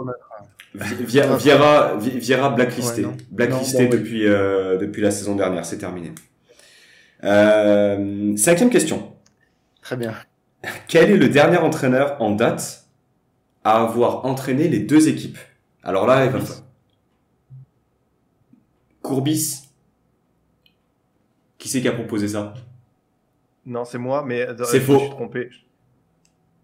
[0.05, 0.19] notre-
[0.75, 3.17] Vi- Vieira, Vieira, Vi- Vieira blacklisté, Ouais, non.
[3.31, 3.99] blacklisté Non, bon, oui.
[4.01, 6.13] depuis euh, depuis la saison dernière, c'est terminé.
[7.25, 9.13] Euh, cinquième question.
[9.83, 10.15] Très bien.
[10.89, 12.87] Quel est le dernier entraîneur en date
[13.65, 15.39] à avoir entraîné les deux équipes?
[15.83, 16.63] Alors là, il va falloir-
[19.03, 19.69] Courbis.
[21.59, 22.55] Qui c'est qui a proposé ça?
[23.67, 24.95] Non, c'est moi, mais C'est je faux.
[24.95, 25.51] me suis trompé.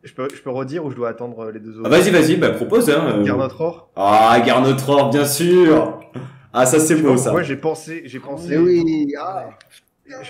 [0.04, 2.36] Je peux, je peux redire ou je dois attendre les deux autres ah, Vas-y, vas-y,
[2.36, 2.88] bah propose.
[2.88, 3.16] Hein.
[3.18, 3.24] euh.
[3.24, 6.00] Garnotror Ah, Garnotror, bien sûr.
[6.52, 7.32] Ah, ça c'est beau ça.
[7.32, 8.56] Moi, j'ai pensé, j'ai pensé.
[8.56, 9.50] Oui, ah,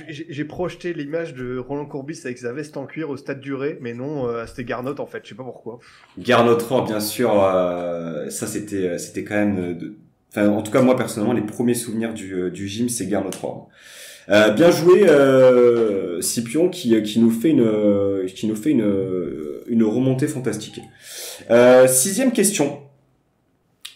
[0.08, 3.78] J'ai j'ai projeté l'image de Roland Courbis avec sa veste en cuir au stade Duré,
[3.80, 5.78] mais non, euh, c'était Garnot en fait, je sais pas pourquoi.
[6.18, 9.94] Garnotror, bien sûr, euh, ça c'était euh, c'était quand même, euh, de...
[10.32, 13.68] enfin en tout cas moi personnellement les premiers souvenirs du, du gym c'est Garnotror.
[14.30, 18.82] Euh, bien joué euh, Scipion qui qui nous fait une euh, qui nous fait une
[18.82, 20.80] euh, une remontée fantastique.
[21.50, 22.82] Euh, sixième question.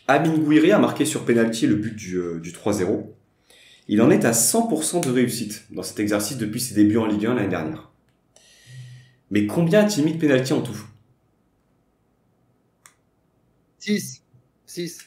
[0.09, 3.15] Amin Gouiri a marqué sur penalty le but du, euh, du 3-0.
[3.89, 7.27] Il en est à 100% de réussite dans cet exercice depuis ses débuts en Ligue
[7.27, 7.91] 1 l'année dernière.
[9.31, 10.77] Mais combien a-t-il mis de penalty en tout?
[13.79, 14.23] 6.
[14.67, 14.99] 6.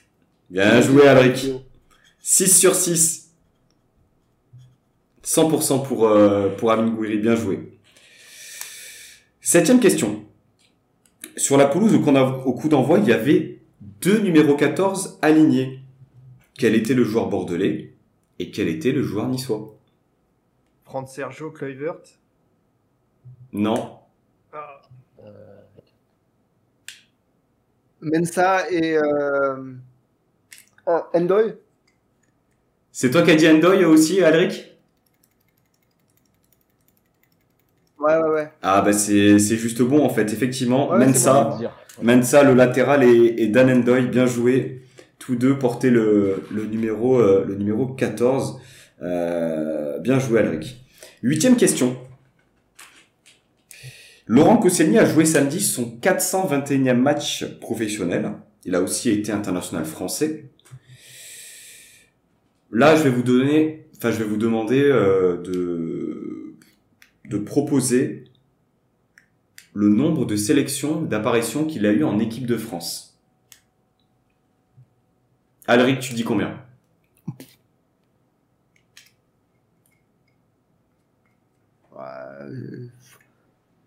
[0.49, 1.47] Bien joué, Alric.
[2.22, 3.32] 6 sur 6.
[5.24, 7.80] 100% pour, euh, pour Amin Gouiri, bien joué.
[9.41, 10.24] Septième question.
[11.38, 13.59] Sur la pelouse au coup d'envoi- au coup d'envoi, il y avait
[14.01, 15.82] deux numéros 14 alignés.
[16.57, 17.93] Quel était le joueur bordelais
[18.39, 19.76] et quel était le joueur niçois?
[20.86, 22.01] Franz Sergio Kluivert?
[23.53, 23.99] Non.
[24.53, 24.82] Ah,
[25.19, 25.61] Euh,
[28.01, 29.73] Mensa et euh...
[31.13, 31.55] Endoy
[32.91, 34.74] C'est toi qui as dit Endoy aussi, Alric?
[38.06, 38.49] Ouais, ouais, ouais.
[38.62, 40.91] Ah bah c'est c'est juste bon en fait, effectivement.
[40.91, 41.06] Ouais,
[42.01, 44.82] Mensa, le latéral et, et Dan Endoy, bien joué.
[45.18, 48.60] Tous deux portaient le, le, numéro, euh, le numéro 14.
[49.01, 50.86] Euh, bien joué, Alric.
[51.24, 51.97] Huitième question.
[54.28, 58.34] Laurent Koscielny a joué samedi son 421e match professionnel.
[58.66, 60.45] Il a aussi été international français.
[62.72, 66.14] Là, je vais vous donner, enfin, je vais vous demander euh, de,
[67.30, 68.26] de proposer
[69.73, 73.19] le nombre de sélections, d'apparitions qu'il a eu en équipe de France.
[75.67, 76.61] Alric, tu dis combien?
[81.97, 82.88] Euh,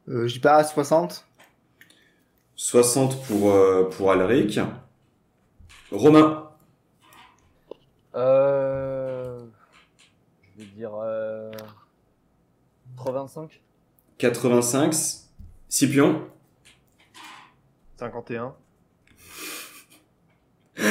[0.09, 1.27] euh, je dis pas 60.
[2.57, 4.59] 60 pour, euh, pour Alric.
[5.91, 6.45] Romain,
[8.15, 9.39] Euh,
[10.57, 11.53] je vais dire euh,
[13.05, 13.61] 85.
[14.19, 14.95] 85.
[15.69, 16.23] Scipion,
[17.99, 18.55] 51.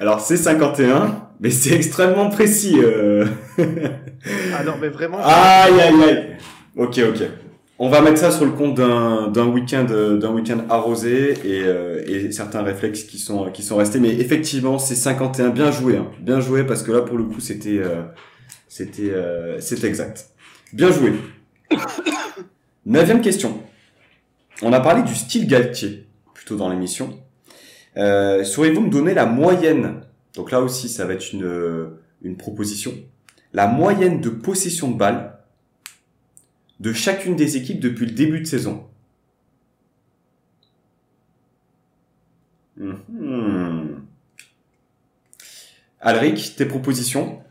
[0.00, 2.78] alors c'est 51, mais c'est extrêmement précis.
[2.78, 3.26] euh.
[4.54, 5.18] Ah non, mais vraiment.
[5.22, 6.36] Aïe aïe aïe.
[6.76, 7.22] Ok ok.
[7.78, 12.02] On va mettre ça sur le compte d'un d'un week-end d'un week-end arrosé et, euh,
[12.06, 13.98] et certains réflexes qui sont qui sont restés.
[14.00, 15.50] Mais effectivement, c'est 51.
[15.50, 16.06] Bien joué, hein.
[16.20, 18.02] bien joué parce que là pour le coup c'était euh,
[18.68, 20.30] c'était euh, c'est exact.
[20.74, 21.12] Bien joué.
[22.84, 23.62] Neuvième question.
[24.60, 27.22] On a parlé du style Galtier plutôt dans l'émission.
[27.96, 30.02] Euh, Sauriez-vous me donner la moyenne
[30.34, 31.90] Donc là aussi, ça va être une
[32.22, 32.92] une proposition.
[33.52, 35.38] La moyenne de possession de balle
[36.80, 38.84] de chacune des équipes depuis le début de saison?
[42.76, 44.02] Mhm.
[46.00, 47.43] Alric, tes propositions?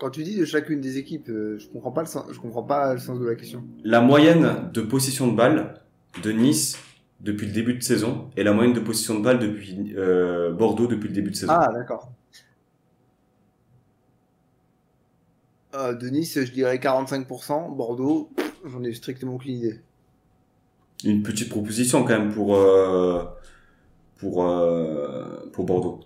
[0.00, 2.62] Quand tu dis de chacune des équipes, euh, je comprends pas le sens, je comprends
[2.62, 3.62] pas le sens de la question.
[3.84, 5.74] La moyenne de possession de balle
[6.22, 6.78] de Nice
[7.20, 10.86] depuis le début de saison et la moyenne de possession de balle depuis euh, Bordeaux
[10.86, 11.52] depuis le début de saison.
[11.54, 12.10] Ah, d'accord.
[15.74, 17.76] Euh, de Nice, je dirais 45%.
[17.76, 18.30] Bordeaux,
[18.64, 19.80] j'en ai strictement aucune idée.
[21.04, 23.22] Une petite proposition quand même pour euh,
[24.16, 24.46] pour
[25.52, 26.00] pour Bordeaux.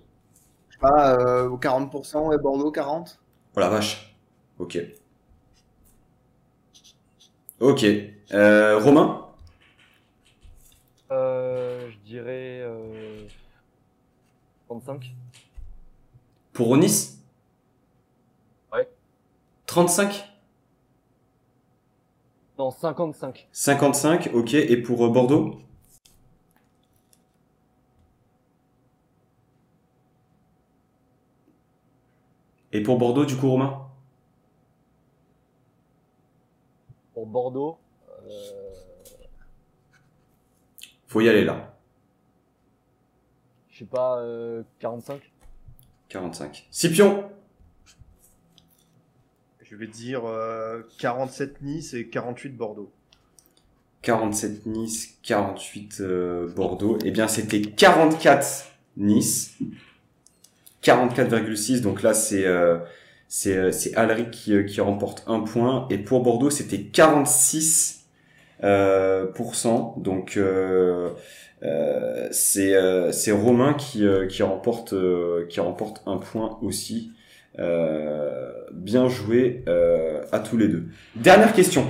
[0.69, 3.19] Je sais pas, euh, 40% et Bordeaux 40%.
[3.57, 4.17] Oh la vache.
[4.59, 4.79] Ok.
[7.61, 7.85] Ok.
[8.33, 9.29] Euh, Romain?
[11.11, 13.27] Euh, je dirais euh,
[14.69, 15.15] 35.
[16.53, 17.19] Pour Nice
[18.73, 18.89] Ouais.
[19.67, 20.29] 35
[22.59, 23.49] Non, 55.
[23.53, 24.55] 55, ok.
[24.55, 25.61] Et pour euh, Bordeaux?
[32.75, 33.87] Et pour Bordeaux, du coup, Romain
[37.15, 37.79] Pour Bordeaux,
[38.27, 38.75] euh,
[41.07, 41.73] Faut y aller là.
[43.71, 45.23] je sais pas, euh, 45.
[46.09, 46.67] 45.
[46.73, 47.31] Scipion
[49.63, 52.91] Je vais dire euh, 47 Nice et 48 Bordeaux.
[54.03, 56.99] 47 Nice, 48 euh, Bordeaux.
[57.05, 58.67] Eh bien, c'était 44
[58.97, 59.57] Nice.
[60.85, 61.81] 44,6.
[61.81, 62.79] Donc là, c'est euh,
[63.37, 65.89] c'est euh, c'est Alric qui, euh, qui remporte un point.
[65.91, 68.05] Et pour Bordeaux, c'était 46
[68.63, 69.97] euh, pourcent.
[69.99, 70.39] Donc
[72.31, 72.75] c'est
[73.13, 74.95] c'est Romain qui qui remporte
[75.49, 77.13] qui remporte un point aussi.
[77.59, 79.65] Bien joué
[80.31, 80.85] à tous les deux.
[81.17, 81.87] Dernière question.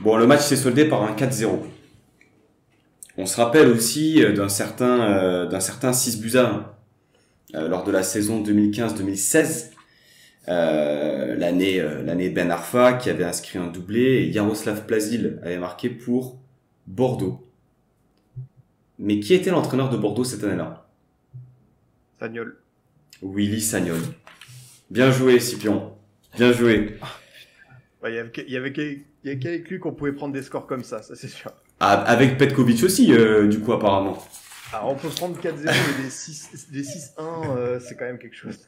[0.00, 1.58] Bon, le match s'est soldé par un 4-0.
[3.18, 6.76] On se rappelle aussi euh, d'un certain, euh, d'un certain 6 buts à 1
[7.54, 9.70] euh, lors de la saison 2015-2016.
[10.48, 15.58] Euh, l'année, euh, l'année Ben Arfa qui avait inscrit un doublé et Yaroslav Plazil avait
[15.58, 16.38] marqué pour
[16.86, 17.42] Bordeaux.
[18.98, 20.88] Mais qui était l'entraîneur de Bordeaux cette année-là?
[22.18, 22.58] Sagnol.
[23.22, 24.00] Willy Sagnol.
[24.90, 25.94] Bien joué, Scipion.
[26.36, 26.98] Bien joué.
[28.02, 30.66] Ouais, Il y avait, y avait y avait qu'avec lui qu'on pouvait prendre des scores
[30.66, 31.52] comme ça, ça c'est sûr.
[31.80, 34.16] Ah, avec Petkovic aussi, euh, du coup, apparemment.
[34.72, 38.34] Alors on peut prendre 4-0 et des 6 des 6-1, euh, c'est quand même quelque
[38.34, 38.58] chose.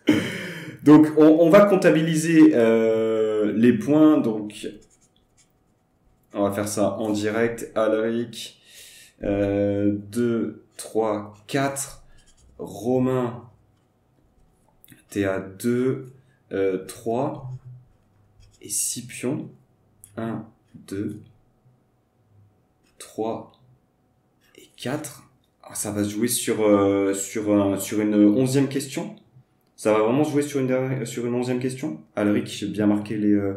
[0.85, 4.19] Donc, on, on va comptabiliser euh, les points.
[4.19, 4.69] Donc,
[6.35, 7.71] on va faire ça en direct.
[7.75, 8.61] Alric,
[9.23, 12.05] euh, 2, 3, 4.
[12.59, 13.45] Romain,
[15.11, 16.07] t'es à 2,
[16.53, 17.51] euh, 3.
[18.61, 19.51] Et Scipion,
[20.17, 20.45] 1,
[20.75, 21.21] 2,
[23.19, 23.51] 3
[24.57, 25.25] et 4.
[25.65, 29.17] Ah, ça va se jouer sur, euh, sur, un- sur une onzième question.
[29.75, 32.01] Ça va vraiment se jouer sur une, sur une onzième question.
[32.15, 33.55] Alric, bien marqué les, euh,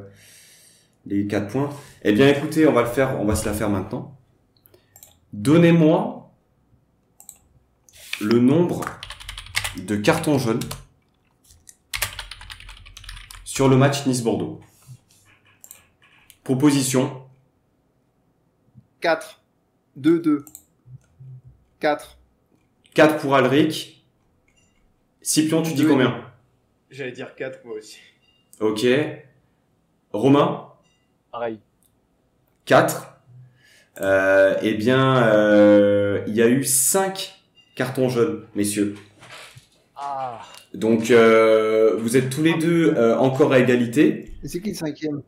[1.05, 1.69] les 4 points.
[2.03, 4.17] Eh bien, écoutez, on va le faire, on va se la faire maintenant.
[5.31, 6.31] Donnez-moi
[8.19, 8.83] le nombre
[9.77, 10.59] de cartons jaunes
[13.43, 14.59] sur le match Nice-Bordeaux.
[16.43, 17.21] Proposition
[19.01, 19.40] 4.
[19.95, 20.45] 2, 2.
[21.80, 22.18] 4.
[22.93, 24.05] 4 pour Alric.
[25.22, 25.89] Scipion, tu dis Deux.
[25.89, 26.26] combien
[26.89, 27.99] J'allais dire 4 moi aussi.
[28.59, 28.85] Ok.
[30.13, 30.68] Romain
[31.31, 31.59] Pareil.
[32.65, 33.07] 4.
[34.01, 37.34] Euh, eh bien, euh, il y a eu 5
[37.76, 38.95] cartons jaunes, messieurs.
[39.95, 40.41] Ah,
[40.73, 44.31] Donc, euh, vous êtes tous les deux euh, encore à égalité.
[44.43, 45.22] Et c'est qui le cinquième?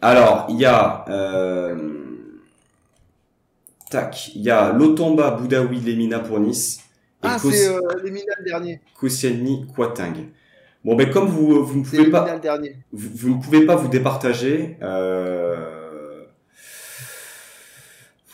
[0.00, 1.04] Alors, il y a...
[1.08, 1.99] Euh,
[3.90, 6.78] tac, il y a Lotamba, Boudaoui, Lemina pour Nice.
[7.22, 8.80] Et Ah, c'est euh, l'Emina le dernier.
[8.98, 10.30] Koscielny, Quating.
[10.82, 12.38] Bon, ben comme vous, vous ne pouvez pas...
[12.38, 12.76] dernier.
[12.92, 14.78] vous, vous ne pouvez pas vous départager.
[14.80, 16.24] Euh...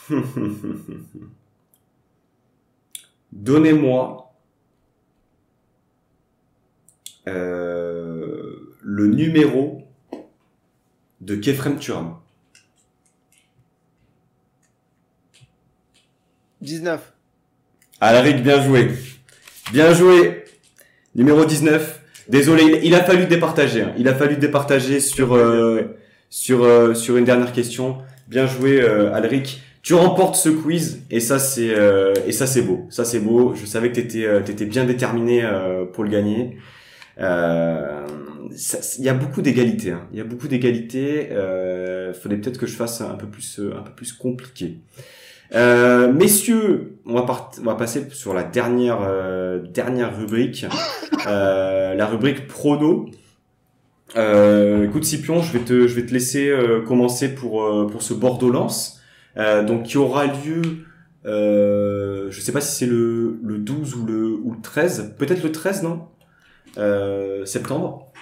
[3.33, 4.33] Donnez-moi
[7.27, 9.83] euh, le numéro
[11.21, 12.19] de Kefrem Turam.
[16.61, 17.13] 19.
[18.01, 18.91] Alaric, bien joué.
[19.73, 20.45] Bien joué.
[21.15, 22.01] Numéro 19.
[22.29, 23.83] Désolé, il, a fallu départager.
[23.83, 23.93] hein.
[23.99, 25.97] Il a fallu départager sur, euh,
[26.29, 27.99] sur, euh, sur une dernière question.
[28.29, 29.63] Bien joué, euh, Alric.
[29.83, 32.87] Tu remportes ce quiz et ça c'est euh, et ça c'est beau.
[32.91, 33.55] Ça c'est beau.
[33.55, 35.49] Je savais que t'étais t'étais bien déterminé
[35.93, 36.57] pour le gagner.
[37.19, 39.93] Il y a beaucoup d'égalité.
[39.93, 40.09] hein.
[40.11, 41.29] Il y a beaucoup d'égalité.
[41.31, 44.79] Euh, faudrait peut-être que je fasse un peu plus un peu plus compliqué.
[45.55, 49.63] Euh, messieurs, on va, passer sur la dernière euh,
[50.17, 50.67] rubrique,
[51.27, 53.09] euh, la rubrique prono.
[54.15, 56.53] Écoute Scipion, je vais te je vais te laisser
[56.87, 59.01] commencer pour ce Bordeaux Lens,
[59.37, 60.63] euh, donc qui aura lieu.
[61.27, 65.43] Euh, je sais pas si c'est le le 12 ou le ou le 13, peut-être
[65.43, 66.09] le 13 non?
[67.45, 68.13] Septembre.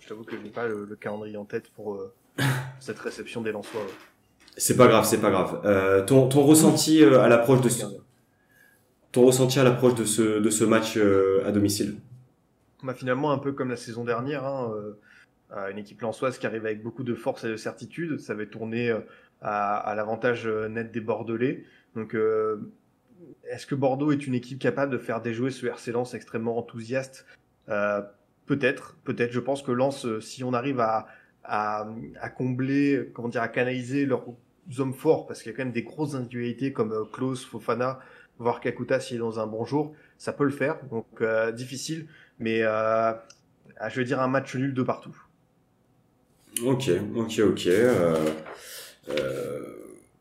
[0.00, 2.00] Je t'avoue que je n'ai pas le, le calendrier en tête pour
[2.80, 3.80] cette réception des Lensois.
[3.80, 3.86] ouais.
[4.58, 5.60] C'est pas grave, c'est pas grave.
[5.64, 7.84] Euh, ton ton ressenti euh, à l'approche de ce,
[9.12, 11.94] ton ressenti à l'approche de ce de ce match euh, à domicile?
[12.82, 14.72] Bah, finalement, un peu comme la saison dernière, hein,
[15.70, 18.18] une équipe lensoise qui arrive avec beaucoup de force et de certitude.
[18.18, 18.96] Ça avait tourné
[19.40, 21.64] à, à l'avantage net des Bordelais.
[21.96, 22.16] Donc,
[23.50, 27.26] est-ce que Bordeaux est une équipe capable de faire déjouer ce RC Lens extrêmement enthousiaste?
[27.66, 29.32] Peut-être, peut-être.
[29.32, 31.08] Je pense que Lens, si on arrive à,
[31.48, 31.88] à,
[32.20, 34.24] à combler, comment dire, à canaliser leurs
[34.78, 37.98] hommes forts, parce qu'il y a quand même des grosses individualités comme euh, Klaus, Fofana,
[38.38, 40.76] voire Kakuta s'il est dans un bon jour, ça peut le faire.
[40.90, 42.06] Donc, euh, difficile
[42.38, 43.12] mais euh,
[43.88, 45.16] je veux dire un match nul de partout.
[46.64, 47.66] Ok, ok, ok.
[47.66, 48.16] euh,
[49.08, 49.60] euh,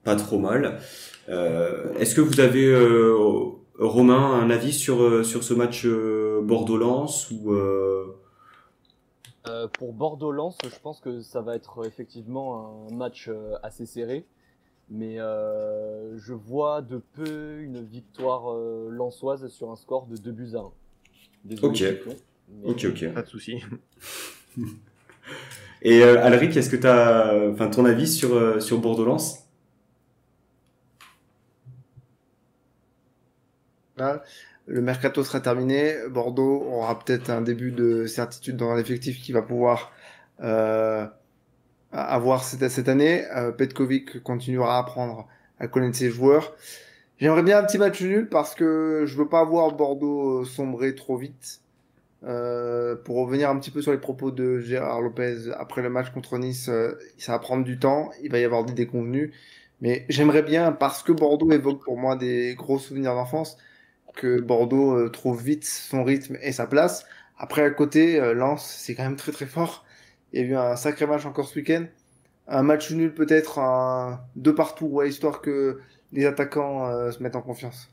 [0.03, 0.79] pas trop mal.
[1.29, 2.73] Euh, Est-ce que vous avez,
[3.77, 7.55] Romain, un avis sur, sur ce match Bordeaux-Lens ou
[9.49, 13.85] euh, Euh, pour Bordeaux-Lens, je pense que ça va être effectivement un match euh, assez
[13.85, 14.25] serré.
[14.89, 20.31] Mais euh, je vois de peu une victoire euh, lensoise sur un score de 2
[20.31, 20.71] buts à 1.
[21.43, 22.15] Désolé, Ok.
[22.49, 23.13] Mais- Ok, ok.
[23.13, 23.61] Pas de souci.
[25.81, 29.43] Et euh, Alric, est-ce que tu as enfin, ton avis sur, euh, sur Bordeaux-Lens?
[33.97, 34.23] Là,
[34.67, 35.95] le mercato sera terminé.
[36.09, 39.91] Bordeaux aura peut-être un début de certitude dans l'effectif qui va pouvoir
[40.43, 41.05] euh,
[41.91, 43.25] avoir cette, année.
[43.35, 45.27] Euh, Petkovic continuera à apprendre
[45.59, 46.55] à connaître ses joueurs.
[47.17, 51.17] J'aimerais bien un petit match nul parce que je veux pas voir Bordeaux sombrer trop
[51.17, 51.61] vite.
[52.23, 56.09] Euh, pour revenir un petit peu sur les propos de Gérard Lopez après le match
[56.11, 59.31] contre Nice, euh, ça va prendre du temps, il va y avoir des déconvenus,
[59.81, 63.57] mais j'aimerais bien, parce que Bordeaux évoque pour moi des gros souvenirs d'enfance,
[64.17, 67.05] que Bordeaux euh, trouve vite son rythme et sa place.
[67.37, 69.85] Après, à côté, euh, Lens, c'est quand même très très fort.
[70.33, 71.85] Il y a eu un sacré match encore ce week-end.
[72.49, 75.79] Un match nul peut-être, un deux partout, histoire que
[76.11, 77.89] les attaquants euh, se mettent en confiance.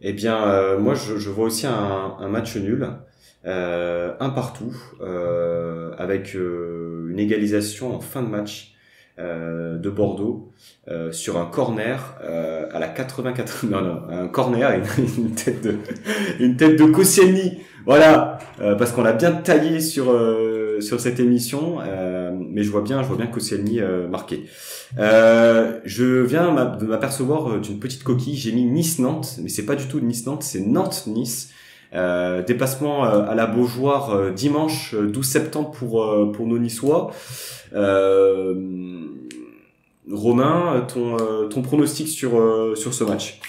[0.00, 2.86] Eh bien, moi, je, vois aussi un, match nul,
[3.44, 4.74] un partout,
[5.96, 8.73] avec une égalisation en fin de match
[9.18, 10.52] de Bordeaux
[10.88, 15.76] euh, sur un corner à la 84 non non un corner une, une tête de
[16.40, 17.58] une tête de Koscielny.
[17.86, 20.06] Voilà parce qu'on l'a bien taillé sur
[20.80, 21.78] sur cette émission
[22.32, 23.80] mais je vois bien je vois bien Koscielny
[24.10, 24.46] marqué.
[24.96, 28.36] Je viens de m'apercevoir d'une petite coquille.
[28.36, 31.50] J'ai mis Nice Nantes mais c'est pas du tout Nice Nantes c'est Nantes Nice
[31.94, 37.12] euh, déplacement euh, à la Beaujoire euh, dimanche 12 septembre pour pour nos Niçois.
[40.10, 42.32] Romain, ton ton pronostic sur
[42.76, 43.40] sur ce match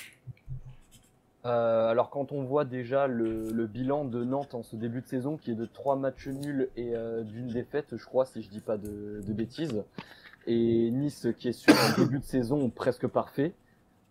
[1.46, 5.08] euh, alors quand on voit déjà le, le, bilan de Nantes en ce début de
[5.08, 8.50] saison qui est de trois matchs nuls et euh, d'une défaite, je crois, si je
[8.50, 9.84] dis pas de, de, bêtises,
[10.48, 13.54] et Nice qui est sur un début de saison presque parfait,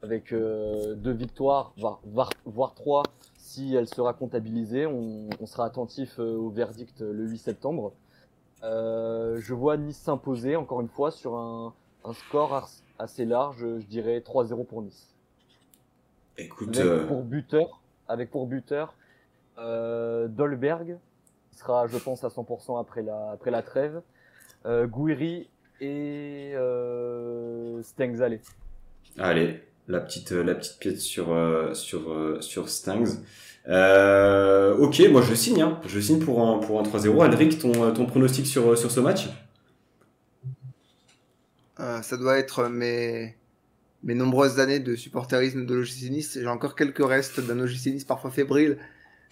[0.03, 3.03] avec euh, deux victoires, voire, voire, voire, trois
[3.37, 4.87] si elle sera comptabilisée.
[4.87, 7.93] On, on sera attentif au verdict le 8 septembre.
[8.63, 12.69] je vois Nice s'imposer encore une fois sur un, un score
[12.99, 15.09] assez large, je dirais 3-0 pour Nice.
[16.37, 17.07] Écoute, avec euh...
[17.07, 18.95] pour buteur, avec pour buteur
[19.59, 20.97] euh, Dolberg,
[21.53, 24.03] qui sera, je pense, à 100% après la après la trêve,
[24.67, 25.49] euh, Gouiri
[25.81, 28.21] et euh, Stengz.
[29.19, 31.35] Allez, la petite la petite pièce sur
[31.73, 33.21] sur sur Stengz.
[33.69, 35.81] Euh, ok, moi je signe, hein.
[35.87, 37.25] je signe pour un pour un 3-0.
[37.25, 39.29] Alric, ton ton pronostic sur sur ce match?
[41.81, 43.37] Euh, Ça doit être mes
[44.05, 48.77] mes nombreuses années de supporterisme de l'OGC j'ai encore quelques restes d'un OGC parfois fébrile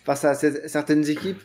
[0.05, 1.41] face à certaines équipes.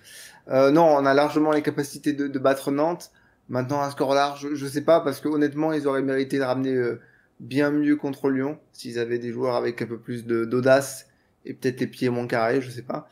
[0.49, 3.11] Euh, non, on a largement les capacités de, battre Nantes.
[3.49, 6.43] Maintenant, un score large, je, ne sais pas, parce que honnêtement, ils auraient mérité de
[6.43, 6.99] ramener euh,
[7.39, 11.07] bien mieux contre Lyon, s'ils avaient des joueurs avec un peu plus d'audace
[11.45, 13.07] et peut-être les pieds moins carrés, je sais pas.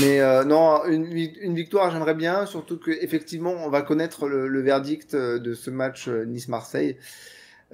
[0.00, 5.14] Mais euh, non, une, victoire, j'aimerais bien, surtout que effectivement, on va connaître le, verdict
[5.14, 6.96] de ce match euh, Nice-Marseille.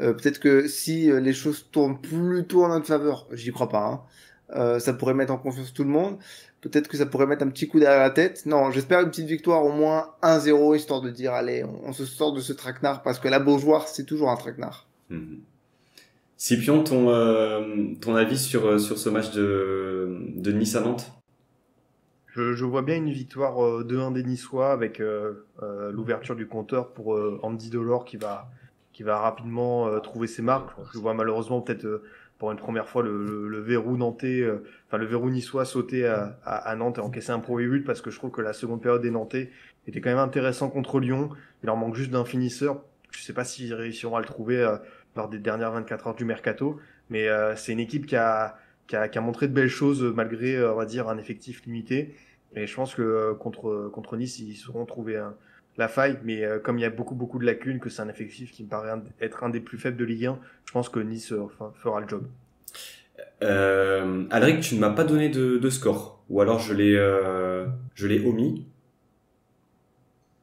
[0.01, 3.87] Euh, peut-être que si euh, les choses tournent plutôt en notre faveur, j'y crois pas,
[3.87, 4.01] hein,
[4.57, 6.19] euh, ça pourrait mettre en confiance tout le monde.
[6.61, 8.47] Peut-être que ça pourrait mettre un petit coup derrière la tête.
[8.47, 12.33] Non, j'espère une petite victoire au moins 1-0, histoire de dire, allez, on, se sort
[12.33, 14.89] de ce traquenard, parce que la Beaujoire, c'est toujours un traquenard.
[15.11, 15.37] Mmh.
[16.37, 21.13] Scipion, ton, euh, ton avis sur, sur ce match de, de Nice à Nantes?
[22.35, 25.01] Je, je, vois bien une victoire 2-1 des Niçois avec
[25.93, 28.51] l'ouverture du compteur pour Andy Delors qui va,
[28.95, 30.71] qui va rapidement euh, trouver ses marques.
[30.95, 32.03] Je vois malheureusement peut-être euh,
[32.39, 36.07] pour une première fois le, le, le verrou nantais, euh, enfin le verrou niçois sauter
[36.07, 38.53] à, à, à, Nantes et encaisser un premier but parce que je trouve que la
[38.53, 39.51] seconde période des Nantais
[39.87, 41.31] était quand même intéressant contre Lyon.
[41.63, 42.83] Il leur manque juste d'un finisseur.
[43.11, 44.77] Je sais pas s'ils réussiront à le trouver euh,
[45.17, 46.81] lors des dernières 24 heures du mercato,
[47.11, 48.57] mais euh, c'est une équipe qui a,
[48.87, 52.15] qui a, qui a montré de belles choses malgré, on va dire, un effectif limité.
[52.57, 55.35] Et je pense que contre, contre Nice, ils sauront trouver un,
[55.77, 58.09] la faille, mais euh, comme il y a beaucoup beaucoup de lacunes, que c'est un
[58.09, 60.89] effectif qui me paraît un, être un des plus faibles de Ligue 1, je pense
[60.89, 62.27] que Nice enfin, fera le job.
[63.43, 67.67] Euh, Alric, tu ne m'as pas donné de, de, score, ou alors je l'ai euh,
[67.95, 68.67] je l'ai omis.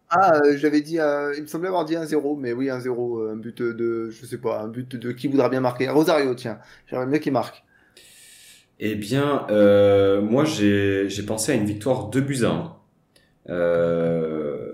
[0.10, 2.82] Ah, euh, j'avais dit, euh, il me semblait avoir dit un 0 mais oui, un
[2.82, 5.88] 0 un but de, je sais pas, un but de qui voudra bien marquer.
[5.90, 7.64] Rosario, tiens, j'aimerais bien qu'il marque.
[8.82, 9.46] Eh bien,
[10.22, 12.76] moi j'ai pensé à une victoire 2 buts à 1.
[13.50, 14.72] Euh,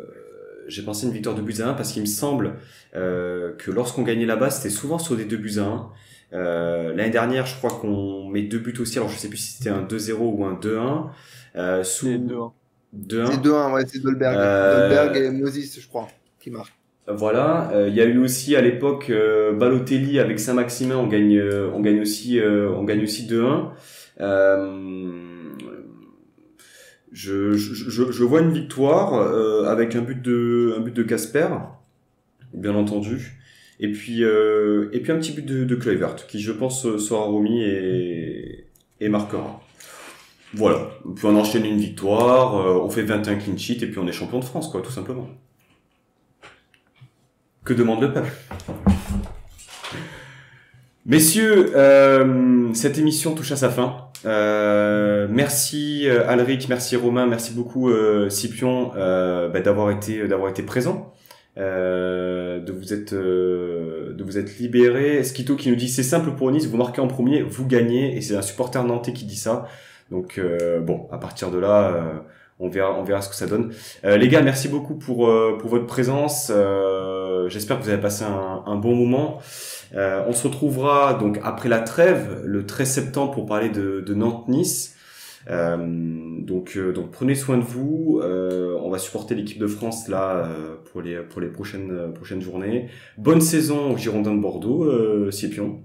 [0.68, 2.56] j'ai pensé à une victoire de buts à 1 parce qu'il me semble
[2.96, 5.90] euh, que lorsqu'on gagnait là-bas, c'était souvent sur des 2 buts à 1.
[6.34, 8.98] Euh, L'année dernière, je crois qu'on met deux buts aussi.
[8.98, 11.10] Alors, je sais plus si c'était un 2-0 ou un 2-1.
[11.56, 12.52] Euh, sous 2-1.
[12.96, 13.32] 2-1.
[13.32, 14.36] C'est 2-1, ouais, c'est Dolberg.
[14.38, 14.90] Euh...
[14.90, 16.08] Dolberg et Moses, je crois,
[16.40, 16.74] qui marquent.
[17.08, 21.38] Voilà, il euh, y a eu aussi à l'époque euh, Balotelli avec Saint-Maximin, on gagne,
[21.38, 23.72] euh, on gagne aussi, on gagne aussi 2-1.
[27.12, 31.48] Je, je, je, vois une victoire euh, avec un but de un but de Casper,
[32.54, 33.40] bien entendu,
[33.80, 35.76] et puis euh, et puis un petit but de, de
[36.28, 38.68] qui je pense sera remis et,
[39.00, 39.62] et marquera.
[40.54, 44.00] Voilà, on peut en enchaîner une victoire, euh, on fait 21 clean sheet et puis
[44.00, 45.28] on est champion de France quoi, tout simplement.
[47.68, 48.32] Que demande le peuple?
[51.06, 54.08] Messieurs, euh, cette émission touche à sa fin.
[54.26, 57.92] Euh, merci euh, Alric, merci Romain, merci beaucoup
[58.30, 61.14] Scipion bah, d'avoir été d'avoir été présent,
[61.58, 65.22] de vous être de vous être libéré.
[65.26, 68.22] Skito qui nous dit c'est simple pour Nice, vous marquez en premier, vous gagnez et
[68.22, 69.68] c'est un supporter nantais qui dit ça.
[70.10, 70.40] Donc
[70.84, 72.24] bon, à partir de là,
[72.60, 73.74] on verra on verra ce que ça donne.
[74.06, 75.30] les gars, merci beaucoup pour
[75.60, 76.50] pour votre présence.
[77.50, 79.40] J'espère que vous avez passé un, bon moment.
[79.94, 84.98] on se retrouvera donc après la trêve, le 13 septembre, pour parler de, Nantes-Nice.
[85.50, 85.78] Euh,
[86.42, 88.20] donc, euh, donc prenez soin de vous.
[88.22, 90.50] Euh, on va supporter l'équipe de France là
[90.92, 92.90] pour les pour les prochaines prochaines journées.
[93.18, 95.82] Bonne saison aux Girondins de Bordeaux, Scipion.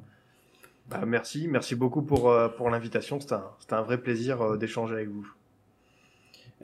[0.91, 3.21] Bah, merci, merci beaucoup pour pour l'invitation.
[3.21, 5.27] C'était un, un vrai plaisir d'échanger avec vous.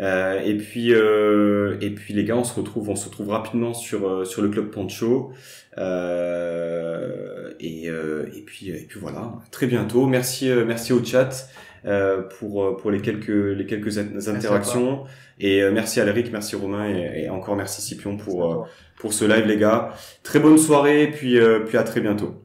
[0.00, 3.74] Euh, et puis euh, et puis les gars, on se retrouve on se retrouve rapidement
[3.74, 5.32] sur sur le club Pancho.
[5.76, 10.06] Euh, et et puis et puis voilà, très bientôt.
[10.06, 11.48] Merci merci au chat.
[11.84, 15.04] Euh, pour euh, pour les quelques les quelques interactions.
[15.38, 18.68] Et euh, merci Alric, merci Romain et, encore merci Scipion pour
[18.98, 19.94] pour ce live les gars.
[20.24, 22.42] Très bonne soirée puis puis à très bientôt.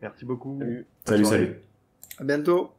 [0.00, 0.58] Merci beaucoup.
[1.04, 1.60] Salut salut.
[2.18, 2.70] À bientôt.